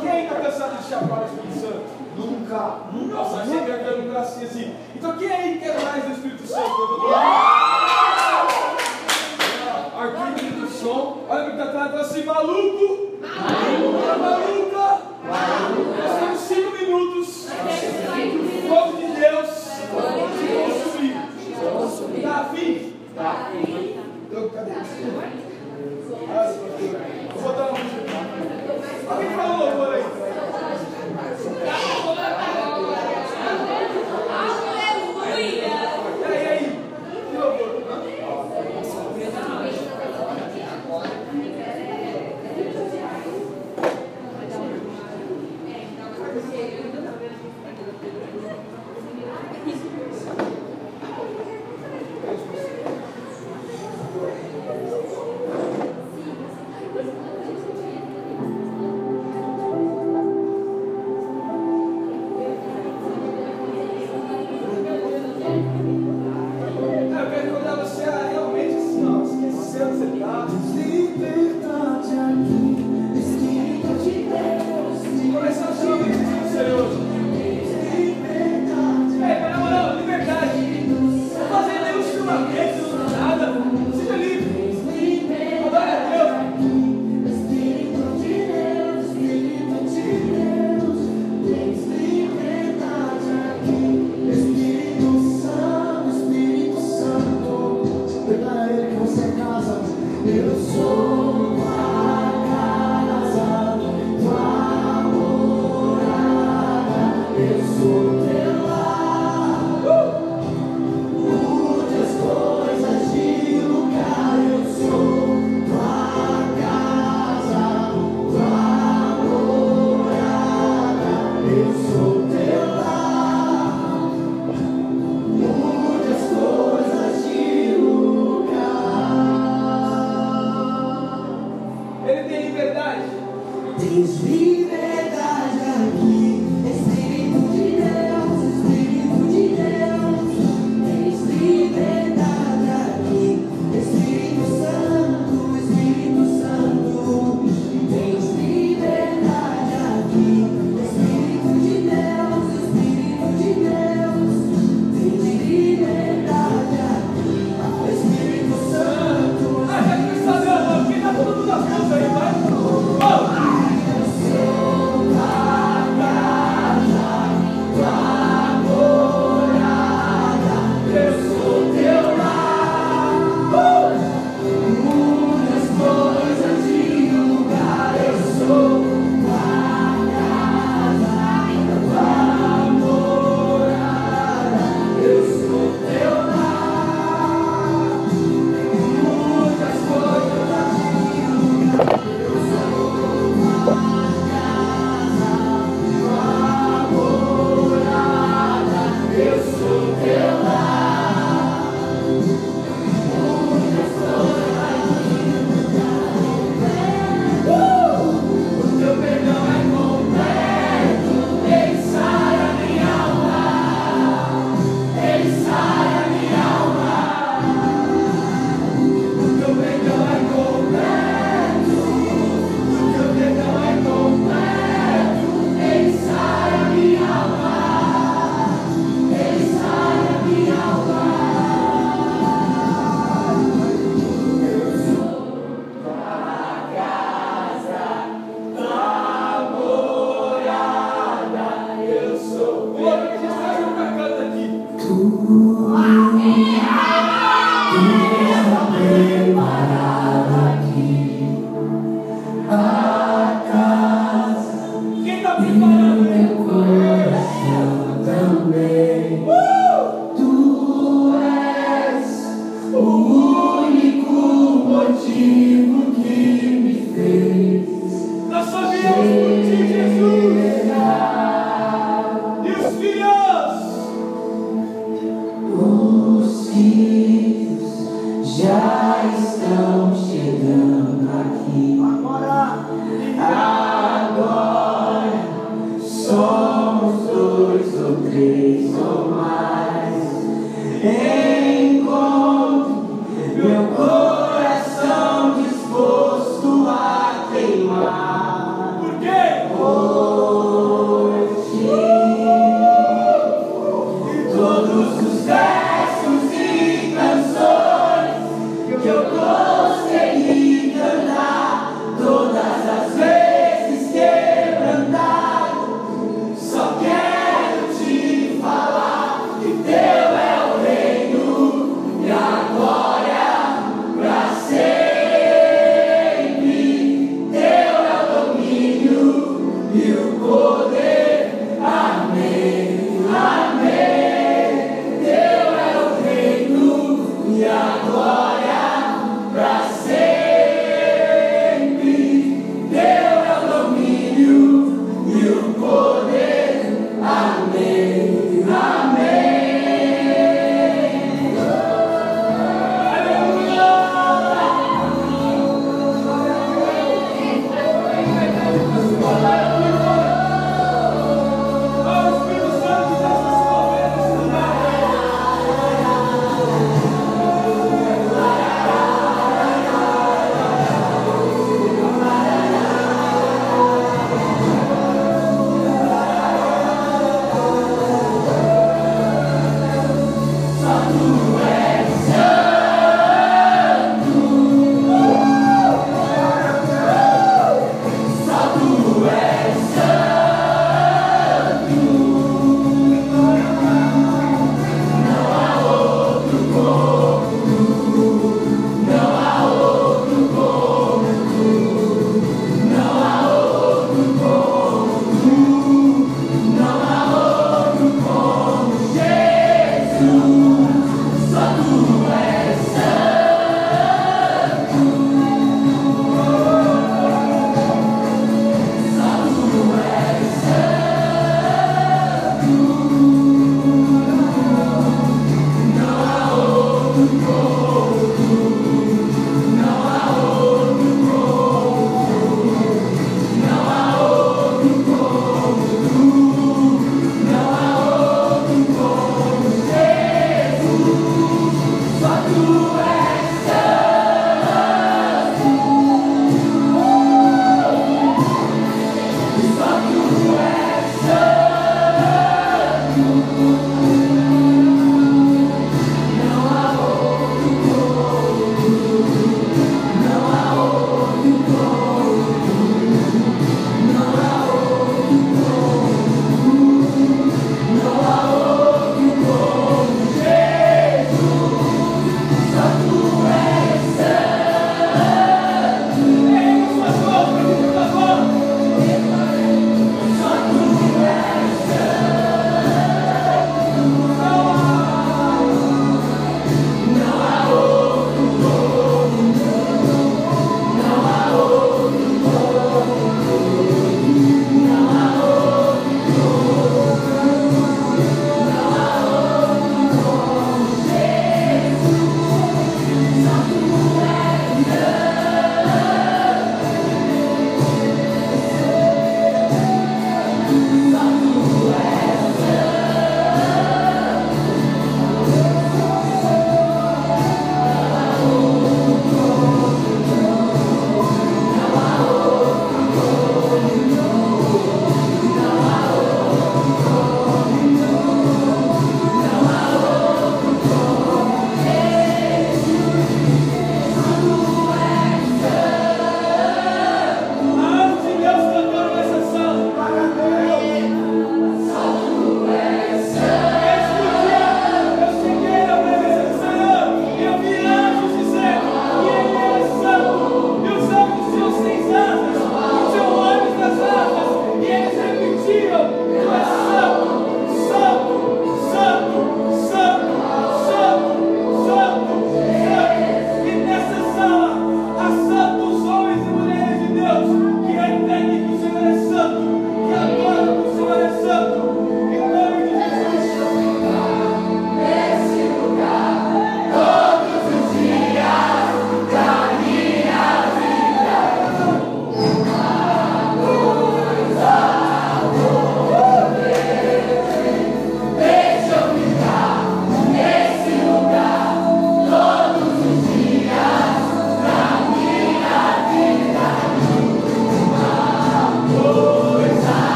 Quem 0.00 0.10
aí 0.10 0.28
tá 0.28 0.34
cansado 0.34 0.76
de 0.76 0.84
chapar 0.84 1.22
o 1.22 1.24
Espírito 1.24 1.60
Santo? 1.60 2.04
Nunca. 2.16 2.78
Nossa, 2.92 3.40
achei 3.40 3.64
que 3.64 3.70
era 3.70 3.98
um 3.98 4.10
bracinho 4.10 4.46
assim. 4.46 4.74
Então 4.94 5.16
quem 5.16 5.32
aí 5.32 5.58
quer 5.58 5.82
mais 5.82 6.04
do 6.04 6.12
Espírito 6.12 6.46
Santo? 6.46 7.08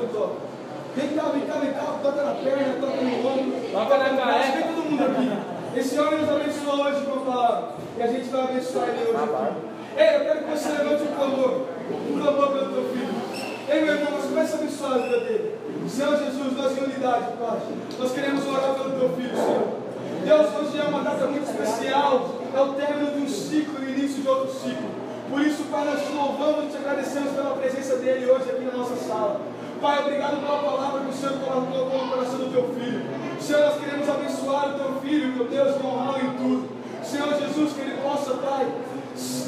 Pastor. 0.00 0.36
Vem 0.94 1.08
cá, 1.08 1.22
vem 1.32 1.42
cá, 1.42 1.54
vem 1.54 1.72
cá, 1.72 1.98
toca 2.02 2.22
na 2.22 2.34
perna, 2.34 2.74
toca 2.80 3.02
no 3.02 3.28
ombro, 3.28 3.72
toca 3.72 3.98
na 3.98 4.08
cabeça, 4.10 4.52
vem 4.52 4.62
todo 4.62 4.90
mundo 4.90 5.02
aqui. 5.04 5.78
Esse 5.78 5.98
homem 5.98 6.20
nos 6.20 6.28
abençoou 6.28 6.84
hoje 6.84 7.06
com 7.06 7.18
a 7.18 7.32
palavra. 7.32 7.68
E 7.96 8.02
a 8.02 8.06
gente 8.06 8.28
vai 8.28 8.42
abençoar 8.42 8.88
ele 8.88 9.08
hoje 9.08 9.16
aqui. 9.16 9.72
Ei, 9.96 10.16
eu 10.16 10.20
quero 10.20 10.44
que 10.44 10.50
você 10.50 10.68
levante 10.68 11.02
um 11.02 11.14
clamor. 11.14 11.60
Um 12.10 12.20
clamor 12.20 12.48
pelo 12.52 12.72
teu 12.72 12.84
filho. 12.90 13.14
Ei, 13.68 13.84
meu 13.84 13.94
irmão, 13.94 14.12
mas 14.12 14.24
comece 14.24 14.52
a 14.52 14.58
abençoar 14.58 14.92
a 14.92 14.98
vida 14.98 15.20
dele. 15.20 15.58
Senhor 15.88 16.16
Jesus, 16.16 16.56
nós 16.56 16.78
em 16.78 16.84
unidade, 16.84 17.24
Pai. 17.40 17.58
Nós 17.98 18.12
queremos 18.12 18.46
orar 18.46 18.74
pelo 18.74 18.90
teu 18.98 19.08
filho, 19.16 19.34
Senhor. 19.34 19.82
Deus, 20.24 20.46
hoje 20.60 20.78
é 20.78 20.84
uma 20.84 21.02
data 21.02 21.26
muito 21.26 21.50
especial. 21.50 22.28
É 22.54 22.60
o 22.60 22.74
término 22.74 23.12
de 23.12 23.22
um 23.22 23.28
ciclo 23.28 23.82
e 23.82 23.86
o 23.86 23.90
início 23.90 24.22
de 24.22 24.28
outro 24.28 24.52
ciclo. 24.52 24.90
Por 25.30 25.40
isso, 25.40 25.64
Pai, 25.70 25.86
nós 25.86 26.06
te 26.06 26.12
louvamos 26.12 26.64
e 26.66 26.68
te 26.68 26.76
agradecemos 26.76 27.32
pela 27.32 27.56
presença 27.56 27.96
dele 27.96 28.30
hoje 28.30 28.50
aqui 28.50 28.64
na 28.64 28.76
nossa 28.76 28.96
sala. 28.96 29.40
Pai, 29.82 29.98
obrigado 29.98 30.36
pela 30.36 30.62
palavra 30.62 31.00
que 31.00 31.10
o 31.10 31.12
Senhor 31.12 31.34
colocou 31.40 31.98
no 31.98 32.08
coração 32.08 32.38
do 32.38 32.52
teu 32.52 32.68
filho. 32.72 33.02
Senhor, 33.40 33.62
nós 33.62 33.80
queremos 33.80 34.08
abençoar 34.08 34.70
o 34.70 34.78
teu 34.78 35.00
filho, 35.00 35.34
meu 35.34 35.46
Deus, 35.48 35.74
e 35.74 35.84
honrá-lo 35.84 36.18
em 36.18 36.30
tudo. 36.38 36.68
Senhor 37.02 37.34
Jesus, 37.34 37.72
que 37.72 37.80
ele 37.80 37.98
possa, 38.00 38.34
Pai, 38.34 38.64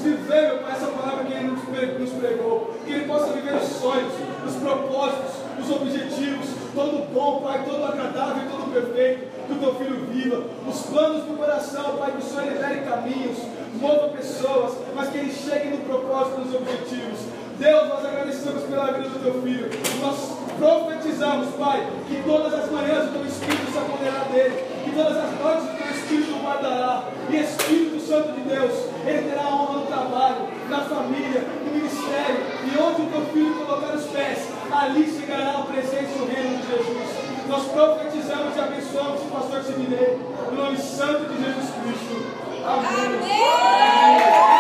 viver, 0.02 0.48
meu 0.48 0.59
Pai, 0.59 0.73
essa 0.73 0.89
palavra 0.89 1.24
que 1.24 1.32
ele 1.35 1.52
nos 1.52 2.11
pregou. 2.11 2.74
Que 2.85 2.93
ele 2.94 3.05
possa 3.06 3.27
viver 3.32 3.55
os 3.55 3.69
sonhos, 3.78 4.12
os 4.44 4.56
propósitos, 4.56 5.35
os 5.62 5.70
objetivos, 5.70 6.48
todo 6.74 7.15
bom, 7.15 7.40
Pai, 7.40 7.62
todo 7.65 7.85
agradável 7.85 8.43
e 8.43 8.51
todo 8.51 8.73
perfeito, 8.74 9.28
que 9.47 9.52
o 9.52 9.56
teu 9.56 9.74
filho 9.77 10.06
viva. 10.11 10.43
Os 10.69 10.82
planos 10.82 11.23
do 11.27 11.39
coração, 11.39 11.97
Pai, 11.97 12.11
que 12.11 12.19
o 12.19 12.23
Senhor 12.28 12.52
libere 12.52 12.81
caminhos, 12.81 13.39
mova 13.81 14.09
pessoas, 14.09 14.78
mas 14.97 15.11
que 15.11 15.19
ele 15.19 15.32
chegue 15.32 15.69
no 15.69 15.78
propósito, 15.85 16.40
nos 16.40 16.55
objetivos. 16.56 17.20
Deus, 17.59 17.89
nós 17.89 18.05
agradecemos 18.05 18.62
pela 18.64 18.93
vida 18.93 19.09
do 19.09 19.22
teu 19.22 19.43
filho. 19.43 19.70
Nós 20.01 20.39
profetizamos, 20.59 21.55
Pai, 21.55 21.86
que 22.09 22.22
todas 22.24 22.52
as 22.52 22.70
manhãs 22.70 23.09
o 23.09 23.12
teu 23.12 23.26
Espírito 23.26 23.72
se 23.72 23.78
apoderará 23.78 24.24
dele, 24.24 24.64
que 24.85 24.90
todas 24.90 25.16
as 25.16 25.31
noites 25.39 25.64
o 25.64 25.76
teu 25.76 25.90
Espírito 25.90 26.35
o 26.35 26.43
guardará. 26.43 27.05
E 27.31 27.36
Espírito 27.36 28.01
Santo 28.01 28.32
de 28.32 28.40
Deus, 28.40 28.72
ele 29.06 29.31
terá 29.31 29.48
honra 29.48 29.78
no 29.81 29.86
trabalho, 29.86 30.48
na 30.68 30.81
família, 30.81 31.44
no 31.64 31.72
ministério, 31.72 32.43
e 32.64 32.78
onde 32.78 33.02
o 33.02 33.06
teu 33.06 33.26
filho 33.32 33.55
colocar 33.55 33.94
os 33.94 34.05
pés, 34.06 34.48
ali 34.70 35.06
chegará 35.06 35.59
a 35.59 35.62
presença 35.62 36.10
e 36.18 36.22
o 36.22 36.26
reino 36.26 36.59
de 36.59 36.66
Jesus. 36.66 37.24
Nós 37.48 37.66
profetizamos 37.68 38.56
e 38.56 38.60
abençoamos 38.60 39.20
o 39.22 39.26
pastor 39.26 39.62
Sidney, 39.62 40.18
no 40.51 40.56
nome 40.56 40.78
santo 40.78 41.32
de 41.32 41.44
Jesus 41.44 41.70
Cristo. 41.82 42.44
Amém. 42.66 44.51
E 44.51 44.53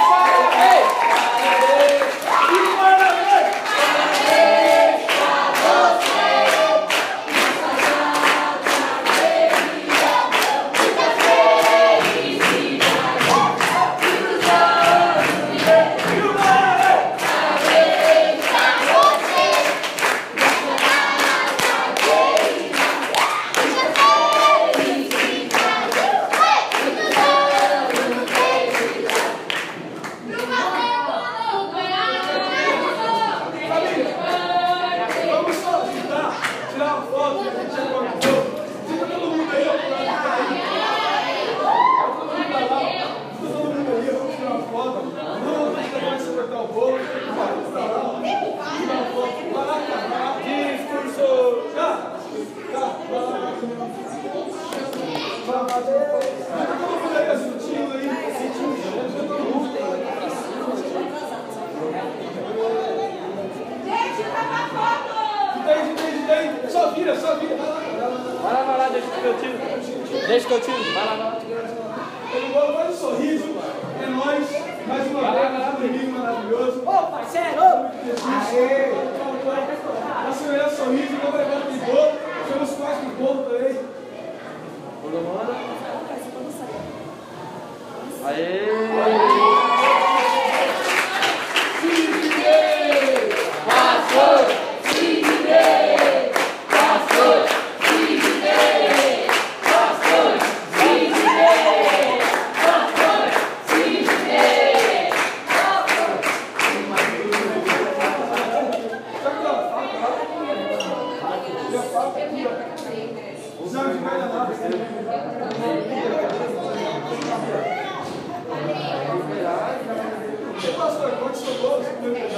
pastor, 120.76 121.10
quantos 121.12 121.40
seu 121.40 121.54
bolso? 121.54 121.90
Meu 122.02 122.10
Deus. 122.12 122.32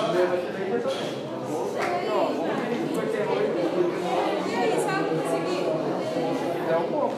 E 4.47 4.55
aí, 4.55 4.75
sabe 4.85 5.09
conseguir? 5.11 5.65
É 6.69 6.77
um 6.77 6.87
pouco. 6.93 7.15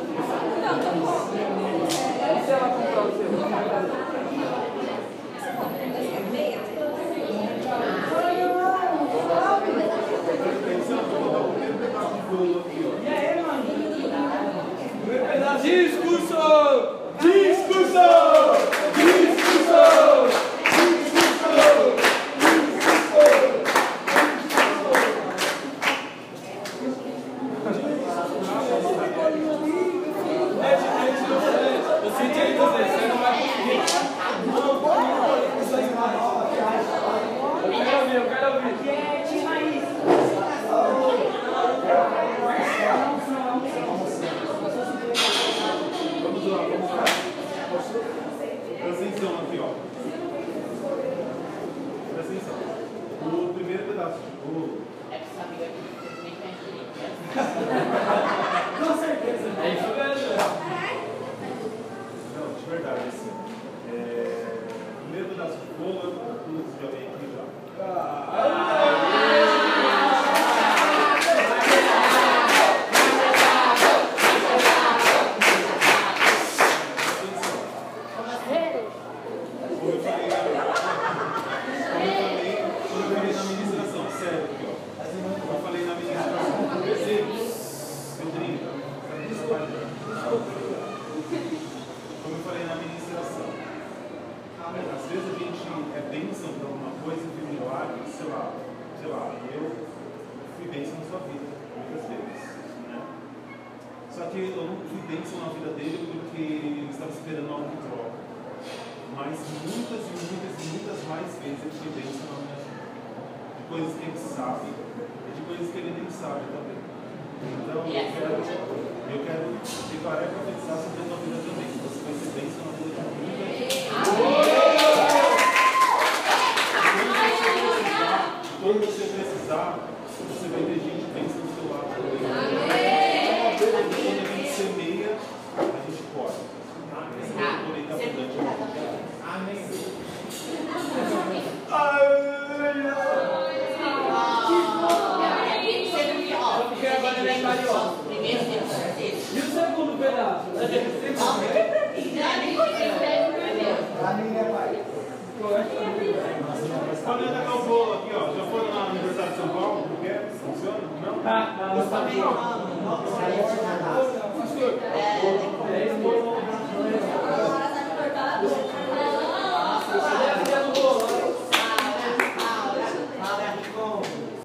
Não, 0.61 0.75
tá 0.79 0.91
bom. 0.93 1.19
E 2.19 2.45
se 2.45 2.51
ela 2.51 2.69
comprar 2.69 3.03
o 3.03 3.11
seu? 3.13 3.29
Atenção, 10.59 10.99
eu 10.99 11.21
vou 11.21 11.31
dar 11.33 11.41
o 11.41 12.18
bolo 12.31 12.61
aqui, 12.61 12.85
ó. 12.85 12.91
Primeiro 15.01 15.27
pedaço. 15.27 15.63
Discurso! 15.63 16.38